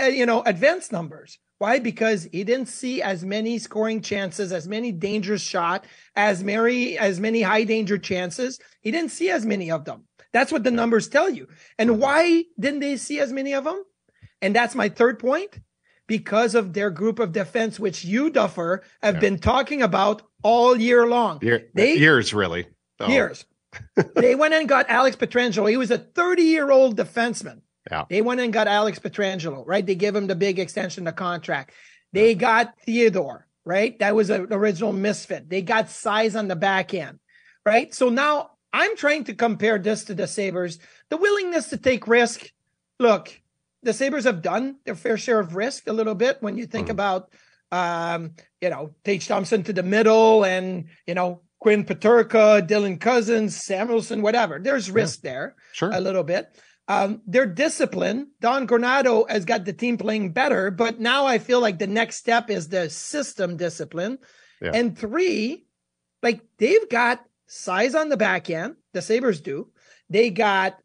uh, 0.00 0.06
you 0.06 0.26
know, 0.26 0.42
advanced 0.42 0.92
numbers. 0.92 1.38
Why? 1.58 1.78
Because 1.80 2.28
he 2.30 2.44
didn't 2.44 2.68
see 2.68 3.02
as 3.02 3.24
many 3.24 3.58
scoring 3.58 4.00
chances, 4.00 4.52
as 4.52 4.68
many 4.68 4.92
dangerous 4.92 5.42
shot, 5.42 5.84
as 6.14 6.42
many 6.42 6.96
as 6.96 7.18
many 7.18 7.42
high 7.42 7.64
danger 7.64 7.98
chances. 7.98 8.60
He 8.80 8.90
didn't 8.90 9.10
see 9.10 9.28
as 9.30 9.44
many 9.44 9.70
of 9.70 9.84
them. 9.84 10.04
That's 10.32 10.52
what 10.52 10.64
the 10.64 10.70
numbers 10.70 11.08
tell 11.08 11.30
you. 11.30 11.48
And 11.78 11.90
mm-hmm. 11.90 12.00
why 12.00 12.44
didn't 12.58 12.80
they 12.80 12.96
see 12.96 13.20
as 13.20 13.32
many 13.32 13.54
of 13.54 13.64
them? 13.64 13.82
And 14.40 14.54
that's 14.54 14.74
my 14.74 14.88
third 14.88 15.18
point. 15.18 15.60
Because 16.06 16.54
of 16.54 16.72
their 16.72 16.90
group 16.90 17.18
of 17.18 17.32
defense, 17.32 17.78
which 17.78 18.02
you, 18.02 18.30
Duffer, 18.30 18.82
have 19.02 19.16
yeah. 19.16 19.20
been 19.20 19.38
talking 19.38 19.82
about 19.82 20.22
all 20.42 20.74
year 20.74 21.06
long. 21.06 21.38
Year, 21.42 21.68
they, 21.74 21.96
years, 21.96 22.32
really. 22.32 22.66
Oh. 22.98 23.08
Years. 23.08 23.44
they 24.16 24.34
went 24.34 24.54
and 24.54 24.66
got 24.66 24.88
Alex 24.88 25.16
Pietrangelo. 25.16 25.68
He 25.68 25.76
was 25.76 25.90
a 25.90 25.98
30 25.98 26.42
year 26.44 26.70
old 26.70 26.96
defenseman. 26.96 27.60
Yeah. 27.90 28.04
They 28.08 28.22
went 28.22 28.40
and 28.40 28.52
got 28.52 28.68
Alex 28.68 28.98
Pietrangelo, 28.98 29.64
right? 29.66 29.84
They 29.84 29.94
give 29.94 30.16
him 30.16 30.26
the 30.26 30.34
big 30.34 30.58
extension 30.58 31.06
of 31.06 31.14
the 31.14 31.18
contract. 31.18 31.72
They 32.12 32.34
got 32.34 32.74
Theodore, 32.86 33.46
right? 33.64 33.98
That 33.98 34.14
was 34.14 34.30
an 34.30 34.48
original 34.50 34.92
misfit. 34.92 35.48
They 35.48 35.62
got 35.62 35.90
size 35.90 36.36
on 36.36 36.48
the 36.48 36.56
back 36.56 36.94
end, 36.94 37.18
right? 37.64 37.94
So 37.94 38.08
now 38.08 38.52
I'm 38.72 38.96
trying 38.96 39.24
to 39.24 39.34
compare 39.34 39.78
this 39.78 40.04
to 40.04 40.14
the 40.14 40.26
Sabres. 40.26 40.78
The 41.08 41.16
willingness 41.16 41.70
to 41.70 41.76
take 41.76 42.06
risk. 42.06 42.50
Look, 42.98 43.40
the 43.82 43.92
Sabres 43.92 44.24
have 44.24 44.42
done 44.42 44.76
their 44.84 44.94
fair 44.94 45.16
share 45.16 45.40
of 45.40 45.54
risk 45.54 45.86
a 45.86 45.92
little 45.92 46.14
bit 46.14 46.38
when 46.40 46.58
you 46.58 46.66
think 46.66 46.88
mm. 46.88 46.90
about, 46.90 47.32
um, 47.72 48.32
you 48.60 48.70
know, 48.70 48.94
Tage 49.04 49.26
Thompson 49.26 49.62
to 49.64 49.72
the 49.72 49.82
middle 49.82 50.44
and, 50.44 50.88
you 51.06 51.14
know, 51.14 51.42
Quinn 51.60 51.84
Peterka, 51.84 52.66
Dylan 52.66 53.00
Cozens, 53.00 53.56
Samuelsson, 53.56 54.22
whatever. 54.22 54.58
There's 54.58 54.90
risk 54.90 55.20
yeah. 55.22 55.30
there 55.30 55.56
sure. 55.72 55.90
a 55.92 56.00
little 56.00 56.24
bit. 56.24 56.48
Um, 56.86 57.20
their 57.26 57.46
discipline, 57.46 58.30
Don 58.40 58.66
Granato 58.66 59.28
has 59.30 59.44
got 59.44 59.64
the 59.64 59.74
team 59.74 59.98
playing 59.98 60.32
better, 60.32 60.70
but 60.70 60.98
now 60.98 61.26
I 61.26 61.38
feel 61.38 61.60
like 61.60 61.78
the 61.78 61.86
next 61.86 62.16
step 62.16 62.48
is 62.48 62.68
the 62.68 62.88
system 62.88 63.56
discipline. 63.56 64.18
Yeah. 64.62 64.70
And 64.72 64.98
three, 64.98 65.66
like 66.22 66.40
they've 66.58 66.88
got 66.88 67.22
size 67.48 67.94
on 67.94 68.08
the 68.08 68.16
back 68.16 68.48
end. 68.48 68.76
The 68.92 69.02
Sabres 69.02 69.40
do. 69.40 69.70
They 70.08 70.30
got 70.30 70.78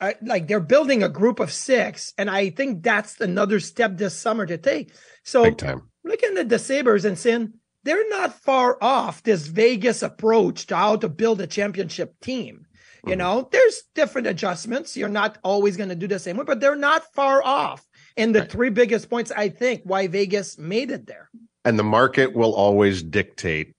uh, 0.00 0.14
like 0.22 0.48
they're 0.48 0.60
building 0.60 1.02
a 1.02 1.08
group 1.08 1.40
of 1.40 1.52
six, 1.52 2.12
and 2.18 2.28
I 2.28 2.50
think 2.50 2.82
that's 2.82 3.20
another 3.20 3.60
step 3.60 3.96
this 3.96 4.16
summer 4.16 4.46
to 4.46 4.58
take. 4.58 4.92
So 5.22 5.42
looking 5.42 6.38
at 6.38 6.48
the 6.48 6.58
Sabres 6.58 7.04
and 7.04 7.18
saying 7.18 7.52
they're 7.84 8.08
not 8.08 8.40
far 8.40 8.78
off 8.80 9.22
this 9.22 9.46
Vegas 9.46 10.02
approach 10.02 10.66
to 10.66 10.76
how 10.76 10.96
to 10.96 11.08
build 11.08 11.40
a 11.40 11.46
championship 11.46 12.18
team. 12.20 12.66
You 13.04 13.12
mm-hmm. 13.12 13.18
know, 13.18 13.48
there's 13.50 13.82
different 13.94 14.26
adjustments. 14.26 14.96
You're 14.96 15.08
not 15.08 15.38
always 15.42 15.76
going 15.76 15.88
to 15.88 15.94
do 15.94 16.06
the 16.06 16.18
same 16.18 16.36
way, 16.36 16.44
but 16.44 16.60
they're 16.60 16.76
not 16.76 17.14
far 17.14 17.42
off. 17.42 17.86
And 18.16 18.34
the 18.34 18.40
right. 18.40 18.50
three 18.50 18.70
biggest 18.70 19.08
points, 19.08 19.32
I 19.34 19.48
think, 19.48 19.82
why 19.84 20.06
Vegas 20.06 20.58
made 20.58 20.90
it 20.90 21.06
there. 21.06 21.30
And 21.64 21.78
the 21.78 21.84
market 21.84 22.34
will 22.34 22.54
always 22.54 23.02
dictate 23.02 23.74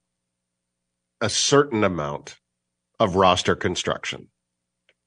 a 1.22 1.30
certain 1.30 1.84
amount 1.84 2.38
of 3.00 3.16
roster 3.16 3.56
construction. 3.56 4.28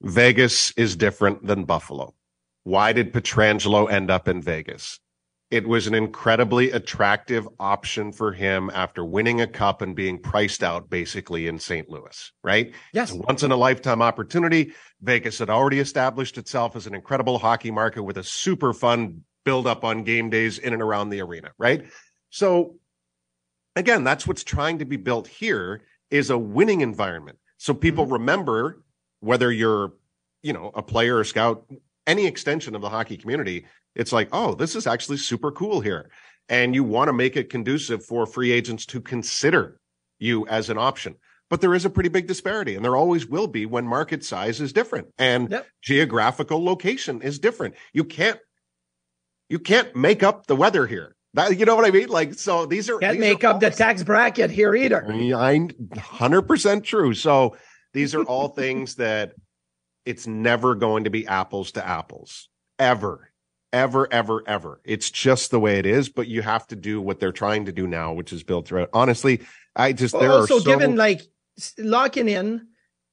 Vegas 0.00 0.72
is 0.76 0.96
different 0.96 1.46
than 1.46 1.64
Buffalo. 1.64 2.14
Why 2.62 2.92
did 2.92 3.12
Pietrangelo 3.12 3.90
end 3.90 4.10
up 4.10 4.28
in 4.28 4.40
Vegas? 4.40 5.00
It 5.50 5.68
was 5.68 5.86
an 5.86 5.94
incredibly 5.94 6.70
attractive 6.70 7.46
option 7.60 8.10
for 8.12 8.32
him 8.32 8.70
after 8.74 9.04
winning 9.04 9.40
a 9.40 9.46
cup 9.46 9.82
and 9.82 9.94
being 9.94 10.18
priced 10.18 10.62
out 10.62 10.90
basically 10.90 11.46
in 11.46 11.58
St. 11.58 11.88
Louis, 11.88 12.32
right? 12.42 12.72
Yes. 12.92 13.12
once 13.12 13.42
in 13.42 13.52
a 13.52 13.56
lifetime 13.56 14.02
opportunity. 14.02 14.72
Vegas 15.02 15.38
had 15.38 15.50
already 15.50 15.78
established 15.80 16.38
itself 16.38 16.74
as 16.74 16.86
an 16.86 16.94
incredible 16.94 17.38
hockey 17.38 17.70
market 17.70 18.02
with 18.02 18.18
a 18.18 18.24
super 18.24 18.72
fun 18.72 19.22
build 19.44 19.66
up 19.66 19.84
on 19.84 20.02
game 20.02 20.30
days 20.30 20.58
in 20.58 20.72
and 20.72 20.82
around 20.82 21.10
the 21.10 21.20
arena, 21.20 21.52
right? 21.58 21.84
So 22.30 22.76
again, 23.76 24.02
that's 24.04 24.26
what's 24.26 24.44
trying 24.44 24.78
to 24.78 24.84
be 24.84 24.96
built 24.96 25.28
here 25.28 25.82
is 26.14 26.30
a 26.30 26.38
winning 26.38 26.80
environment. 26.80 27.38
So 27.58 27.74
people 27.74 28.04
mm-hmm. 28.04 28.12
remember 28.12 28.84
whether 29.18 29.50
you're, 29.50 29.94
you 30.44 30.52
know, 30.52 30.70
a 30.74 30.82
player 30.82 31.16
or 31.16 31.24
scout, 31.24 31.66
any 32.06 32.26
extension 32.26 32.76
of 32.76 32.82
the 32.82 32.88
hockey 32.88 33.16
community, 33.16 33.66
it's 33.96 34.12
like, 34.12 34.28
oh, 34.30 34.54
this 34.54 34.76
is 34.76 34.86
actually 34.86 35.16
super 35.16 35.50
cool 35.50 35.80
here. 35.80 36.10
And 36.48 36.72
you 36.72 36.84
want 36.84 37.08
to 37.08 37.12
make 37.12 37.36
it 37.36 37.50
conducive 37.50 38.04
for 38.04 38.26
free 38.26 38.52
agents 38.52 38.86
to 38.86 39.00
consider 39.00 39.80
you 40.20 40.46
as 40.46 40.70
an 40.70 40.78
option. 40.78 41.16
But 41.50 41.60
there 41.60 41.74
is 41.74 41.84
a 41.84 41.90
pretty 41.90 42.10
big 42.10 42.28
disparity, 42.28 42.76
and 42.76 42.84
there 42.84 42.96
always 42.96 43.26
will 43.26 43.48
be 43.48 43.66
when 43.66 43.84
market 43.84 44.24
size 44.24 44.60
is 44.60 44.72
different 44.72 45.08
and 45.18 45.50
yep. 45.50 45.66
geographical 45.82 46.64
location 46.64 47.22
is 47.22 47.38
different. 47.40 47.74
You 47.92 48.04
can't 48.04 48.38
you 49.48 49.58
can't 49.58 49.94
make 49.96 50.22
up 50.22 50.46
the 50.46 50.56
weather 50.56 50.86
here. 50.86 51.13
That, 51.34 51.58
you 51.58 51.66
know 51.66 51.76
what 51.76 51.84
I 51.84 51.90
mean? 51.90 52.08
Like, 52.08 52.34
so 52.34 52.64
these 52.64 52.88
are 52.88 52.98
can't 52.98 53.14
these 53.14 53.20
make 53.20 53.44
are 53.44 53.48
up 53.48 53.60
the 53.60 53.70
tax 53.70 54.02
bracket 54.02 54.50
here 54.50 54.74
either. 54.74 55.04
I 55.36 55.68
hundred 55.98 56.42
percent 56.42 56.84
true. 56.84 57.12
So 57.14 57.56
these 57.92 58.14
are 58.14 58.22
all 58.22 58.48
things 58.62 58.96
that 58.96 59.34
it's 60.06 60.26
never 60.26 60.74
going 60.74 61.04
to 61.04 61.10
be 61.10 61.26
apples 61.26 61.72
to 61.72 61.86
apples 61.86 62.48
ever 62.78 63.32
ever, 63.74 64.06
ever, 64.12 64.42
ever. 64.46 64.80
It's 64.84 65.10
just 65.10 65.50
the 65.50 65.58
way 65.58 65.78
it 65.78 65.84
is. 65.84 66.08
But 66.08 66.28
you 66.28 66.40
have 66.42 66.66
to 66.68 66.76
do 66.76 67.02
what 67.02 67.18
they're 67.18 67.32
trying 67.32 67.66
to 67.66 67.72
do 67.72 67.86
now, 67.86 68.12
which 68.12 68.32
is 68.32 68.42
build 68.42 68.66
throughout. 68.66 68.88
Honestly, 68.92 69.42
I 69.76 69.92
just 69.92 70.18
there 70.18 70.30
also 70.30 70.56
are 70.56 70.60
so 70.60 70.64
given 70.64 70.96
like 70.96 71.22
locking 71.78 72.28
in 72.28 72.68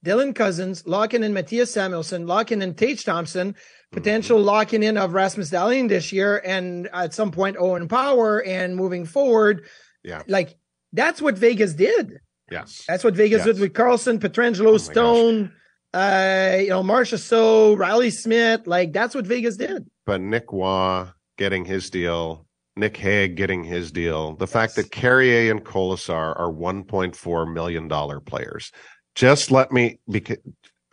Dylan 0.05 0.33
Cozens, 0.35 0.85
locking 0.87 1.23
in 1.23 1.33
Mattias 1.33 1.71
Samuelsson, 1.75 2.27
locking 2.27 2.61
in 2.61 2.75
Tage 2.75 3.03
Thompson, 3.03 3.55
potential 3.91 4.37
mm-hmm. 4.37 4.47
locking 4.47 4.83
in 4.83 4.97
of 4.97 5.13
Rasmus 5.13 5.49
Dahlin 5.49 5.89
this 5.89 6.11
year, 6.11 6.41
and 6.45 6.87
at 6.93 7.13
some 7.13 7.31
point 7.31 7.57
Owen 7.59 7.87
Power, 7.87 8.43
and 8.43 8.75
moving 8.75 9.05
forward, 9.05 9.65
yeah, 10.03 10.23
like 10.27 10.57
that's 10.93 11.21
what 11.21 11.37
Vegas 11.37 11.73
did. 11.73 12.19
Yes, 12.49 12.83
that's 12.87 13.03
what 13.03 13.15
Vegas 13.15 13.45
yes. 13.45 13.55
did 13.55 13.59
with 13.59 13.73
Karlsson, 13.73 14.19
Pietrangelo, 14.19 14.73
oh 14.73 14.77
Stone. 14.77 15.45
Gosh 15.45 15.55
uh, 15.93 16.57
you 16.59 16.69
know, 16.69 16.83
Marcia 16.83 17.17
So, 17.17 17.73
Reilly 17.73 18.11
Smith, 18.11 18.65
like 18.65 18.93
that's 18.93 19.13
what 19.13 19.27
Vegas 19.27 19.57
did. 19.57 19.85
But 20.05 20.21
Nick 20.21 20.53
Waugh 20.53 21.11
getting 21.37 21.65
his 21.65 21.89
deal, 21.89 22.45
Nick 22.75 22.97
Hague 22.97 23.35
getting 23.35 23.63
his 23.63 23.91
deal, 23.91 24.35
the 24.35 24.45
yes. 24.45 24.53
fact 24.53 24.75
that 24.75 24.91
Carrier 24.91 25.51
and 25.51 25.63
Kolesar 25.63 26.39
are 26.39 26.51
$1.4 26.51 27.53
million 27.53 28.21
players. 28.21 28.71
Just 29.15 29.51
let 29.51 29.71
me 29.71 29.99
beca- 30.09 30.37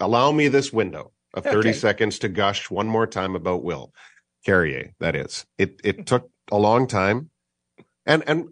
allow 0.01 0.33
me 0.33 0.49
this 0.49 0.73
window 0.73 1.13
of 1.38 1.44
30 1.44 1.70
okay. 1.70 1.72
seconds 1.72 2.18
to 2.20 2.29
gush 2.29 2.70
one 2.70 2.87
more 2.87 3.07
time 3.07 3.35
about 3.35 3.62
Will 3.64 3.92
Carrier. 4.44 4.92
That 5.01 5.16
is, 5.16 5.46
it, 5.57 5.81
it 5.85 5.96
hmm. 5.96 6.03
took 6.03 6.31
a 6.51 6.59
long 6.59 6.87
time. 6.87 7.31
And, 8.07 8.22
and, 8.27 8.48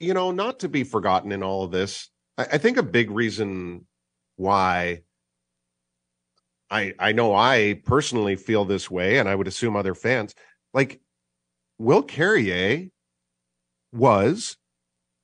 you 0.00 0.14
know, 0.14 0.30
not 0.30 0.60
to 0.60 0.68
be 0.68 0.84
forgotten 0.84 1.32
in 1.32 1.42
all 1.42 1.64
of 1.64 1.70
this, 1.70 2.10
I, 2.38 2.44
I 2.52 2.58
think 2.58 2.76
a 2.76 2.82
big 2.82 3.10
reason 3.10 3.86
why 4.36 5.02
I 6.70 6.94
I 6.98 7.12
know 7.12 7.34
I 7.34 7.80
personally 7.84 8.36
feel 8.36 8.64
this 8.64 8.90
way, 8.90 9.18
and 9.18 9.28
I 9.28 9.34
would 9.34 9.48
assume 9.48 9.76
other 9.76 9.94
fans 9.94 10.34
like 10.74 11.00
Will 11.78 12.02
Carrier 12.02 12.88
was 13.92 14.56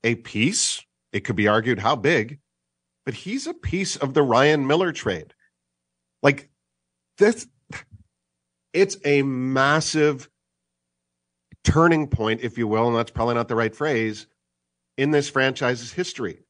a 0.05 0.15
piece. 0.17 0.83
It 1.13 1.21
could 1.21 1.37
be 1.37 1.49
argued 1.49 1.79
how 1.79 1.97
big, 1.97 2.39
but 3.05 3.15
he's 3.15 3.47
a 3.47 3.55
piece 3.55 3.97
of 3.97 4.15
the 4.15 4.23
Ryan 4.23 4.67
Miller 4.67 4.93
trade. 4.93 5.35
Like 6.23 6.51
this, 7.19 7.47
it's 8.73 8.97
a 9.05 9.23
massive 9.23 10.29
turning 11.65 12.09
point, 12.09 12.41
if 12.43 12.59
you 12.59 12.67
will, 12.67 12.89
and 12.89 12.97
that's 12.97 13.11
probably 13.11 13.35
not 13.35 13.49
the 13.49 13.55
right 13.55 13.75
phrase 13.75 14.27
in 14.97 15.11
this 15.11 15.29
franchise's 15.29 15.93
history. 15.93 16.41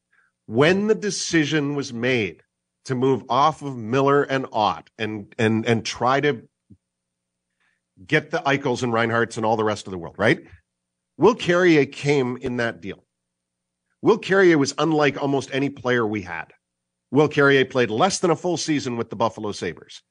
When 0.46 0.86
the 0.86 0.94
decision 0.94 1.74
was 1.74 1.92
made 1.92 2.42
to 2.86 2.94
move 2.94 3.22
off 3.28 3.62
of 3.62 3.76
Miller 3.76 4.22
and 4.22 4.46
Ott 4.52 4.90
and 4.98 5.32
and 5.38 5.64
and 5.66 5.84
try 5.84 6.20
to 6.20 6.42
get 8.04 8.30
the 8.30 8.38
Eichels 8.38 8.82
and 8.82 8.92
Reinharts 8.92 9.36
and 9.36 9.46
all 9.46 9.56
the 9.56 9.64
rest 9.64 9.86
of 9.86 9.92
the 9.92 9.98
world, 9.98 10.16
right? 10.18 10.40
Will 11.16 11.34
Carrier 11.34 11.86
came 11.86 12.36
in 12.38 12.56
that 12.56 12.80
deal. 12.80 13.04
Will 14.00 14.18
Carrier 14.18 14.58
was 14.58 14.74
unlike 14.78 15.22
almost 15.22 15.50
any 15.52 15.70
player 15.70 16.04
we 16.04 16.22
had. 16.22 16.52
Will 17.12 17.28
Carrier 17.28 17.64
played 17.64 17.90
less 17.90 18.18
than 18.18 18.30
a 18.30 18.36
full 18.36 18.56
season 18.56 18.96
with 18.96 19.10
the 19.10 19.16
Buffalo 19.16 19.52
Sabres, 19.52 20.02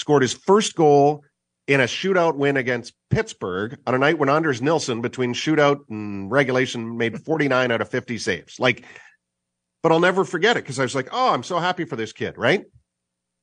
scored 0.00 0.22
his 0.22 0.34
first 0.34 0.74
goal 0.74 1.22
in 1.66 1.80
a 1.80 1.84
shootout 1.84 2.36
win 2.36 2.56
against 2.56 2.94
Pittsburgh 3.10 3.78
on 3.86 3.94
a 3.94 3.98
night 3.98 4.18
when 4.18 4.28
Anders 4.28 4.60
Nilsson, 4.60 5.00
between 5.02 5.34
shootout 5.34 5.78
and 5.88 6.30
regulation, 6.30 6.96
made 6.96 7.20
49 7.24 7.70
out 7.70 7.80
of 7.80 7.88
50 7.88 8.18
saves. 8.18 8.58
Like 8.58 8.84
but 9.82 9.92
I'll 9.92 10.00
never 10.00 10.24
forget 10.24 10.56
it 10.56 10.64
because 10.64 10.78
I 10.78 10.82
was 10.82 10.94
like, 10.94 11.08
oh, 11.12 11.32
I'm 11.32 11.42
so 11.42 11.58
happy 11.58 11.84
for 11.84 11.96
this 11.96 12.12
kid, 12.12 12.36
right? 12.36 12.64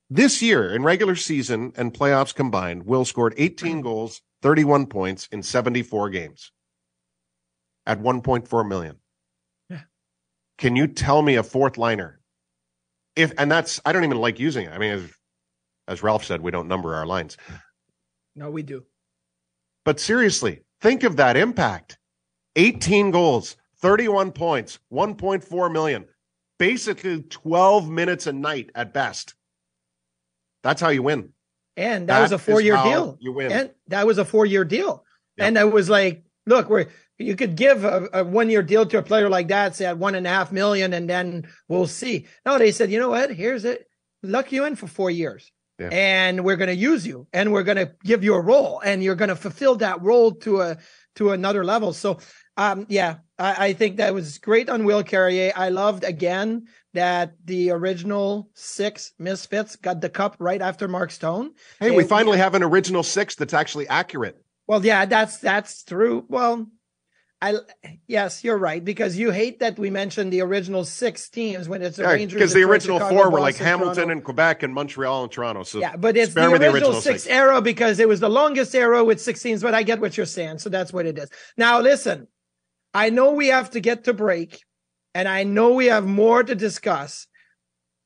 This 0.10 0.41
year 0.41 0.74
in 0.74 0.84
regular 0.84 1.15
season 1.15 1.74
and 1.76 1.93
playoffs 1.93 2.34
combined, 2.34 2.86
Will 2.86 3.06
scored 3.06 3.34
18 3.38 3.82
goals, 3.82 4.22
31 4.41 4.86
points 4.86 5.28
in 5.32 5.43
74 5.43 6.10
games 6.12 6.52
at 7.86 8.02
1.4 8.02 8.67
million. 8.67 8.98
Yeah. 9.70 9.82
Can 10.58 10.76
you 10.76 10.88
tell 10.88 11.22
me 11.22 11.36
a 11.36 11.43
fourth 11.43 11.78
liner? 11.78 12.20
If 13.15 13.34
and 13.38 13.52
that's 13.52 13.82
I 13.84 13.93
don't 13.93 14.04
even 14.04 14.20
like 14.20 14.39
using 14.39 14.67
it. 14.67 14.72
I 14.72 14.78
mean, 14.78 15.10
as, 15.88 16.04
Ralph 16.04 16.26
said, 16.26 16.41
we 16.41 16.52
don't 16.52 16.67
number 16.67 16.95
our 16.95 17.06
lines. 17.06 17.38
No, 18.36 18.52
we 18.52 18.62
do. 18.62 18.84
But 19.86 20.00
seriously, 20.00 20.62
think 20.82 21.04
of 21.04 21.15
that 21.15 21.38
impact. 21.38 21.97
18 22.56 23.12
goals, 23.12 23.56
31 23.82 24.32
points, 24.32 24.80
1.4 24.91 25.71
million 25.71 26.06
basically 26.58 27.21
12 27.23 27.89
minutes 27.89 28.28
a 28.28 28.34
night 28.34 28.71
at 28.76 28.93
best. 28.93 29.36
That's 30.63 30.82
how 30.82 30.89
you 30.89 31.04
win. 31.04 31.30
And 31.76 32.10
that, 32.10 32.15
that 32.15 32.21
was 32.21 32.32
a 32.32 32.39
four 32.39 32.62
year 32.62 32.78
deal. 32.84 33.17
You 33.19 33.32
win. 33.32 33.52
And 33.52 33.71
that 33.88 34.08
was 34.08 34.17
a 34.17 34.26
four 34.26 34.45
year 34.45 34.65
deal. 34.65 35.06
Yep. 35.38 35.47
And 35.47 35.60
I 35.60 35.65
was 35.65 35.89
like, 35.89 36.23
look, 36.45 36.69
where 36.69 36.88
you 37.19 37.36
could 37.36 37.56
give 37.56 37.84
a, 37.84 38.10
a 38.13 38.23
one 38.23 38.50
year 38.50 38.63
deal 38.63 38.86
to 38.88 38.97
a 38.97 39.04
player 39.04 39.30
like 39.30 39.50
that, 39.50 39.76
say 39.76 39.86
at 39.86 39.97
one 39.97 40.15
and 40.15 40.26
a 40.26 40.30
half 40.30 40.52
million, 40.52 40.93
and 40.93 41.10
then 41.10 41.47
we'll 41.67 41.88
see. 41.88 42.26
No, 42.45 42.58
they 42.58 42.71
said, 42.71 42.91
you 42.91 43.00
know 43.00 43.10
what? 43.10 43.32
Here's 43.32 43.65
it. 43.65 43.88
Lock 44.23 44.52
you 44.52 44.65
in 44.65 44.76
for 44.76 44.88
four 44.88 45.12
years. 45.12 45.52
Yeah. 45.80 45.90
And 45.92 46.44
we're 46.44 46.56
going 46.56 46.70
to 46.70 46.76
use 46.76 47.06
you 47.06 47.28
and 47.32 47.54
we're 47.54 47.63
going 47.63 47.78
to 47.78 47.92
give 48.04 48.24
you 48.24 48.34
a 48.34 48.42
role 48.42 48.82
and 48.84 49.04
you're 49.04 49.16
going 49.16 49.30
to 49.30 49.36
fulfill 49.36 49.76
that 49.76 50.02
role 50.02 50.32
to 50.32 50.62
a, 50.62 50.78
to 51.16 51.32
another 51.32 51.63
level. 51.63 51.94
So 51.94 52.20
um, 52.58 52.88
yeah, 52.90 53.18
I, 53.38 53.68
I, 53.68 53.74
think 53.74 53.98
that 53.98 54.16
was 54.16 54.40
great 54.40 54.68
on 54.68 54.84
Will 54.84 55.04
Carrier. 55.04 55.54
I 55.56 55.70
loved 55.70 56.04
again 56.04 56.66
that 56.96 57.34
the 57.46 57.70
original 57.70 58.50
six 58.56 59.13
Misfits 59.20 59.76
got 59.76 60.02
the 60.02 60.10
cup 60.10 60.38
right 60.40 60.62
after 60.62 60.88
Mark 60.88 61.12
Stone. 61.12 61.52
Hey, 61.80 61.92
we 61.92 62.04
finally 62.04 62.40
have 62.40 62.56
an 62.56 62.63
original 62.63 63.04
six 63.04 63.36
that's 63.36 63.54
actually 63.54 63.88
accurate. 63.88 64.44
Well, 64.66 64.84
yeah, 64.84 65.06
that's 65.06 65.38
that's 65.38 65.84
true. 65.84 66.26
Well, 66.28 66.68
I 67.39 67.54
yes, 68.08 68.43
you're 68.43 68.58
right 68.58 68.84
because 68.84 69.15
you 69.15 69.30
hate 69.30 69.60
that 69.60 69.78
we 69.78 69.91
mentioned 69.91 70.34
the 70.34 70.41
original 70.41 70.84
six 70.84 71.30
teams 71.30 71.69
when 71.69 71.84
it's 71.84 71.97
the 71.97 72.04
yeah, 72.04 72.13
Rangers. 72.13 72.34
Because 72.34 72.54
the 72.54 72.63
original 72.63 72.97
Chicago, 72.97 73.15
four 73.15 73.30
were 73.30 73.39
like 73.39 73.58
Hamilton 73.58 73.95
Toronto. 73.95 74.12
and 74.12 74.23
Quebec 74.23 74.63
and 74.63 74.73
Montreal 74.73 75.23
and 75.23 75.32
Toronto. 75.32 75.62
So 75.62 75.80
yeah, 75.80 75.95
but 75.95 76.17
it's 76.17 76.34
the 76.34 76.41
original, 76.41 76.60
the 76.60 76.71
original, 76.71 76.93
six, 76.93 77.23
six 77.23 77.28
era 77.28 77.62
because 77.62 78.00
it 78.00 78.08
was 78.08 78.19
the 78.19 78.30
longest 78.30 78.73
era 78.73 79.04
with 79.04 79.21
six 79.21 79.41
teams. 79.41 79.62
But 79.62 79.76
I 79.76 79.84
get 79.84 80.00
what 80.00 80.17
you're 80.17 80.26
saying, 80.26 80.58
so 80.60 80.69
that's 80.69 80.91
what 80.91 81.06
it 81.06 81.19
is. 81.19 81.30
Now 81.58 81.80
listen, 81.80 82.28
I 82.93 83.12
know 83.12 83.34
we 83.34 83.47
have 83.47 83.69
to 83.71 83.80
get 83.82 84.06
to 84.06 84.13
break, 84.13 84.63
and 85.13 85.28
I 85.28 85.43
know 85.43 85.73
we 85.73 85.88
have 85.88 86.08
more 86.08 86.43
to 86.43 86.56
discuss. 86.56 87.28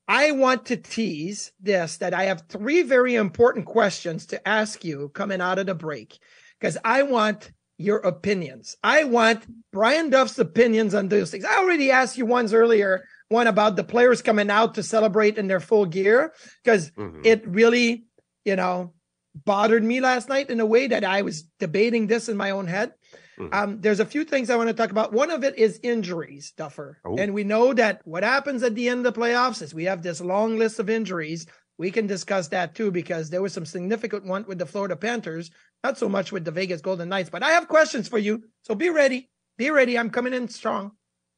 I 0.06 0.32
want 0.32 0.66
to 0.66 0.76
tease 0.76 1.52
this 1.58 1.96
that 1.98 2.12
I 2.12 2.24
have 2.24 2.44
three 2.50 2.82
very 2.82 3.14
important 3.14 3.64
questions 3.64 4.26
to 4.26 4.46
ask 4.46 4.84
you 4.84 5.08
coming 5.14 5.40
out 5.40 5.58
of 5.58 5.64
the 5.64 5.74
break 5.74 6.18
because 6.60 6.76
I 6.84 7.04
want 7.04 7.50
your 7.82 7.98
opinions. 7.98 8.76
I 8.82 9.04
want 9.04 9.44
Brian 9.72 10.10
Duff's 10.10 10.38
opinions 10.38 10.94
on 10.94 11.08
those 11.08 11.30
things. 11.30 11.44
I 11.44 11.58
already 11.58 11.90
asked 11.90 12.16
you 12.16 12.26
once 12.26 12.52
earlier, 12.52 13.04
one 13.28 13.46
about 13.46 13.76
the 13.76 13.84
players 13.84 14.22
coming 14.22 14.50
out 14.50 14.74
to 14.74 14.82
celebrate 14.82 15.38
in 15.38 15.48
their 15.48 15.60
full 15.60 15.86
gear 15.86 16.32
because 16.62 16.90
mm-hmm. 16.90 17.22
it 17.24 17.46
really, 17.46 18.04
you 18.44 18.56
know, 18.56 18.92
bothered 19.34 19.82
me 19.82 20.00
last 20.00 20.28
night 20.28 20.50
in 20.50 20.60
a 20.60 20.66
way 20.66 20.86
that 20.86 21.04
I 21.04 21.22
was 21.22 21.42
debating 21.58 22.06
this 22.06 22.28
in 22.28 22.36
my 22.36 22.50
own 22.50 22.66
head. 22.66 22.92
Mm-hmm. 23.38 23.54
Um, 23.54 23.80
there's 23.80 24.00
a 24.00 24.06
few 24.06 24.24
things 24.24 24.50
I 24.50 24.56
want 24.56 24.68
to 24.68 24.74
talk 24.74 24.90
about. 24.90 25.12
One 25.12 25.30
of 25.30 25.42
it 25.42 25.58
is 25.58 25.80
injuries, 25.82 26.52
Duffer. 26.56 26.98
Oh. 27.04 27.16
And 27.16 27.32
we 27.34 27.44
know 27.44 27.72
that 27.72 28.02
what 28.04 28.22
happens 28.22 28.62
at 28.62 28.74
the 28.74 28.88
end 28.88 29.06
of 29.06 29.14
the 29.14 29.20
playoffs 29.20 29.62
is 29.62 29.74
we 29.74 29.84
have 29.84 30.02
this 30.02 30.20
long 30.20 30.58
list 30.58 30.78
of 30.78 30.90
injuries. 30.90 31.46
We 31.78 31.90
can 31.90 32.06
discuss 32.06 32.48
that 32.48 32.74
too 32.74 32.90
because 32.90 33.30
there 33.30 33.42
was 33.42 33.52
some 33.52 33.66
significant 33.66 34.24
one 34.24 34.44
with 34.46 34.58
the 34.58 34.66
Florida 34.66 34.96
Panthers, 34.96 35.50
not 35.82 35.98
so 35.98 36.08
much 36.08 36.32
with 36.32 36.44
the 36.44 36.50
Vegas 36.50 36.80
Golden 36.80 37.08
Knights. 37.08 37.30
But 37.30 37.42
I 37.42 37.50
have 37.52 37.68
questions 37.68 38.08
for 38.08 38.18
you. 38.18 38.44
So 38.62 38.74
be 38.74 38.90
ready. 38.90 39.30
Be 39.58 39.70
ready. 39.70 39.98
I'm 39.98 40.10
coming 40.10 40.34
in 40.34 40.48
strong. 40.48 40.92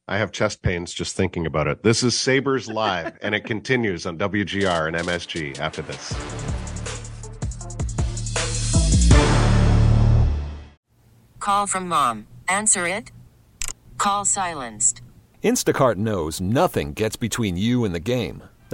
I 0.07 0.19
have 0.19 0.33
chest 0.33 0.61
pains 0.61 0.93
just 0.93 1.17
thinking 1.17 1.47
about 1.47 1.67
it. 1.67 1.83
This 1.83 2.03
is 2.03 2.19
Sabres 2.19 2.69
Live, 2.69 3.17
and 3.23 3.35
it 3.35 3.41
continues 3.41 4.05
on 4.05 4.19
WGR 4.19 4.89
and 4.89 4.97
MSG 4.97 5.59
after 5.59 5.83
this. 5.83 6.13
Call 11.41 11.67
from 11.67 11.89
mom. 11.89 12.27
Answer 12.49 12.87
it. 12.87 13.11
Call 13.99 14.25
silenced. 14.25 15.01
Instacart 15.43 15.97
knows 15.97 16.41
nothing 16.41 16.95
gets 16.95 17.17
between 17.17 17.57
you 17.57 17.85
and 17.85 17.95
the 17.95 18.01
game. 18.01 18.43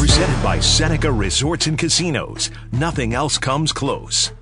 presented 0.00 0.42
by. 0.42 0.58
Seneca 0.58 1.12
Resorts 1.12 1.66
and 1.66 1.78
Casinos. 1.78 2.50
Nothing 2.72 3.12
else 3.12 3.36
comes 3.36 3.70
close. 3.70 4.32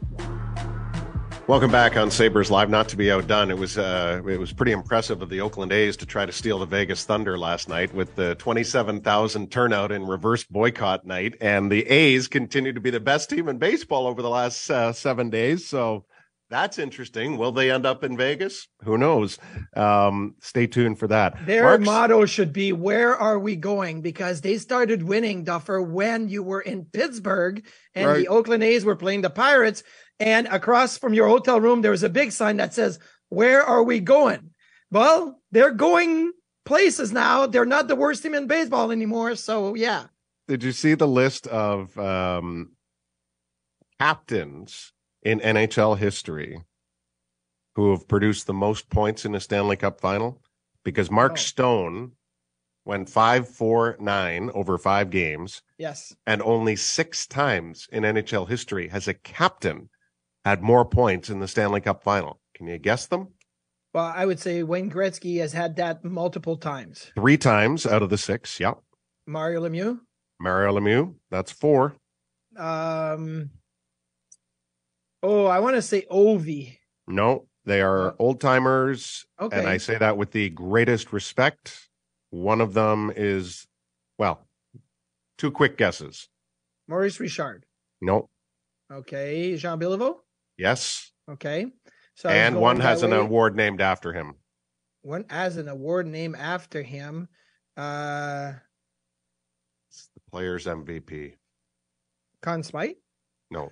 Welcome 1.48 1.72
back 1.72 1.96
on 1.96 2.12
Sabres 2.12 2.48
Live. 2.48 2.70
Not 2.70 2.88
to 2.90 2.96
be 2.96 3.10
outdone, 3.10 3.50
it 3.50 3.58
was 3.58 3.76
uh, 3.76 4.22
it 4.28 4.38
was 4.38 4.52
pretty 4.52 4.70
impressive 4.70 5.20
of 5.20 5.30
the 5.30 5.40
Oakland 5.40 5.72
A's 5.72 5.96
to 5.96 6.06
try 6.06 6.26
to 6.26 6.30
steal 6.30 6.60
the 6.60 6.66
Vegas 6.66 7.04
Thunder 7.04 7.36
last 7.36 7.68
night 7.68 7.92
with 7.92 8.14
the 8.14 8.36
twenty 8.36 8.62
seven 8.62 9.00
thousand 9.00 9.50
turnout 9.50 9.90
in 9.90 10.06
reverse 10.06 10.44
boycott 10.44 11.04
night, 11.06 11.34
and 11.40 11.72
the 11.72 11.86
A's 11.88 12.28
continue 12.28 12.72
to 12.72 12.80
be 12.80 12.90
the 12.90 13.00
best 13.00 13.28
team 13.28 13.48
in 13.48 13.58
baseball 13.58 14.06
over 14.06 14.22
the 14.22 14.30
last 14.30 14.70
uh, 14.70 14.92
seven 14.92 15.30
days. 15.30 15.66
So 15.66 16.04
that's 16.50 16.78
interesting. 16.78 17.36
Will 17.36 17.52
they 17.52 17.70
end 17.70 17.84
up 17.86 18.02
in 18.04 18.16
Vegas? 18.16 18.68
Who 18.82 18.96
knows? 18.98 19.38
Um, 19.76 20.34
stay 20.40 20.66
tuned 20.66 20.98
for 20.98 21.06
that. 21.08 21.44
Their 21.46 21.64
Mark's- 21.64 21.84
motto 21.84 22.24
should 22.26 22.52
be 22.52 22.72
"Where 22.72 23.14
are 23.16 23.38
we 23.38 23.54
going?" 23.56 24.00
Because 24.00 24.40
they 24.40 24.58
started 24.58 25.02
winning 25.02 25.44
Duffer 25.44 25.82
when 25.82 26.28
you 26.28 26.42
were 26.42 26.60
in 26.60 26.86
Pittsburgh 26.86 27.64
and 27.94 28.06
Right. 28.06 28.18
the 28.20 28.28
Oakland 28.28 28.62
A's 28.64 28.84
were 28.84 28.96
playing 28.96 29.20
the 29.22 29.30
Pirates. 29.30 29.82
And 30.20 30.46
across 30.48 30.98
from 30.98 31.14
your 31.14 31.28
hotel 31.28 31.60
room, 31.60 31.82
there 31.82 31.90
was 31.92 32.02
a 32.02 32.08
big 32.08 32.32
sign 32.32 32.56
that 32.56 32.74
says, 32.74 32.98
"Where 33.28 33.62
are 33.62 33.82
we 33.82 34.00
going?" 34.00 34.50
Well, 34.90 35.40
they're 35.52 35.70
going 35.74 36.32
places 36.64 37.12
now. 37.12 37.46
They're 37.46 37.64
not 37.64 37.88
the 37.88 37.96
worst 37.96 38.22
team 38.22 38.34
in 38.34 38.46
baseball 38.46 38.90
anymore. 38.90 39.34
So 39.36 39.74
yeah, 39.74 40.06
Did 40.48 40.62
you 40.62 40.72
see 40.72 40.94
the 40.94 41.06
list 41.06 41.46
of 41.46 41.96
um, 41.98 42.72
captains 44.00 44.92
in 45.22 45.40
NHL 45.40 45.98
history 45.98 46.62
who 47.74 47.90
have 47.90 48.08
produced 48.08 48.46
the 48.46 48.54
most 48.54 48.88
points 48.90 49.24
in 49.24 49.34
a 49.34 49.40
Stanley 49.40 49.76
Cup 49.76 50.00
final? 50.00 50.42
Because 50.84 51.10
Mark 51.10 51.32
Oh. 51.32 51.36
Stone 51.36 52.12
went 52.84 53.10
five, 53.10 53.46
four, 53.48 53.96
nine 54.00 54.50
over 54.54 54.78
five 54.78 55.10
games, 55.10 55.62
yes. 55.76 56.14
and 56.26 56.40
only 56.42 56.74
six 56.76 57.26
times 57.26 57.86
in 57.92 58.02
NHL 58.04 58.48
history 58.48 58.88
has 58.88 59.06
a 59.06 59.14
captain 59.14 59.90
had 60.44 60.62
more 60.62 60.84
points 60.86 61.28
in 61.28 61.40
the 61.40 61.48
Stanley 61.48 61.80
Cup 61.82 62.02
final. 62.02 62.40
Can 62.54 62.66
you 62.66 62.78
guess 62.78 63.06
them? 63.06 63.28
Well, 63.92 64.12
I 64.14 64.24
would 64.24 64.40
say 64.40 64.62
Wayne 64.62 64.90
Gretzky 64.90 65.38
has 65.40 65.52
had 65.52 65.76
that 65.76 66.04
multiple 66.04 66.56
times. 66.56 67.10
Three 67.14 67.36
times 67.36 67.84
out 67.86 68.02
of 68.02 68.08
the 68.10 68.18
six. 68.18 68.58
Yep. 68.60 68.78
Mario 69.26 69.62
Lemieux. 69.68 69.98
Mario 70.40 70.72
Lemieux, 70.78 71.14
that's 71.30 71.52
four. 71.52 71.96
Um. 72.56 73.50
Oh, 75.22 75.46
I 75.46 75.60
want 75.60 75.76
to 75.76 75.82
say 75.82 76.06
Ovi. 76.10 76.78
No, 77.06 77.46
they 77.64 77.80
are 77.80 78.14
old 78.18 78.40
timers. 78.40 79.26
Okay. 79.40 79.58
And 79.58 79.68
I 79.68 79.78
say 79.78 79.96
that 79.98 80.16
with 80.16 80.30
the 80.32 80.50
greatest 80.50 81.12
respect. 81.12 81.88
One 82.30 82.60
of 82.60 82.74
them 82.74 83.10
is, 83.16 83.66
well, 84.18 84.46
two 85.38 85.50
quick 85.50 85.76
guesses. 85.78 86.28
Maurice 86.86 87.18
Richard. 87.20 87.64
No, 88.00 88.28
Okay. 88.92 89.56
Jean 89.56 89.78
Béliveau. 89.78 90.16
yes. 90.56 91.10
Okay. 91.30 91.66
So 92.14 92.28
and 92.28 92.56
one 92.56 92.80
has 92.80 93.02
an 93.02 93.10
way. 93.10 93.18
award 93.18 93.54
named 93.56 93.80
after 93.80 94.12
him. 94.12 94.34
One 95.02 95.24
has 95.30 95.56
an 95.56 95.68
award 95.68 96.06
named 96.06 96.36
after 96.36 96.82
him. 96.82 97.28
Uh, 97.76 98.52
It's 99.90 100.08
the 100.14 100.20
player's 100.30 100.66
MVP. 100.66 101.34
Conn 102.42 102.62
Smythe. 102.62 102.96
No. 103.50 103.70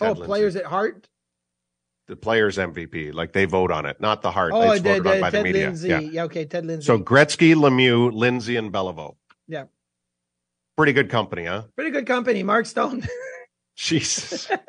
Oh, 0.00 0.06
Lindsay. 0.06 0.24
players 0.24 0.56
at 0.56 0.64
heart. 0.64 1.08
The 2.06 2.16
player's 2.16 2.58
MVP. 2.58 3.14
Like 3.14 3.32
they 3.32 3.44
vote 3.46 3.70
on 3.70 3.86
it, 3.86 4.00
not 4.00 4.20
the 4.22 4.30
heart. 4.30 4.52
Oh, 4.54 4.72
it's 4.72 4.82
the, 4.82 4.88
voted 4.90 5.06
on 5.06 5.14
the, 5.16 5.20
by 5.20 5.30
the 5.30 5.36
Ted 5.38 5.44
media. 5.44 5.66
Lindsay. 5.66 5.88
Yeah. 5.88 5.98
Yeah. 6.00 6.24
Okay, 6.24 6.44
Ted 6.44 6.66
Lindsay. 6.66 6.84
So 6.86 6.98
Gretzky, 6.98 7.54
Lemieux, 7.54 8.12
Lindsay, 8.12 8.56
and 8.56 8.72
Beliveau. 8.72 9.16
Yeah. 9.48 9.64
Pretty 10.76 10.92
good 10.92 11.08
company, 11.08 11.44
huh? 11.44 11.64
pretty 11.76 11.90
good 11.92 12.06
company. 12.06 12.42
Mark 12.42 12.66
Stone. 12.66 13.06
Jesus. 13.76 14.50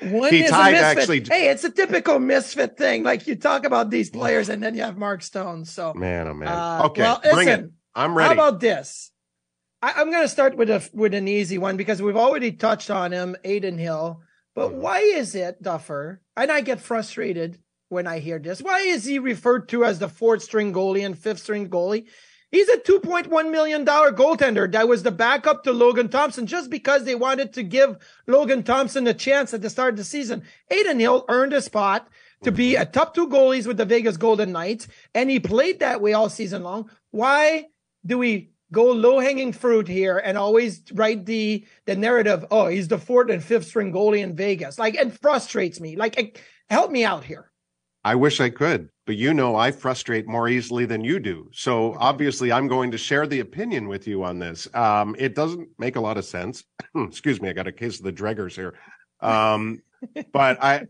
One 0.00 0.30
He 0.32 0.44
is 0.44 0.50
tied 0.50 0.70
a 0.70 0.72
misfit. 0.72 0.98
actually- 0.98 1.24
Hey, 1.28 1.50
it's 1.50 1.64
a 1.64 1.70
typical 1.70 2.18
misfit 2.18 2.76
thing. 2.76 3.02
Like 3.02 3.26
you 3.26 3.36
talk 3.36 3.64
about 3.64 3.90
these 3.90 4.10
players, 4.10 4.48
and 4.48 4.62
then 4.62 4.74
you 4.74 4.82
have 4.82 4.96
Mark 4.96 5.22
Stone. 5.22 5.64
So 5.64 5.92
man, 5.94 6.28
oh 6.28 6.34
man. 6.34 6.48
Uh, 6.48 6.82
okay, 6.86 7.02
well, 7.02 7.20
bring 7.32 7.48
it. 7.48 7.50
listen, 7.50 7.72
I'm 7.94 8.16
ready. 8.16 8.28
How 8.28 8.34
about 8.48 8.60
this? 8.60 9.10
I, 9.82 9.92
I'm 9.96 10.10
going 10.10 10.24
to 10.24 10.28
start 10.28 10.56
with 10.56 10.70
a 10.70 10.88
with 10.92 11.14
an 11.14 11.28
easy 11.28 11.58
one 11.58 11.76
because 11.76 12.02
we've 12.02 12.16
already 12.16 12.52
touched 12.52 12.90
on 12.90 13.12
him, 13.12 13.36
Adin 13.44 13.78
Hill. 13.78 14.22
But 14.54 14.72
Mhm. 14.72 14.74
why 14.76 14.98
is 15.00 15.34
it, 15.34 15.62
Duffer? 15.62 16.20
And 16.36 16.50
I 16.50 16.60
get 16.62 16.80
frustrated 16.80 17.58
when 17.88 18.06
I 18.06 18.18
hear 18.18 18.38
this. 18.38 18.60
Why 18.60 18.80
is 18.80 19.04
he 19.04 19.18
referred 19.18 19.68
to 19.70 19.84
as 19.84 19.98
the 19.98 20.08
fourth 20.08 20.42
string 20.42 20.72
goalie 20.72 21.04
and 21.06 21.16
fifth 21.18 21.40
string 21.40 21.68
goalie? 21.68 22.06
He's 22.50 22.68
a 22.70 22.78
$2.1 22.78 23.50
million 23.50 23.84
goaltender 23.84 24.72
that 24.72 24.88
was 24.88 25.02
the 25.02 25.10
backup 25.10 25.64
to 25.64 25.72
Logan 25.72 26.08
Thompson 26.08 26.46
just 26.46 26.70
because 26.70 27.04
they 27.04 27.14
wanted 27.14 27.52
to 27.52 27.62
give 27.62 27.98
Logan 28.26 28.62
Thompson 28.62 29.06
a 29.06 29.12
chance 29.12 29.52
at 29.52 29.60
the 29.60 29.68
start 29.68 29.94
of 29.94 29.98
the 29.98 30.04
season. 30.04 30.42
Adin 30.70 30.98
Hill 30.98 31.26
earned 31.28 31.52
a 31.52 31.60
spot 31.60 32.08
to 32.42 32.50
be 32.50 32.74
a 32.74 32.86
top 32.86 33.14
two 33.14 33.28
goalies 33.28 33.66
with 33.66 33.76
the 33.76 33.84
Vegas 33.84 34.16
Golden 34.16 34.52
Knights, 34.52 34.88
and 35.14 35.28
he 35.28 35.40
played 35.40 35.80
that 35.80 36.00
way 36.00 36.14
all 36.14 36.30
season 36.30 36.62
long. 36.62 36.90
Why 37.10 37.66
do 38.06 38.16
we 38.16 38.50
go 38.72 38.92
low 38.92 39.18
hanging 39.18 39.52
fruit 39.52 39.88
here 39.88 40.18
and 40.18 40.36
always 40.36 40.82
write 40.92 41.26
the 41.26 41.66
the 41.86 41.96
narrative? 41.96 42.44
Oh, 42.50 42.66
he's 42.66 42.88
the 42.88 42.98
fourth 42.98 43.30
and 43.30 43.42
fifth 43.42 43.66
string 43.66 43.92
goalie 43.92 44.22
in 44.22 44.36
Vegas. 44.36 44.78
Like 44.78 44.94
it 44.94 45.18
frustrates 45.20 45.80
me. 45.80 45.96
Like 45.96 46.18
it, 46.18 46.40
help 46.68 46.90
me 46.90 47.04
out 47.04 47.24
here. 47.24 47.50
I 48.04 48.14
wish 48.14 48.40
I 48.40 48.48
could, 48.48 48.88
but 49.06 49.16
you 49.16 49.34
know 49.34 49.56
I 49.56 49.70
frustrate 49.70 50.26
more 50.26 50.48
easily 50.48 50.86
than 50.86 51.04
you 51.04 51.18
do. 51.18 51.50
So 51.52 51.94
obviously 51.98 52.52
I'm 52.52 52.68
going 52.68 52.90
to 52.92 52.98
share 52.98 53.26
the 53.26 53.40
opinion 53.40 53.88
with 53.88 54.06
you 54.06 54.22
on 54.22 54.38
this. 54.38 54.72
Um, 54.74 55.16
it 55.18 55.34
doesn't 55.34 55.68
make 55.78 55.96
a 55.96 56.00
lot 56.00 56.16
of 56.16 56.24
sense. 56.24 56.64
Excuse 56.96 57.42
me, 57.42 57.48
I 57.48 57.52
got 57.52 57.66
a 57.66 57.72
case 57.72 57.98
of 57.98 58.04
the 58.04 58.12
Dreggers 58.12 58.54
here. 58.54 58.74
Um, 59.20 59.82
but 60.32 60.62
I, 60.62 60.86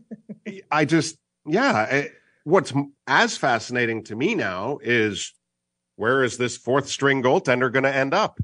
I 0.71 0.85
just, 0.85 1.17
yeah. 1.45 1.85
It, 1.85 2.13
what's 2.43 2.73
as 3.07 3.37
fascinating 3.37 4.03
to 4.03 4.15
me 4.15 4.35
now 4.35 4.79
is 4.81 5.33
where 5.99 6.23
is 6.23 6.37
this 6.37 6.55
fourth 6.57 6.87
string 6.87 7.21
goaltender 7.21 7.71
going 7.71 7.83
to 7.83 7.93
end 7.95 8.13
up? 8.13 8.39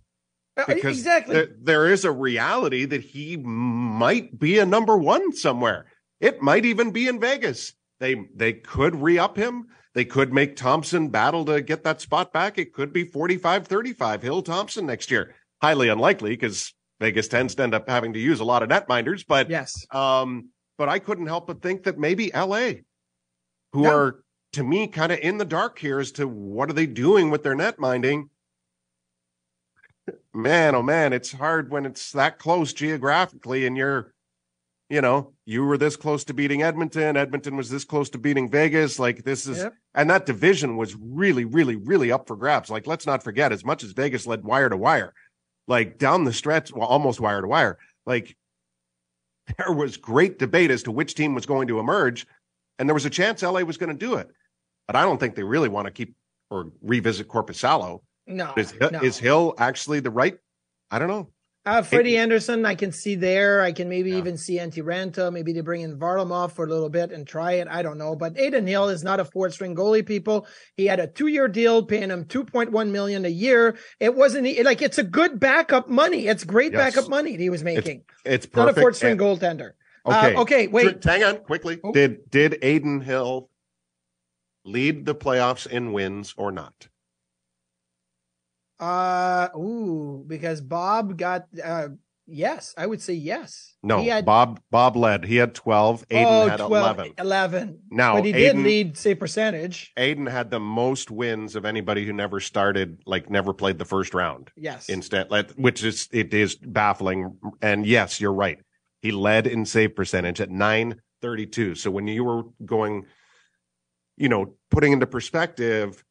Because 0.56 0.84
Uh, 0.84 0.90
exactly. 0.90 1.36
there- 1.36 1.56
there 1.62 1.88
is 1.92 2.06
a 2.06 2.12
reality 2.12 2.86
that 2.86 3.02
he 3.02 3.38
might 3.38 4.38
be 4.38 4.60
a 4.60 4.66
number 4.66 4.98
one 4.98 5.34
somewhere. 5.34 5.86
It 6.20 6.42
might 6.42 6.66
even 6.66 6.92
be 6.92 7.08
in 7.08 7.20
Vegas. 7.20 7.74
They 8.00 8.28
they 8.36 8.54
could 8.54 8.96
re-up 9.02 9.38
him. 9.38 9.68
They 9.94 10.04
could 10.06 10.34
make 10.34 10.58
Thompson 10.58 11.08
battle 11.10 11.46
to 11.46 11.62
get 11.62 11.84
that 11.86 12.02
spot 12.02 12.34
back. 12.34 12.58
It 12.58 12.74
could 12.74 12.92
be 12.92 13.06
45-35 13.06 14.22
Hill 14.22 14.42
Thompson 14.42 14.86
next 14.86 15.10
year. 15.10 15.34
Highly 15.62 15.88
unlikely 15.88 16.32
because 16.32 16.74
Vegas 17.00 17.30
tends 17.30 17.56
to 17.56 17.64
end 17.64 17.74
up 17.74 17.88
having 17.88 18.12
to 18.14 18.20
use 18.20 18.42
a 18.42 18.46
lot 18.46 18.64
of 18.64 18.70
netminders, 18.70 19.26
but 19.26 19.50
yes. 19.50 19.74
um, 19.92 20.50
but 20.78 20.90
I 20.90 21.00
couldn't 21.00 21.28
help 21.28 21.48
but 21.48 21.62
think 21.62 21.84
that 21.84 21.98
maybe 21.98 22.32
LA, 22.34 22.82
who 23.72 23.84
Yeah. 23.84 23.94
are 23.94 24.24
to 24.56 24.64
me 24.64 24.88
kind 24.88 25.12
of 25.12 25.20
in 25.20 25.38
the 25.38 25.46
dark 25.46 25.80
here 25.80 26.00
as 26.00 26.12
to 26.14 26.28
what 26.28 26.70
are 26.70 26.74
they 26.74 26.86
doing 26.88 27.30
with 27.30 27.44
their 27.44 27.56
net 27.56 27.80
minding. 27.80 28.30
Man, 30.34 30.76
oh 30.76 30.84
man, 30.84 31.14
it's 31.14 31.32
hard 31.32 31.72
when 31.72 31.86
it's 31.86 32.12
that 32.12 32.38
close 32.40 32.74
geographically 32.74 33.66
and 33.66 33.76
you're, 33.78 34.14
you 34.90 35.02
know, 35.02 35.34
you 35.46 35.64
were 35.64 35.78
this 35.78 35.96
close 35.96 36.24
to 36.26 36.34
beating 36.34 36.62
Edmonton. 36.62 37.18
Edmonton 37.18 37.56
was 37.58 37.70
this 37.70 37.86
close 37.86 38.10
to 38.12 38.18
beating 38.18 38.50
Vegas. 38.52 39.00
Like 39.00 39.24
this 39.24 39.48
is, 39.48 39.60
Yep. 39.60 39.74
and 39.96 40.10
that 40.10 40.26
division 40.26 40.78
was 40.78 40.96
really, 40.96 41.46
really, 41.46 41.76
really 41.78 42.12
up 42.12 42.28
for 42.28 42.36
grabs. 42.36 42.70
Like, 42.70 42.86
let's 42.86 43.08
not 43.08 43.24
forget, 43.24 43.52
as 43.52 43.66
much 43.66 43.84
as 43.84 43.94
Vegas 43.94 44.28
led 44.28 44.44
wire 44.44 44.70
to 44.70 44.78
wire, 44.78 45.14
like 45.68 45.98
down 45.98 46.24
the 46.24 46.34
stretch, 46.34 46.72
well, 46.72 46.88
almost 46.88 47.20
wire 47.20 47.42
to 47.42 47.48
wire, 47.48 47.78
like 48.06 48.36
there 49.58 49.72
was 49.74 49.98
great 49.98 50.38
debate 50.38 50.70
as 50.70 50.84
to 50.84 50.92
which 50.92 51.16
team 51.16 51.34
was 51.34 51.46
going 51.46 51.68
to 51.70 51.80
emerge, 51.80 52.28
and 52.78 52.88
there 52.88 52.94
was 52.94 53.06
a 53.06 53.10
chance 53.10 53.42
LA 53.42 53.62
was 53.62 53.78
going 53.78 53.92
to 53.92 54.06
do 54.06 54.16
it. 54.16 54.30
But 54.88 54.96
I 54.96 55.04
don't 55.04 55.20
think 55.20 55.36
they 55.36 55.44
really 55.44 55.70
want 55.70 55.86
to 55.86 55.92
keep 55.92 56.16
or 56.50 56.72
revisit 56.82 57.28
Korpisalo. 57.28 58.02
No. 58.28 58.54
Is, 58.58 58.74
no. 58.80 59.00
is 59.02 59.18
Hill 59.18 59.54
actually 59.58 60.00
the 60.00 60.10
right? 60.12 60.38
I 60.92 61.00
don't 61.00 61.08
know. 61.08 61.30
Uh, 61.68 61.82
Freddie 61.82 62.16
Andersen, 62.20 62.64
I 62.64 62.76
can 62.76 62.92
see 62.92 63.16
there. 63.16 63.60
I 63.64 63.72
can 63.72 63.90
maybe 63.90 64.12
Yeah. 64.12 64.18
even 64.18 64.38
see 64.38 64.60
Antti 64.60 64.84
Raanta. 64.84 65.34
Maybe 65.34 65.52
they 65.52 65.62
bring 65.62 65.82
in 65.82 65.98
Varlamov 65.98 66.52
for 66.52 66.64
a 66.64 66.70
little 66.70 66.90
bit 66.92 67.12
and 67.12 67.26
try 67.26 67.54
it. 67.54 67.68
I 67.68 67.82
don't 67.82 67.98
know. 67.98 68.16
But 68.16 68.38
Adin 68.40 68.68
Hill 68.68 68.90
is 68.90 69.04
not 69.04 69.20
a 69.20 69.26
fourth 69.26 69.54
string 69.54 69.76
goalie, 69.76 70.06
people. 70.06 70.46
He 70.78 70.86
had 70.86 71.00
a 71.00 71.08
two 71.08 71.26
year 71.26 71.48
deal 71.48 71.82
paying 71.84 72.12
him 72.12 72.26
2.1 72.26 72.92
million 72.92 73.26
a 73.26 73.30
year. 73.30 73.78
It 74.00 74.14
wasn't 74.14 74.46
like 74.64 74.84
it's 74.84 75.00
a 75.00 75.04
good 75.04 75.40
backup 75.40 75.90
money. 75.90 76.28
It's 76.28 76.44
great 76.44 76.72
Yes. 76.72 76.94
backup 76.94 77.10
money 77.10 77.32
that 77.32 77.42
he 77.42 77.50
was 77.50 77.64
making. 77.64 78.04
It's 78.24 78.48
not 78.56 78.70
a 78.70 78.74
fourth 78.80 78.98
string 78.98 79.14
And- 79.14 79.22
goaltender. 79.22 79.72
Okay. 80.06 80.36
Uh, 80.36 80.42
okay, 80.42 80.68
wait. 80.68 81.04
Hang 81.04 81.24
on 81.24 81.38
quickly. 81.38 81.80
Oh. 81.84 81.92
Did 81.92 82.30
did 82.30 82.64
Adin 82.64 83.02
Hill 83.02 83.50
lead 84.66 85.06
the 85.06 85.16
playoffs 85.16 85.68
in 85.68 85.94
wins 85.94 86.34
or 86.38 86.52
not? 86.52 86.88
Uh, 88.80 89.48
ooh, 89.56 90.24
because 90.28 90.60
Bob 90.60 91.18
got, 91.18 91.48
uh, 91.64 91.90
yes, 92.28 92.74
I 92.78 92.86
would 92.86 93.02
say 93.02 93.14
yes. 93.14 93.76
No. 93.82 94.02
He 94.02 94.08
had, 94.08 94.26
Bob 94.26 94.60
Bob 94.70 94.98
led. 94.98 95.24
He 95.24 95.38
had 95.38 95.56
12. 95.56 96.06
Adin 96.12 96.26
oh, 96.28 96.48
had 96.48 96.58
12, 96.58 96.98
11. 96.98 97.14
11. 97.18 97.80
Now, 97.90 98.16
but 98.16 98.26
he 98.26 98.34
did 98.34 98.58
lead 98.58 98.98
save 98.98 99.20
percentage. 99.20 99.94
Adin 99.96 100.26
had 100.26 100.52
the 100.52 100.60
most 100.60 101.10
wins 101.10 101.56
of 101.56 101.64
anybody 101.64 102.06
who 102.06 102.12
never 102.12 102.42
started, 102.42 103.02
like 103.06 103.30
never 103.30 103.54
played 103.54 103.78
the 103.78 103.86
first 103.86 104.14
round. 104.14 104.52
Yes. 104.58 104.90
Instead, 104.90 105.28
which 105.56 105.84
is 105.84 106.10
it 106.12 106.34
is 106.34 106.56
baffling. 106.56 107.38
And 107.62 107.86
yes, 107.86 108.20
you're 108.20 108.34
right. 108.34 108.60
He 109.02 109.12
led 109.12 109.48
in 109.48 109.66
save 109.66 109.96
percentage 109.96 110.42
at 110.42 110.50
9 110.50 111.00
32. 111.22 111.76
So 111.76 111.92
when 111.92 112.08
you 112.08 112.24
were 112.24 112.44
going, 112.66 113.06
you 114.18 114.30
know, 114.30 114.56
putting 114.72 114.94
into 114.94 115.08
perspective 115.08 116.04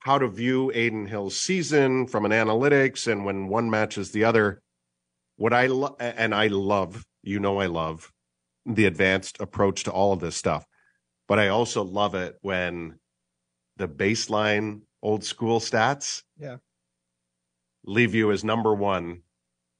how 0.00 0.18
to 0.18 0.28
view 0.28 0.70
Adin 0.72 1.06
Hill's 1.06 1.36
season 1.36 2.06
from 2.06 2.24
an 2.24 2.30
analytics 2.32 3.10
and 3.10 3.24
when 3.24 3.48
one 3.48 3.68
matches 3.70 4.10
the 4.12 4.24
other, 4.24 4.62
what 5.36 5.52
I 5.52 5.66
lo- 5.66 5.96
and 5.98 6.34
I 6.34 6.46
love, 6.48 7.04
you 7.22 7.40
know, 7.40 7.58
I 7.58 7.66
love 7.66 8.12
the 8.66 8.86
advanced 8.86 9.40
approach 9.40 9.84
to 9.84 9.92
all 9.92 10.12
of 10.12 10.20
this 10.20 10.36
stuff, 10.36 10.64
but 11.26 11.38
I 11.38 11.48
also 11.48 11.82
love 11.82 12.14
it 12.14 12.36
when 12.42 12.98
the 13.76 13.88
baseline 13.88 14.82
old 15.02 15.24
school 15.24 15.60
stats, 15.60 16.22
Yeah. 16.38 16.56
leave 17.84 18.14
you 18.14 18.30
as 18.32 18.44
number 18.44 18.74
one, 18.74 19.22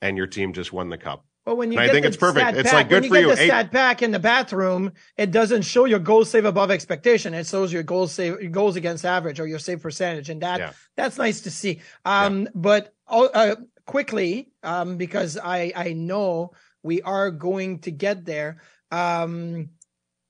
and 0.00 0.16
your 0.16 0.26
team 0.28 0.52
just 0.52 0.72
won 0.72 0.88
the 0.88 0.98
cup. 0.98 1.24
But 1.48 1.56
when 1.56 1.72
you 1.72 1.78
And 1.78 1.84
I 1.84 1.86
get 1.86 1.92
think 1.94 2.02
the 2.02 2.08
it's 2.08 2.16
perfect. 2.18 2.46
stat 2.46 2.58
It's 2.58 2.68
pack- 2.68 2.74
like, 2.74 2.88
good 2.90 3.02
when 3.04 3.08
for 3.08 3.16
you. 3.16 3.22
you. 3.22 3.28
Get 3.28 3.36
the 3.36 3.42
Eight- 3.44 3.46
stat 3.46 3.72
pack 3.72 4.02
in 4.02 4.10
the 4.10 4.18
bathroom, 4.18 4.92
it 5.16 5.30
doesn't 5.30 5.62
show 5.62 5.86
your 5.86 5.98
goal 5.98 6.26
save 6.26 6.44
above 6.44 6.70
expectation. 6.70 7.32
It 7.32 7.46
shows 7.46 7.72
your 7.72 7.82
goals 7.84 8.12
save, 8.12 8.38
your 8.42 8.50
goals 8.50 8.76
against 8.76 9.06
average, 9.06 9.40
or 9.40 9.46
your 9.46 9.58
save 9.58 9.80
percentage, 9.80 10.28
and 10.28 10.42
that 10.42 10.60
Yeah. 10.60 10.72
that's 10.94 11.16
nice 11.16 11.40
to 11.40 11.50
see. 11.50 11.80
Um, 12.04 12.50
but 12.54 12.92
uh, 13.08 13.56
quickly, 13.86 14.50
um, 14.62 14.98
because 14.98 15.38
I 15.42 15.72
I 15.74 15.94
know 15.94 16.50
we 16.82 17.00
are 17.00 17.30
going 17.30 17.78
to 17.78 17.90
get 17.90 18.26
there. 18.26 18.60
Um, 18.90 19.70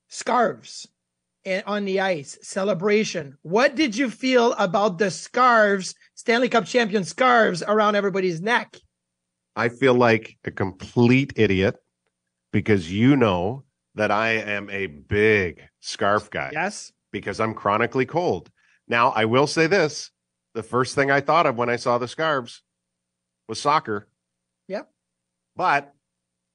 scarves 0.07 0.87
and 1.45 1.63
on 1.67 1.83
the 1.83 1.99
ice 1.99 2.37
celebration. 2.41 3.37
What 3.41 3.75
did 3.75 3.97
you 3.97 4.09
feel 4.09 4.53
about 4.53 4.97
the 4.99 5.11
scarves, 5.11 5.95
Stanley 6.15 6.47
Cup 6.47 6.65
champion 6.65 7.03
scarves 7.03 7.61
around 7.61 7.95
everybody's 7.95 8.39
neck? 8.41 8.77
I 9.59 9.67
feel 9.67 9.93
like 9.93 10.37
a 10.45 10.51
complete 10.51 11.33
idiot 11.35 11.75
because 12.53 12.89
you 12.89 13.17
know 13.17 13.65
that 13.95 14.09
I 14.09 14.29
am 14.29 14.69
a 14.69 14.87
big 14.87 15.61
scarf 15.81 16.29
guy 16.29 16.51
Yes. 16.53 16.93
because 17.11 17.41
I'm 17.41 17.53
chronically 17.53 18.05
cold. 18.05 18.49
Now, 18.87 19.09
I 19.09 19.25
will 19.25 19.47
say 19.47 19.67
this 19.67 20.11
the 20.53 20.63
first 20.63 20.95
thing 20.95 21.11
I 21.11 21.19
thought 21.19 21.45
of 21.45 21.57
when 21.57 21.69
I 21.69 21.75
saw 21.75 21.97
the 21.97 22.07
scarves 22.07 22.63
was 23.49 23.59
soccer. 23.59 24.07
Yep. 24.69 24.89
But 25.57 25.93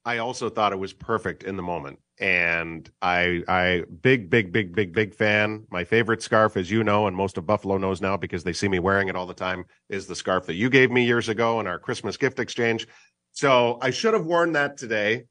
I 0.03 0.17
also 0.17 0.49
thought 0.49 0.73
it 0.73 0.79
was 0.79 0.93
perfect 0.93 1.43
in 1.43 1.57
the 1.57 1.63
moment. 1.63 1.99
And 2.17 2.89
I, 3.01 3.43
I, 3.47 3.83
big, 4.01 4.29
big, 4.29 4.51
big, 4.51 4.73
big, 4.73 4.93
big 4.93 5.13
fan. 5.13 5.65
My 5.69 5.83
favorite 5.83 6.21
scarf, 6.21 6.55
as 6.55 6.71
you 6.71 6.83
know, 6.83 7.07
and 7.07 7.15
most 7.15 7.37
of 7.37 7.45
Buffalo 7.45 7.77
knows 7.77 8.01
now 8.01 8.15
because 8.15 8.43
they 8.43 8.53
see 8.53 8.69
me 8.69 8.79
wearing 8.79 9.09
it 9.09 9.15
all 9.15 9.25
the 9.25 9.33
time, 9.33 9.65
is 9.89 10.07
the 10.07 10.15
scarf 10.15 10.45
that 10.45 10.55
you 10.55 10.69
gave 10.69 10.91
me 10.91 11.05
years 11.05 11.27
ago 11.27 11.59
in 11.59 11.67
our 11.67 11.77
Christmas 11.77 12.15
gift 12.15 12.39
exchange. 12.39 12.87
So 13.31 13.79
I 13.81 13.89
should 13.89 14.13
have 14.13 14.25
worn 14.25 14.53
that 14.53 14.77
today 14.77 15.25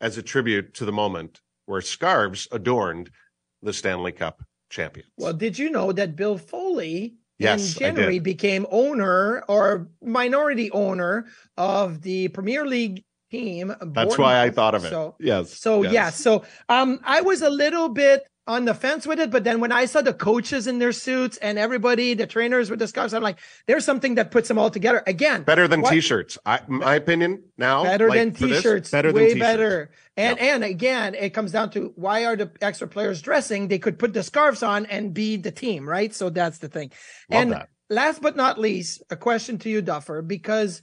as 0.00 0.16
a 0.16 0.22
tribute 0.22 0.74
to 0.74 0.84
the 0.84 0.92
moment 0.92 1.40
where 1.66 1.80
scarves 1.80 2.46
adorned 2.52 3.10
the 3.62 3.72
Stanley 3.72 4.12
Cup 4.12 4.42
champions. 4.70 5.10
Well, 5.16 5.32
did 5.32 5.58
you 5.58 5.70
know 5.70 5.90
that 5.92 6.14
Bill 6.14 6.38
Foley 6.38 7.16
Yes, 7.38 7.74
in 7.74 7.80
January 7.80 8.18
became 8.18 8.66
owner 8.70 9.44
or 9.48 9.88
minority 10.02 10.70
owner 10.72 11.26
of 11.56 12.02
the 12.02 12.28
Premier 12.28 12.66
League 12.66 13.04
team? 13.30 13.74
That's 13.80 14.18
why 14.18 14.42
I 14.42 14.50
thought 14.50 14.74
of 14.74 14.84
it. 14.84 14.90
So, 14.90 15.14
yes. 15.18 15.52
so 15.52 15.82
yes. 15.82 15.92
yeah, 15.92 16.10
so 16.10 16.44
um, 16.68 17.00
I 17.04 17.20
was 17.20 17.42
a 17.42 17.50
little 17.50 17.88
bit 17.88 18.28
on 18.46 18.64
the 18.64 18.72
fence 18.72 19.06
with 19.06 19.20
it, 19.20 19.30
but 19.30 19.44
then 19.44 19.60
when 19.60 19.70
I 19.72 19.84
saw 19.84 20.00
the 20.00 20.14
coaches 20.14 20.66
in 20.66 20.78
their 20.78 20.92
suits 20.92 21.36
and 21.36 21.58
everybody, 21.58 22.14
the 22.14 22.26
trainers 22.26 22.70
with 22.70 22.78
the 22.78 22.88
scarves, 22.88 23.12
I'm 23.12 23.22
like, 23.22 23.38
there's 23.66 23.84
something 23.84 24.14
that 24.14 24.30
puts 24.30 24.48
them 24.48 24.58
all 24.58 24.70
together. 24.70 25.02
Again, 25.06 25.42
Better 25.42 25.68
than 25.68 25.82
what- 25.82 25.92
t-shirts. 25.92 26.38
I, 26.46 26.60
my 26.66 26.94
opinion 26.94 27.42
now. 27.58 27.84
better 27.84 28.08
like, 28.08 28.18
than 28.18 28.32
t-shirts 28.32 28.90
better 28.90 29.12
way 29.12 29.28
than 29.28 29.34
t-shirts. 29.34 29.40
Way 29.40 29.52
better 29.52 29.90
and 30.18 30.38
and 30.38 30.64
again 30.64 31.14
it 31.14 31.30
comes 31.30 31.52
down 31.52 31.70
to 31.70 31.92
why 31.96 32.24
are 32.24 32.36
the 32.36 32.50
extra 32.60 32.88
players 32.88 33.22
dressing 33.22 33.68
they 33.68 33.78
could 33.78 33.98
put 33.98 34.12
the 34.12 34.22
scarves 34.22 34.62
on 34.62 34.84
and 34.86 35.14
be 35.14 35.36
the 35.36 35.50
team 35.50 35.88
right 35.88 36.14
so 36.14 36.28
that's 36.28 36.58
the 36.58 36.68
thing 36.68 36.90
Love 37.30 37.42
and 37.42 37.52
that. 37.52 37.68
last 37.88 38.20
but 38.20 38.36
not 38.36 38.58
least 38.58 39.02
a 39.10 39.16
question 39.16 39.58
to 39.58 39.70
you 39.70 39.80
duffer 39.80 40.20
because 40.20 40.82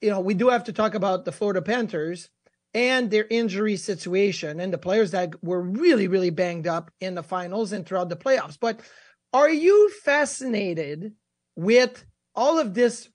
you 0.00 0.10
know 0.10 0.20
we 0.20 0.34
do 0.34 0.48
have 0.48 0.64
to 0.64 0.72
talk 0.72 0.94
about 0.94 1.24
the 1.24 1.32
florida 1.32 1.62
panthers 1.62 2.28
and 2.74 3.10
their 3.10 3.26
injury 3.30 3.76
situation 3.76 4.60
and 4.60 4.72
the 4.72 4.78
players 4.78 5.10
that 5.12 5.42
were 5.42 5.62
really 5.62 6.08
really 6.08 6.30
banged 6.30 6.66
up 6.66 6.90
in 7.00 7.14
the 7.14 7.22
finals 7.22 7.72
and 7.72 7.86
throughout 7.86 8.08
the 8.08 8.16
playoffs 8.16 8.58
but 8.60 8.80
are 9.32 9.50
you 9.50 9.90
fascinated 10.04 11.12
with 11.56 12.04
all 12.34 12.58
of 12.58 12.74
this 12.74 13.08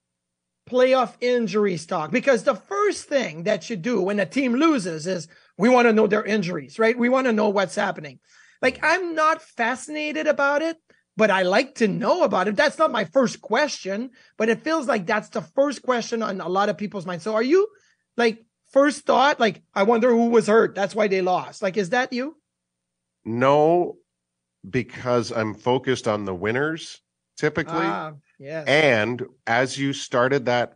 playoff 0.70 1.16
injuries 1.20 1.86
talk 1.86 2.12
because 2.12 2.44
the 2.44 2.56
first 2.56 3.06
thing 3.06 3.44
that 3.44 3.70
you 3.70 3.76
do 3.76 4.02
when 4.02 4.20
a 4.20 4.26
team 4.26 4.54
loses 4.54 5.08
is 5.08 5.28
we 5.58 5.70
want 5.70 5.88
to 5.88 5.94
know 5.94 6.08
their 6.08 6.24
injuries, 6.24 6.80
right? 6.80 6.98
We 6.98 7.10
want 7.10 7.28
to 7.28 7.34
know 7.34 7.50
what's 7.50 7.76
happening. 7.76 8.20
Like 8.62 8.80
I'm 8.84 9.16
not 9.16 9.42
fascinated 9.42 10.28
about 10.28 10.62
it, 10.62 10.78
but 11.18 11.32
I 11.32 11.44
like 11.44 11.76
to 11.76 11.88
know 11.88 12.24
about 12.24 12.48
it. 12.48 12.56
That's 12.56 12.78
not 12.78 12.92
my 12.92 13.06
first 13.06 13.42
question, 13.42 14.12
but 14.38 14.50
it 14.50 14.64
feels 14.64 14.88
like 14.88 15.06
that's 15.06 15.30
the 15.30 15.42
first 15.42 15.82
question 15.82 16.24
on 16.24 16.42
a 16.42 16.50
lot 16.50 16.70
of 16.70 16.78
people's 16.78 17.06
minds. 17.06 17.24
So 17.24 17.34
are 17.34 17.44
you 17.44 17.68
like 18.18 18.44
first 18.72 19.06
thought 19.06 19.40
like 19.40 19.62
I 19.74 19.84
wonder 19.84 20.10
who 20.10 20.30
was 20.30 20.48
hurt? 20.48 20.76
That's 20.76 20.96
why 20.96 21.08
they 21.08 21.22
lost. 21.22 21.62
Like 21.62 21.78
is 21.78 21.90
that 21.90 22.14
you? 22.14 22.38
No, 23.24 23.98
because 24.68 25.32
I'm 25.32 25.54
focused 25.54 26.08
on 26.08 26.26
the 26.26 26.36
winners 26.36 27.02
typically. 27.38 27.86
Ah, 27.86 28.14
yes. 28.40 28.68
And 28.68 29.24
as 29.48 29.78
you 29.78 29.94
started 29.94 30.46
that 30.46 30.76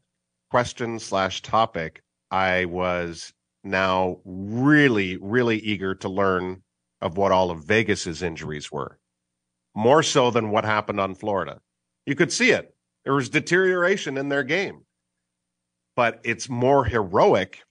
question 0.50 1.00
slash 1.00 1.42
topic, 1.42 2.02
I 2.32 2.66
was 2.66 3.34
now 3.64 4.20
really, 4.26 5.18
really 5.18 5.60
eager 5.60 5.96
to 5.96 6.10
learn 6.10 6.64
of 7.02 7.18
what 7.18 7.32
all 7.32 7.52
of 7.52 7.66
Vegas's 7.66 8.24
injuries 8.24 8.72
were, 8.72 8.98
more 9.76 10.02
so 10.02 10.32
than 10.32 10.50
what 10.50 10.66
happened 10.66 11.00
on 11.00 11.16
Florida. 11.16 11.60
You 12.06 12.16
could 12.16 12.32
see 12.32 12.52
it. 12.52 12.74
There 13.04 13.14
was 13.14 13.30
deterioration 13.30 14.18
in 14.18 14.30
their 14.30 14.44
game, 14.44 14.82
but 15.96 16.22
it's 16.24 16.50
more 16.50 16.86
heroic 16.86 17.62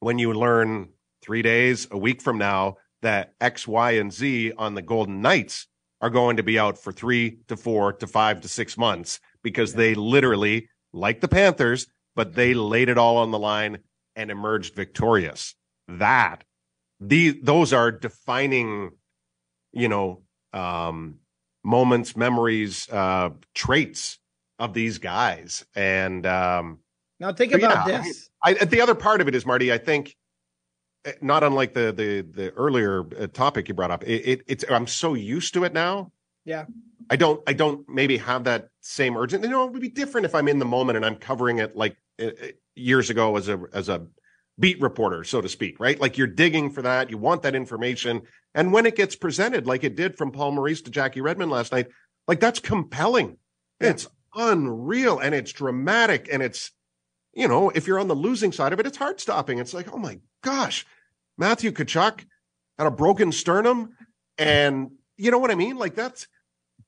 when 0.00 0.18
you 0.18 0.32
learn 0.32 0.88
three 1.22 1.42
days, 1.42 1.88
a 1.90 1.96
week 1.96 2.20
from 2.20 2.36
now, 2.36 2.76
that 3.02 3.34
X, 3.40 3.66
Y, 3.66 3.92
and 3.92 4.12
Z 4.12 4.52
on 4.58 4.74
the 4.74 4.82
Golden 4.82 5.22
Knights 5.22 5.66
are 6.00 6.10
going 6.10 6.36
to 6.36 6.42
be 6.42 6.58
out 6.58 6.76
for 6.76 6.92
three 6.92 7.38
to 7.48 7.56
four 7.56 7.92
to 7.94 8.06
five 8.06 8.40
to 8.42 8.48
six 8.48 8.76
months 8.76 9.20
because 9.42 9.72
they 9.72 9.94
literally, 9.94 10.68
like 10.92 11.20
the 11.20 11.28
Panthers, 11.28 11.86
but 12.14 12.34
they 12.34 12.52
laid 12.52 12.88
it 12.88 12.98
all 12.98 13.16
on 13.16 13.30
the 13.30 13.38
line 13.38 13.78
and 14.16 14.30
emerged 14.30 14.74
victorious. 14.74 15.54
That 15.88 16.44
the 17.00 17.40
those 17.42 17.72
are 17.72 17.90
defining, 17.90 18.90
you 19.72 19.88
know, 19.88 20.23
um, 20.54 21.18
moments, 21.64 22.16
memories, 22.16 22.88
uh, 22.90 23.30
traits 23.54 24.18
of 24.58 24.74
these 24.74 24.98
guys. 24.98 25.64
And 25.74 26.24
um, 26.26 26.78
now 27.20 27.32
think 27.32 27.52
about 27.52 27.88
yeah, 27.88 28.02
this. 28.02 28.30
I, 28.42 28.54
the 28.54 28.80
other 28.80 28.94
part 28.94 29.20
of 29.20 29.28
it 29.28 29.34
is 29.34 29.44
Marty. 29.44 29.72
I 29.72 29.78
think 29.78 30.16
eh, 31.04 31.12
not 31.20 31.42
unlike 31.42 31.74
the 31.74 31.92
the 31.92 32.20
the 32.22 32.50
earlier 32.52 33.04
uh, 33.18 33.26
topic 33.26 33.68
you 33.68 33.74
brought 33.74 33.90
up. 33.90 34.04
It, 34.04 34.22
it, 34.26 34.42
it's 34.46 34.64
I'm 34.70 34.86
so 34.86 35.14
used 35.14 35.54
to 35.54 35.64
it 35.64 35.72
now. 35.72 36.12
Yeah. 36.44 36.66
I 37.10 37.16
don't 37.16 37.42
I 37.46 37.52
don't 37.52 37.86
maybe 37.88 38.16
have 38.18 38.44
that 38.44 38.68
same 38.80 39.16
urgent. 39.16 39.44
You 39.44 39.50
know, 39.50 39.64
it 39.64 39.72
would 39.72 39.82
be 39.82 39.88
different 39.88 40.24
if 40.24 40.34
I'm 40.34 40.48
in 40.48 40.58
the 40.58 40.64
moment 40.64 40.96
and 40.96 41.04
I'm 41.04 41.16
covering 41.16 41.58
it 41.58 41.76
like 41.76 41.96
uh, 42.20 42.26
uh, 42.26 42.46
years 42.74 43.10
ago 43.10 43.36
as 43.36 43.48
a 43.48 43.60
as 43.72 43.88
a 43.88 44.06
beat 44.58 44.80
reporter, 44.80 45.24
so 45.24 45.40
to 45.40 45.48
speak. 45.48 45.78
Right, 45.80 46.00
like 46.00 46.16
you're 46.16 46.26
digging 46.26 46.70
for 46.70 46.82
that. 46.82 47.10
You 47.10 47.18
want 47.18 47.42
that 47.42 47.54
information, 47.54 48.22
and 48.54 48.72
when 48.72 48.86
it 48.86 48.96
gets 48.96 49.16
presented, 49.16 49.66
like 49.66 49.84
it 49.84 49.96
did 49.96 50.16
from 50.16 50.30
Paul 50.30 50.52
Maurice 50.52 50.82
to 50.82 50.90
Jackie 50.90 51.20
Redmond 51.20 51.50
last 51.50 51.72
night, 51.72 51.88
like 52.28 52.40
that's 52.40 52.60
compelling. 52.60 53.38
Yeah. 53.80 53.90
It's 53.90 54.06
unreal 54.34 55.18
and 55.18 55.34
it's 55.34 55.52
dramatic 55.52 56.28
and 56.30 56.42
it's 56.42 56.70
you 57.34 57.48
know, 57.48 57.70
if 57.70 57.86
you're 57.86 57.98
on 57.98 58.08
the 58.08 58.14
losing 58.14 58.52
side 58.52 58.72
of 58.72 58.80
it, 58.80 58.86
it's 58.86 58.96
heart 58.96 59.20
stopping. 59.20 59.58
It's 59.58 59.74
like, 59.74 59.92
oh 59.92 59.98
my 59.98 60.20
gosh, 60.42 60.86
Matthew 61.36 61.72
Tkachuk 61.72 62.24
had 62.78 62.86
a 62.86 62.90
broken 62.90 63.32
sternum. 63.32 63.96
And 64.38 64.92
you 65.16 65.30
know 65.30 65.38
what 65.38 65.50
I 65.50 65.56
mean? 65.56 65.76
Like 65.76 65.94
that's, 65.94 66.26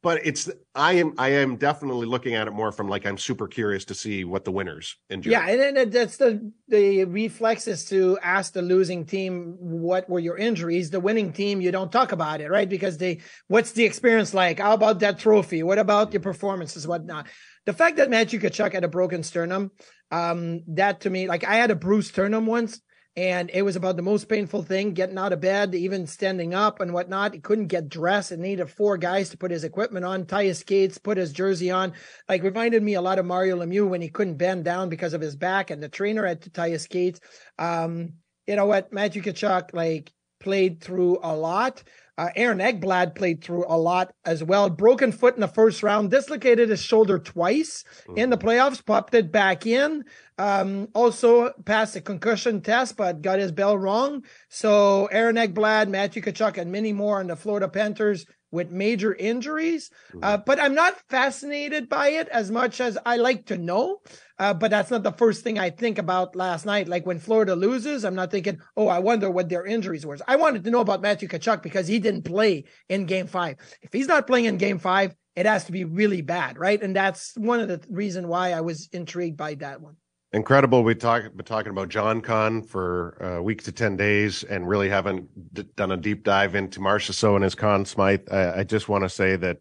but 0.03 0.24
it's, 0.24 0.51
I 0.74 0.94
am, 0.94 1.14
I 1.18 1.30
am 1.30 1.57
definitely 1.57 2.07
looking 2.07 2.34
at 2.34 2.47
it 2.47 2.53
more 2.53 2.72
from 2.72 2.88
like, 2.88 3.07
I'm 3.07 3.18
super 3.18 3.49
curious 3.49 3.84
to 3.86 3.94
see 3.94 4.24
what 4.24 4.44
the 4.44 4.53
winners 4.53 4.97
injured. 5.11 5.32
Yeah, 5.32 5.49
and 5.49 5.76
then 5.76 5.90
that's 5.90 6.16
the 6.16 6.53
the 6.68 7.05
reflex 7.05 7.66
is 7.66 7.84
to 7.86 8.18
ask 8.22 8.53
the 8.53 8.62
losing 8.62 9.05
team 9.05 9.57
what 9.59 10.09
were 10.09 10.18
your 10.18 10.36
injuries. 10.36 10.90
The 10.90 11.01
winning 11.01 11.32
team, 11.32 11.61
you 11.61 11.70
don't 11.72 11.92
talk 11.92 12.12
about 12.12 12.40
it, 12.40 12.51
right? 12.51 12.68
Because 12.68 12.99
they, 12.99 13.20
what's 13.49 13.72
the 13.72 13.84
experience 13.84 14.34
like? 14.34 14.59
How 14.59 14.74
about 14.74 15.01
that 15.01 15.18
trophy? 15.18 15.62
What 15.62 15.78
about 15.78 16.12
your 16.12 16.22
performances? 16.22 16.86
Whatnot. 16.86 17.26
The 17.64 17.72
fact 17.72 17.97
that 17.97 18.11
Matthew 18.11 18.40
Tkachuk 18.40 18.72
had 18.72 18.84
a 18.84 18.88
broken 18.88 19.22
sternum, 19.22 19.70
um, 20.11 20.62
that 20.68 21.01
to 21.01 21.11
me, 21.11 21.26
like 21.26 21.44
I 21.44 21.57
had 21.57 21.70
a 21.70 21.76
bruised 21.76 22.11
sternum 22.11 22.47
once, 22.47 22.80
and 23.16 23.50
it 23.54 23.62
was 23.62 23.76
about 23.76 23.96
the 23.96 24.02
most 24.02 24.28
painful 24.28 24.62
thing 24.62 24.92
getting 24.92 25.16
out 25.16 25.32
of 25.32 25.40
bed, 25.40 25.74
even 25.74 26.06
standing 26.06 26.52
up 26.52 26.80
and 26.80 26.92
whatnot. 26.92 27.32
He 27.32 27.40
couldn't 27.40 27.68
get 27.68 27.88
dressed 27.88 28.30
and 28.30 28.42
needed 28.42 28.68
four 28.68 28.98
guys 28.98 29.30
to 29.30 29.38
put 29.38 29.50
his 29.50 29.64
equipment 29.64 30.04
on, 30.04 30.26
tie 30.26 30.44
his 30.44 30.58
skates, 30.58 30.98
put 30.98 31.16
his 31.16 31.32
jersey 31.32 31.70
on. 31.70 31.94
Like 32.28 32.42
reminded 32.42 32.82
me 32.82 32.94
a 32.94 33.00
lot 33.00 33.18
of 33.18 33.24
Mario 33.24 33.56
Lemieux 33.56 33.88
when 33.88 34.02
he 34.02 34.10
couldn't 34.10 34.36
bend 34.36 34.64
down 34.64 34.90
because 34.90 35.14
of 35.14 35.22
his 35.22 35.34
back 35.34 35.70
and 35.70 35.82
the 35.82 35.88
trainer 35.88 36.26
had 36.26 36.42
to 36.42 36.50
tie 36.50 36.68
his 36.68 36.82
skates. 36.82 37.20
Um, 37.58 38.12
you 38.46 38.54
know 38.54 38.66
what, 38.66 38.92
Matthew 38.92 39.22
Tkachuk, 39.22 39.72
like 39.72 40.12
played 40.41 40.80
through 40.80 41.18
a 41.22 41.34
lot. 41.34 41.82
Uh, 42.18 42.30
Aaron 42.34 42.59
Ekblad 42.59 43.14
played 43.14 43.45
through 43.45 43.66
a 43.68 43.76
lot 43.76 44.14
as 44.24 44.43
well. 44.43 44.70
Broken 44.70 45.12
foot 45.12 45.34
in 45.34 45.41
the 45.41 45.49
first 45.49 45.82
round, 45.82 46.11
dislocated 46.11 46.70
his 46.70 46.82
shoulder 46.82 47.18
twice 47.18 47.84
mm. 48.09 48.16
in 48.16 48.30
the 48.30 48.39
playoffs, 48.39 48.84
popped 48.84 49.14
it 49.14 49.30
back 49.30 49.66
in. 49.66 50.03
Um, 50.39 50.89
also 50.95 51.53
passed 51.64 51.97
a 51.97 52.01
concussion 52.01 52.62
test, 52.62 52.97
but 52.97 53.20
got 53.20 53.39
his 53.39 53.53
bell 53.53 53.76
wrong. 53.76 54.24
So 54.49 55.07
Aaron 55.07 55.37
Ekblad, 55.37 55.89
Matthew 55.89 56.22
Tkachuk, 56.22 56.57
and 56.57 56.72
many 56.72 56.93
more 56.93 57.20
on 57.20 57.26
the 57.26 57.37
Florida 57.37 57.68
Panthers 57.68 58.24
with 58.51 58.70
major 58.70 59.14
injuries. 59.14 59.90
Uh, 60.22 60.36
but 60.36 60.61
I'm 60.61 60.74
not 60.74 61.01
fascinated 61.09 61.88
by 61.88 62.09
it 62.09 62.28
as 62.28 62.51
much 62.51 62.80
as 62.80 62.99
I 63.05 63.16
like 63.16 63.47
to 63.47 63.59
know. 63.59 63.99
Uh, 64.38 64.53
but 64.53 64.70
that's 64.70 64.90
not 64.90 65.03
the 65.03 65.12
first 65.12 65.42
thing 65.42 65.59
I 65.59 65.70
think 65.70 65.99
about 65.99 66.36
last 66.36 66.66
night. 66.66 66.88
Like 66.88 67.07
when 67.07 67.18
Florida 67.18 67.55
loses, 67.55 68.05
I'm 68.05 68.14
not 68.14 68.30
thinking, 68.30 68.59
oh, 68.76 68.88
I 68.88 68.99
wonder 68.99 69.30
what 69.30 69.49
their 69.49 69.64
injuries 69.64 70.05
were. 70.05 70.18
I 70.28 70.36
wanted 70.36 70.64
to 70.64 70.70
know 70.70 70.80
about 70.80 71.03
Matthew 71.03 71.28
Tkachuk 71.28 71.62
because 71.62 71.88
he 71.88 71.99
didn't 71.99 72.22
play 72.22 72.64
in 72.88 73.07
game 73.07 73.26
five. 73.26 73.57
If 73.82 73.92
he's 73.92 74.09
not 74.09 74.26
playing 74.26 74.44
in 74.44 74.59
game 74.59 74.78
five, 74.78 75.14
it 75.34 75.47
has 75.47 75.64
to 75.64 75.72
be 75.72 75.84
really 75.84 76.22
bad, 76.22 76.59
right? 76.59 76.82
And 76.82 76.97
that's 76.97 77.36
one 77.36 77.61
of 77.61 77.68
the 77.68 77.80
reason 77.90 78.28
why 78.28 78.53
I 78.53 78.62
was 78.62 78.88
intrigued 78.92 79.36
by 79.36 79.55
that 79.57 79.80
one. 79.80 79.97
Incredible. 80.37 80.84
We 80.84 80.95
talk 80.95 81.22
been 81.34 81.47
talking 81.47 81.70
about 81.70 81.89
John 81.89 82.20
Con 82.20 82.62
for 82.62 83.16
uh, 83.22 83.39
a 83.39 83.43
week 83.43 83.62
to 83.62 83.72
ten 83.72 83.97
days, 83.97 84.45
and 84.45 84.68
really 84.68 84.91
haven't 84.91 85.55
d- 85.55 85.64
done 85.76 85.93
a 85.93 85.97
deep 85.97 86.24
dive 86.24 86.55
into 86.55 86.78
Marchessault 86.78 87.37
and 87.37 87.43
his 87.43 87.55
Conn 87.55 87.87
Smythe. 87.87 88.28
I, 88.30 88.61
I 88.61 88.64
just 88.64 88.87
want 88.87 89.03
to 89.05 89.09
say 89.09 89.37
that 89.37 89.57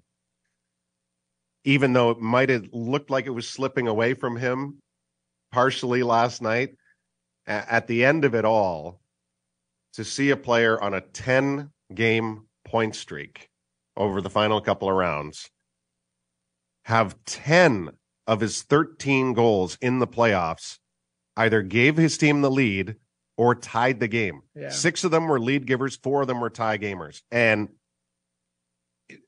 even 1.63 1.93
though 1.93 2.09
it 2.09 2.19
might 2.19 2.49
have 2.49 2.67
looked 2.73 3.09
like 3.09 3.25
it 3.25 3.29
was 3.29 3.47
slipping 3.47 3.87
away 3.87 4.15
from 4.15 4.35
him 4.35 4.79
partially 5.53 6.03
last 6.03 6.41
night, 6.41 6.75
at 7.47 7.87
the 7.87 8.03
end 8.03 8.25
of 8.25 8.35
it 8.35 8.43
all, 8.43 8.99
to 9.93 10.03
see 10.03 10.31
a 10.31 10.37
player 10.37 10.77
on 10.81 10.93
a 10.93 10.99
10 10.99 11.71
game 11.93 12.47
point 12.65 12.97
streak 12.97 13.47
over 13.95 14.19
the 14.19 14.29
final 14.29 14.59
couple 14.59 14.89
of 14.89 14.95
rounds 14.95 15.49
have 16.83 17.15
10 17.23 17.91
of 18.27 18.41
his 18.41 18.61
13 18.63 19.33
goals 19.33 19.77
in 19.81 19.99
the 19.99 20.07
playoffs 20.07 20.79
either 21.37 21.61
gave 21.61 21.97
his 21.97 22.17
team 22.17 22.41
the 22.41 22.51
lead 22.51 22.95
or 23.37 23.55
tied 23.55 23.99
the 23.99 24.07
game. 24.07 24.41
Yeah. 24.55 24.69
Six 24.69 25.03
of 25.03 25.11
them 25.11 25.27
were 25.27 25.39
lead 25.39 25.65
givers, 25.65 25.95
four 25.97 26.21
of 26.21 26.27
them 26.27 26.39
were 26.39 26.49
tie 26.49 26.77
gamers. 26.77 27.21
And 27.31 27.69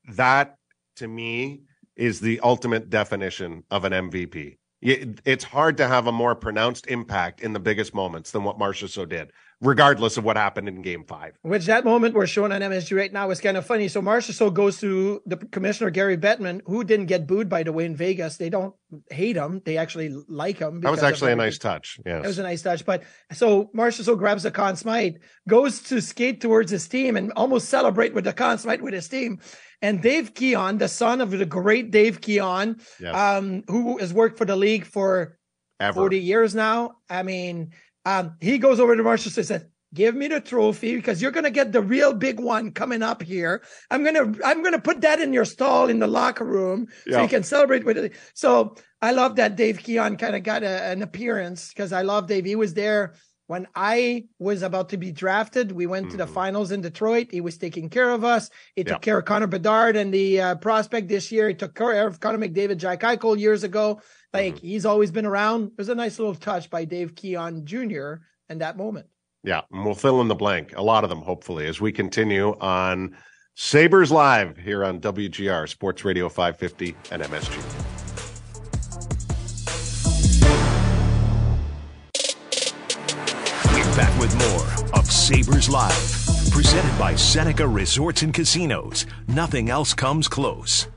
that 0.10 0.58
to 0.98 1.08
me 1.08 1.64
is 1.95 2.20
the 2.20 2.39
ultimate 2.41 2.89
definition 2.89 3.64
of 3.70 3.84
an 3.84 3.91
MVP. 3.91 4.58
It's 4.82 5.43
hard 5.43 5.78
to 5.78 5.88
have 5.88 6.06
a 6.08 6.12
more 6.12 6.36
pronounced 6.36 6.88
impact 6.88 7.41
in 7.41 7.54
the 7.54 7.60
biggest 7.60 7.95
moments 7.95 8.32
than 8.32 8.43
what 8.43 8.60
Marchessault 8.60 9.10
did 9.10 9.32
regardless 9.62 10.18
of 10.18 10.24
what 10.24 10.38
happened 10.38 10.68
in 10.68 10.82
game 10.82 11.03
five. 11.03 11.38
Which 11.41 11.66
that 11.66 11.84
moment 11.84 12.14
we're 12.14 12.28
showing 12.28 12.51
on 12.51 12.62
MSG 12.62 12.95
right 12.95 13.12
now 13.12 13.30
is 13.32 13.41
kind 13.41 13.58
of 13.58 13.66
funny. 13.66 13.88
So 13.88 14.01
Marchessault 14.01 14.53
goes 14.53 14.80
to 14.82 15.22
the 15.26 15.38
commissioner, 15.38 15.89
Gary 15.89 16.18
Bettman, 16.18 16.62
who 16.66 16.84
didn't 16.84 17.08
get 17.08 17.26
booed, 17.26 17.49
by 17.49 17.64
the 17.64 17.74
way, 17.74 17.86
in 17.86 17.95
Vegas. 17.95 18.38
They 18.38 18.49
don't 18.49 18.76
hate 19.10 19.36
him. 19.36 19.62
They 19.66 19.78
actually 19.78 20.10
like 20.28 20.60
him. 20.60 20.82
That 20.82 20.91
was 20.91 21.03
actually 21.03 21.32
a 21.32 21.36
nice 21.36 21.58
touch. 21.58 21.99
Yeah, 22.05 22.20
It 22.20 22.28
was 22.28 22.39
a 22.39 22.43
nice 22.43 22.62
touch. 22.62 22.86
But 22.86 23.03
so 23.32 23.72
Marchessault 23.76 24.18
grabs 24.20 24.43
the 24.43 24.51
Conn 24.51 24.76
Smythe, 24.76 25.16
goes 25.47 25.82
to 25.84 26.01
skate 26.01 26.39
towards 26.39 26.70
his 26.70 26.88
team 26.88 27.18
and 27.18 27.32
almost 27.36 27.70
celebrate 27.70 28.14
with 28.14 28.26
the 28.26 28.34
Conn 28.34 28.60
Smythe 28.60 28.82
with 28.82 28.93
his 28.93 29.08
team. 29.08 29.39
And 29.82 30.01
Dave 30.01 30.34
Keon, 30.34 30.78
the 30.78 30.88
son 30.88 31.22
of 31.22 31.32
the 31.32 31.45
great 31.45 31.91
Dave 31.91 32.22
Keon, 32.22 32.78
yes. 32.99 33.16
um, 33.16 33.64
who 33.68 33.97
has 33.99 34.14
worked 34.14 34.38
for 34.38 34.45
the 34.45 34.55
league 34.55 34.86
for 34.86 35.38
Ever. 35.80 35.93
40 35.93 36.20
years 36.20 36.55
now. 36.55 36.95
I 37.08 37.22
mean, 37.22 37.72
um, 38.08 38.38
he 38.39 38.58
goes 38.58 38.80
over 38.80 38.95
to 38.95 39.03
Marshall 39.03 39.34
and 39.36 39.45
says, 39.45 39.66
give 39.93 40.16
me 40.16 40.30
the 40.30 40.39
trophy 40.39 40.95
because 40.95 41.22
you're 41.22 41.32
going 41.32 41.43
to 41.43 41.51
get 41.51 41.74
the 41.74 41.82
real 41.82 42.14
big 42.14 42.39
one 42.39 42.72
coming 42.72 43.03
up 43.03 43.22
here. 43.22 43.62
I'm 43.91 44.03
going 44.03 44.16
to, 44.16 44.45
I'm 44.45 44.62
going 44.62 44.74
to 44.74 44.82
put 44.82 45.01
that 45.01 45.20
in 45.20 45.34
your 45.34 45.43
stall 45.43 45.89
in 45.89 45.99
the 45.99 46.08
locker 46.08 46.45
room 46.45 46.88
so 47.10 47.22
you 47.22 47.28
can 47.28 47.43
celebrate 47.43 47.84
with 47.84 47.97
it. 47.97 48.14
So 48.34 48.76
I 49.01 49.12
love 49.12 49.36
that 49.36 49.58
Dave 49.58 49.80
Keon 49.80 50.16
kind 50.16 50.38
of 50.38 50.43
got 50.43 50.64
a, 50.64 50.84
an 50.84 51.01
appearance 51.01 51.70
because 51.70 51.91
I 51.91 52.03
love 52.03 52.28
Dave. 52.28 52.45
He 52.45 52.55
was 52.55 52.74
there 52.74 53.16
when 53.47 53.68
I 53.76 54.26
was 54.39 54.62
about 54.62 54.89
to 54.89 54.97
be 54.97 55.12
drafted. 55.12 55.72
We 55.74 55.86
went 55.86 56.05
mm-hmm. 56.05 56.12
to 56.12 56.18
the 56.18 56.26
mm-hmm. 56.26 56.34
finals 56.34 56.72
in 56.72 56.82
Detroit. 56.82 57.28
He 57.32 57.41
was 57.41 57.58
taking 57.58 57.89
care 57.89 58.12
of 58.12 58.24
us. 58.24 58.49
He 58.76 58.86
took 58.86 59.01
care 59.01 59.20
of 59.20 59.26
Connor 59.26 59.47
Bedard 59.47 59.97
and 59.97 60.14
the 60.14 60.41
uh, 60.41 60.55
prospect 60.55 61.10
this 61.10 61.30
year. 61.32 61.49
He 61.49 61.55
took 61.55 61.76
care 61.76 62.08
of 62.08 62.20
Connor 62.22 62.38
McDavid, 62.38 62.78
Jack 62.78 63.01
Eichel 63.01 63.38
years 63.38 63.64
ago. 63.64 64.01
Like 64.34 64.55
mm-hmm. 64.55 64.67
he's 64.67 64.86
always 64.86 65.11
been 65.11 65.25
around. 65.25 65.67
It 65.67 65.78
was 65.78 65.89
a 65.89 65.95
nice 65.95 66.19
little 66.19 66.36
touch 66.36 66.69
by 66.69 66.86
Dave 66.86 67.15
Keon 67.15 67.65
Jr. 67.65 68.15
in 68.49 68.59
that 68.59 68.78
moment. 68.78 69.07
Yeah, 69.43 69.61
and 69.71 69.86
we'll 69.86 69.95
fill 69.95 70.19
in 70.21 70.28
the 70.28 70.36
blank, 70.36 70.75
a 70.75 70.82
lot 70.82 71.03
of 71.03 71.09
them, 71.09 71.21
hopefully, 71.21 71.67
as 71.67 71.80
we 71.80 71.91
continue 71.91 72.57
on 72.59 73.15
Sabres 73.55 74.11
Live 74.11 74.57
here 74.57 74.84
on 74.84 74.99
WGR 74.99 75.69
Sports 75.69 76.03
Radio 76.03 76.28
550 76.28 76.95
and 77.11 77.23
MSG. 77.23 77.57
We're 83.73 83.95
back 83.95 84.19
with 84.19 84.36
more 84.38 84.99
of 84.99 85.05
Sabres 85.05 85.69
Live, 85.69 86.51
presented 86.51 86.99
by 86.99 87.15
Seneca 87.15 87.67
Resorts 87.67 88.23
and 88.23 88.34
Casinos. 88.34 89.05
Nothing 89.28 89.69
else 89.69 89.93
comes 89.93 90.28
close. 90.28 90.88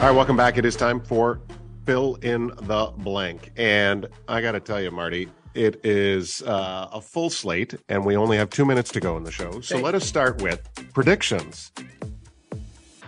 All 0.00 0.06
right, 0.06 0.16
welcome 0.16 0.36
back. 0.36 0.56
It 0.56 0.64
is 0.64 0.76
time 0.76 0.98
for 0.98 1.42
fill 1.90 2.14
in 2.22 2.52
the 2.56 2.92
blank. 2.98 3.50
And 3.56 4.06
I 4.28 4.40
got 4.40 4.52
to 4.52 4.60
tell 4.60 4.80
you, 4.80 4.92
Marty, 4.92 5.28
it 5.54 5.84
is 5.84 6.40
uh, 6.42 6.88
a 6.92 7.00
full 7.00 7.30
slate, 7.30 7.74
and 7.88 8.04
we 8.04 8.16
only 8.16 8.36
have 8.36 8.48
two 8.48 8.64
minutes 8.64 8.92
to 8.92 9.00
go 9.00 9.16
in 9.16 9.24
the 9.24 9.32
show. 9.32 9.60
So 9.60 9.76
let 9.78 9.96
us 9.96 10.06
start 10.06 10.40
with 10.40 10.60
predictions. 10.94 11.72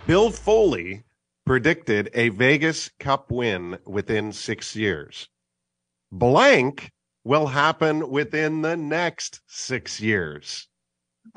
Bill 0.05 0.31
Foley 0.31 1.03
predicted 1.45 2.09
a 2.13 2.27
Vegas 2.27 2.89
Cup 2.99 3.31
win 3.31 3.77
within 3.85 4.33
six 4.33 4.75
years. 4.75 5.29
Blank 6.11 6.91
will 7.23 7.47
happen 7.47 8.09
within 8.09 8.63
the 8.63 8.75
next 8.75 9.39
six 9.47 10.01
years. 10.01 10.67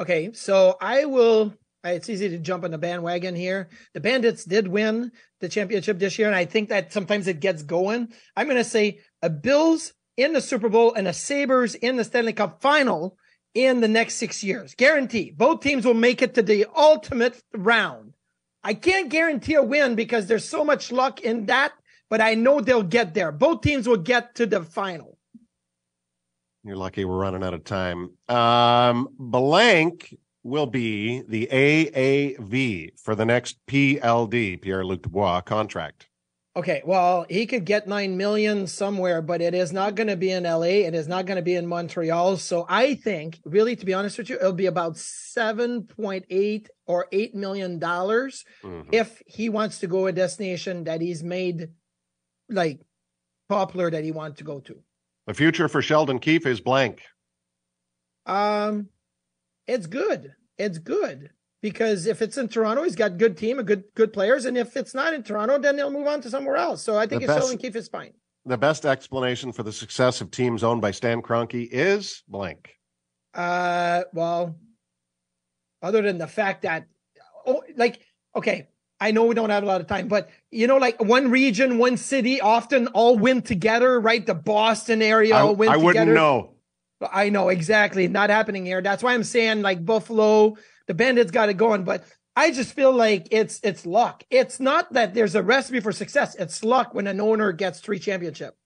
Okay, 0.00 0.32
so 0.32 0.76
I 0.80 1.04
will 1.04 1.54
it's 1.92 2.08
easy 2.08 2.28
to 2.28 2.38
jump 2.38 2.64
on 2.64 2.70
the 2.70 2.78
bandwagon 2.78 3.34
here. 3.34 3.68
The 3.94 4.00
Bandits 4.00 4.44
did 4.44 4.68
win 4.68 5.12
the 5.40 5.48
championship 5.48 5.98
this 5.98 6.18
year, 6.18 6.28
and 6.28 6.36
I 6.36 6.44
think 6.44 6.68
that 6.68 6.92
sometimes 6.92 7.26
it 7.28 7.40
gets 7.40 7.62
going. 7.62 8.12
I'm 8.36 8.46
going 8.46 8.56
to 8.56 8.64
say 8.64 9.00
a 9.22 9.30
Bills 9.30 9.92
in 10.16 10.32
the 10.32 10.40
Super 10.40 10.68
Bowl 10.68 10.94
and 10.94 11.06
a 11.06 11.12
Sabres 11.12 11.74
in 11.74 11.96
the 11.96 12.04
Stanley 12.04 12.32
Cup 12.32 12.62
final 12.62 13.18
in 13.54 13.80
the 13.80 13.88
next 13.88 14.14
six 14.14 14.42
years. 14.44 14.74
Guarantee. 14.74 15.30
Both 15.30 15.60
teams 15.60 15.84
will 15.84 15.94
make 15.94 16.22
it 16.22 16.34
to 16.34 16.42
the 16.42 16.66
ultimate 16.76 17.40
round. 17.54 18.14
I 18.62 18.74
can't 18.74 19.10
guarantee 19.10 19.54
a 19.54 19.62
win 19.62 19.94
because 19.94 20.26
there's 20.26 20.48
so 20.48 20.64
much 20.64 20.90
luck 20.90 21.20
in 21.20 21.46
that, 21.46 21.72
but 22.10 22.20
I 22.20 22.34
know 22.34 22.60
they'll 22.60 22.82
get 22.82 23.14
there. 23.14 23.32
Both 23.32 23.62
teams 23.62 23.88
will 23.88 23.96
get 23.96 24.34
to 24.36 24.46
the 24.46 24.62
final. 24.62 25.16
You're 26.64 26.76
lucky 26.76 27.04
we're 27.04 27.16
running 27.16 27.44
out 27.44 27.54
of 27.54 27.62
time. 27.62 28.10
Um, 28.28 29.08
blank 29.18 30.16
will 30.46 30.66
be 30.66 31.22
the 31.22 31.48
AAV 31.50 32.98
for 32.98 33.14
the 33.14 33.24
next 33.24 33.58
PLD, 33.66 34.60
Pierre 34.60 34.84
Luc 34.84 35.02
Dubois 35.02 35.40
contract. 35.42 36.08
Okay, 36.56 36.80
well, 36.86 37.26
he 37.28 37.44
could 37.44 37.66
get 37.66 37.86
9 37.86 38.16
million 38.16 38.66
somewhere, 38.66 39.20
but 39.20 39.42
it 39.42 39.52
is 39.52 39.74
not 39.74 39.94
going 39.94 40.06
to 40.06 40.16
be 40.16 40.30
in 40.30 40.44
LA. 40.44 40.86
It 40.86 40.94
is 40.94 41.06
not 41.06 41.26
going 41.26 41.36
to 41.36 41.42
be 41.42 41.54
in 41.54 41.66
Montreal. 41.66 42.38
So 42.38 42.64
I 42.66 42.94
think, 42.94 43.40
really, 43.44 43.76
to 43.76 43.84
be 43.84 43.92
honest 43.92 44.16
with 44.16 44.30
you, 44.30 44.36
it'll 44.36 44.52
be 44.54 44.64
about 44.64 44.94
7.8 44.94 46.66
or 46.86 47.08
8 47.12 47.34
million 47.34 47.78
dollars 47.78 48.46
mm-hmm. 48.62 48.88
if 48.90 49.22
he 49.26 49.50
wants 49.50 49.80
to 49.80 49.86
go 49.86 50.06
a 50.06 50.12
destination 50.12 50.84
that 50.84 51.02
he's 51.02 51.22
made 51.22 51.68
like 52.48 52.80
popular 53.50 53.90
that 53.90 54.04
he 54.04 54.12
wants 54.12 54.38
to 54.38 54.44
go 54.44 54.60
to. 54.60 54.76
The 55.26 55.34
future 55.34 55.68
for 55.68 55.82
Sheldon 55.82 56.20
Keefe 56.20 56.46
is 56.46 56.62
blank. 56.62 57.02
Um, 58.24 58.88
it's 59.66 59.86
good. 59.86 60.34
It's 60.58 60.78
good 60.78 61.30
because 61.62 62.06
if 62.06 62.22
it's 62.22 62.38
in 62.38 62.48
Toronto, 62.48 62.82
he's 62.82 62.96
got 62.96 63.18
good 63.18 63.36
team, 63.36 63.58
a 63.58 63.62
good 63.62 63.84
good 63.94 64.12
players, 64.12 64.44
and 64.44 64.56
if 64.56 64.76
it's 64.76 64.94
not 64.94 65.14
in 65.14 65.22
Toronto, 65.22 65.58
then 65.58 65.76
they'll 65.76 65.90
move 65.90 66.06
on 66.06 66.20
to 66.22 66.30
somewhere 66.30 66.56
else. 66.56 66.82
So 66.82 66.96
I 66.96 67.06
think 67.06 67.26
the 67.26 67.38
Sheldon 67.38 67.58
Keefe 67.58 67.76
is 67.76 67.88
fine. 67.88 68.12
The 68.44 68.56
best 68.56 68.86
explanation 68.86 69.52
for 69.52 69.64
the 69.64 69.72
success 69.72 70.20
of 70.20 70.30
teams 70.30 70.62
owned 70.62 70.80
by 70.80 70.92
Stan 70.92 71.20
Kroenke 71.20 71.68
is 71.70 72.22
blank. 72.28 72.76
Uh, 73.34 74.02
well, 74.12 74.56
other 75.82 76.00
than 76.02 76.18
the 76.18 76.28
fact 76.28 76.62
that, 76.62 76.86
oh, 77.44 77.62
like, 77.76 78.00
okay, 78.34 78.68
I 79.00 79.10
know 79.10 79.24
we 79.24 79.34
don't 79.34 79.50
have 79.50 79.62
a 79.62 79.66
lot 79.66 79.80
of 79.80 79.88
time, 79.88 80.08
but 80.08 80.30
you 80.50 80.66
know, 80.66 80.76
like 80.76 81.02
one 81.02 81.30
region, 81.30 81.78
one 81.78 81.96
city, 81.96 82.40
often 82.40 82.86
all 82.88 83.18
win 83.18 83.42
together, 83.42 84.00
right? 84.00 84.24
The 84.24 84.34
Boston 84.34 85.02
area 85.02 85.34
I, 85.34 85.42
win 85.44 85.68
together. 85.68 85.72
I 85.72 85.84
wouldn't 85.84 86.12
know. 86.12 86.55
I 87.00 87.28
know 87.28 87.48
exactly 87.48 88.08
not 88.08 88.30
happening 88.30 88.64
here. 88.64 88.80
That's 88.80 89.02
why 89.02 89.14
I'm 89.14 89.24
saying 89.24 89.62
like 89.62 89.84
Buffalo, 89.84 90.56
the 90.86 90.94
Bandits 90.94 91.30
got 91.30 91.48
it 91.48 91.54
going, 91.54 91.84
but 91.84 92.04
I 92.36 92.50
just 92.50 92.72
feel 92.74 92.92
like 92.92 93.28
it's 93.30 93.60
it's 93.62 93.86
luck. 93.86 94.24
It's 94.30 94.60
not 94.60 94.92
that 94.92 95.14
there's 95.14 95.34
a 95.34 95.42
recipe 95.42 95.80
for 95.80 95.92
success. 95.92 96.34
It's 96.34 96.62
luck 96.62 96.94
when 96.94 97.06
an 97.06 97.20
owner 97.20 97.52
gets 97.52 97.80
three 97.80 97.98
championship. 97.98 98.56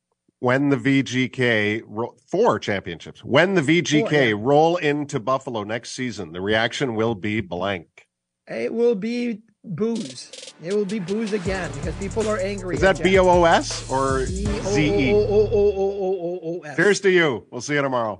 When 0.40 0.70
the 0.70 0.76
VGK 0.76 1.82
ro- 1.86 2.16
four 2.30 2.58
championships, 2.58 3.22
when 3.22 3.54
the 3.54 3.60
VGK 3.60 4.08
four, 4.08 4.12
yeah. 4.12 4.32
roll 4.36 4.76
into 4.76 5.20
Buffalo 5.20 5.64
next 5.64 5.90
season, 5.90 6.32
the 6.32 6.40
reaction 6.40 6.94
will 6.94 7.14
be 7.14 7.40
blank. 7.40 8.08
It 8.48 8.72
will 8.72 8.94
be 8.94 9.42
booze. 9.62 10.54
It 10.64 10.74
will 10.74 10.84
be 10.84 10.98
booze 10.98 11.32
again 11.32 11.70
because 11.74 11.94
people 11.96 12.28
are 12.28 12.38
angry. 12.38 12.74
Is 12.74 12.80
that 12.80 13.02
B 13.02 13.18
O 13.18 13.28
O 13.28 13.44
S 13.44 13.88
or 13.90 14.24
Z 14.26 15.10
E? 15.10 15.12
Cheers 16.74 17.00
to 17.00 17.10
you. 17.10 17.46
We'll 17.50 17.60
see 17.60 17.74
you 17.74 17.82
tomorrow. 17.82 18.18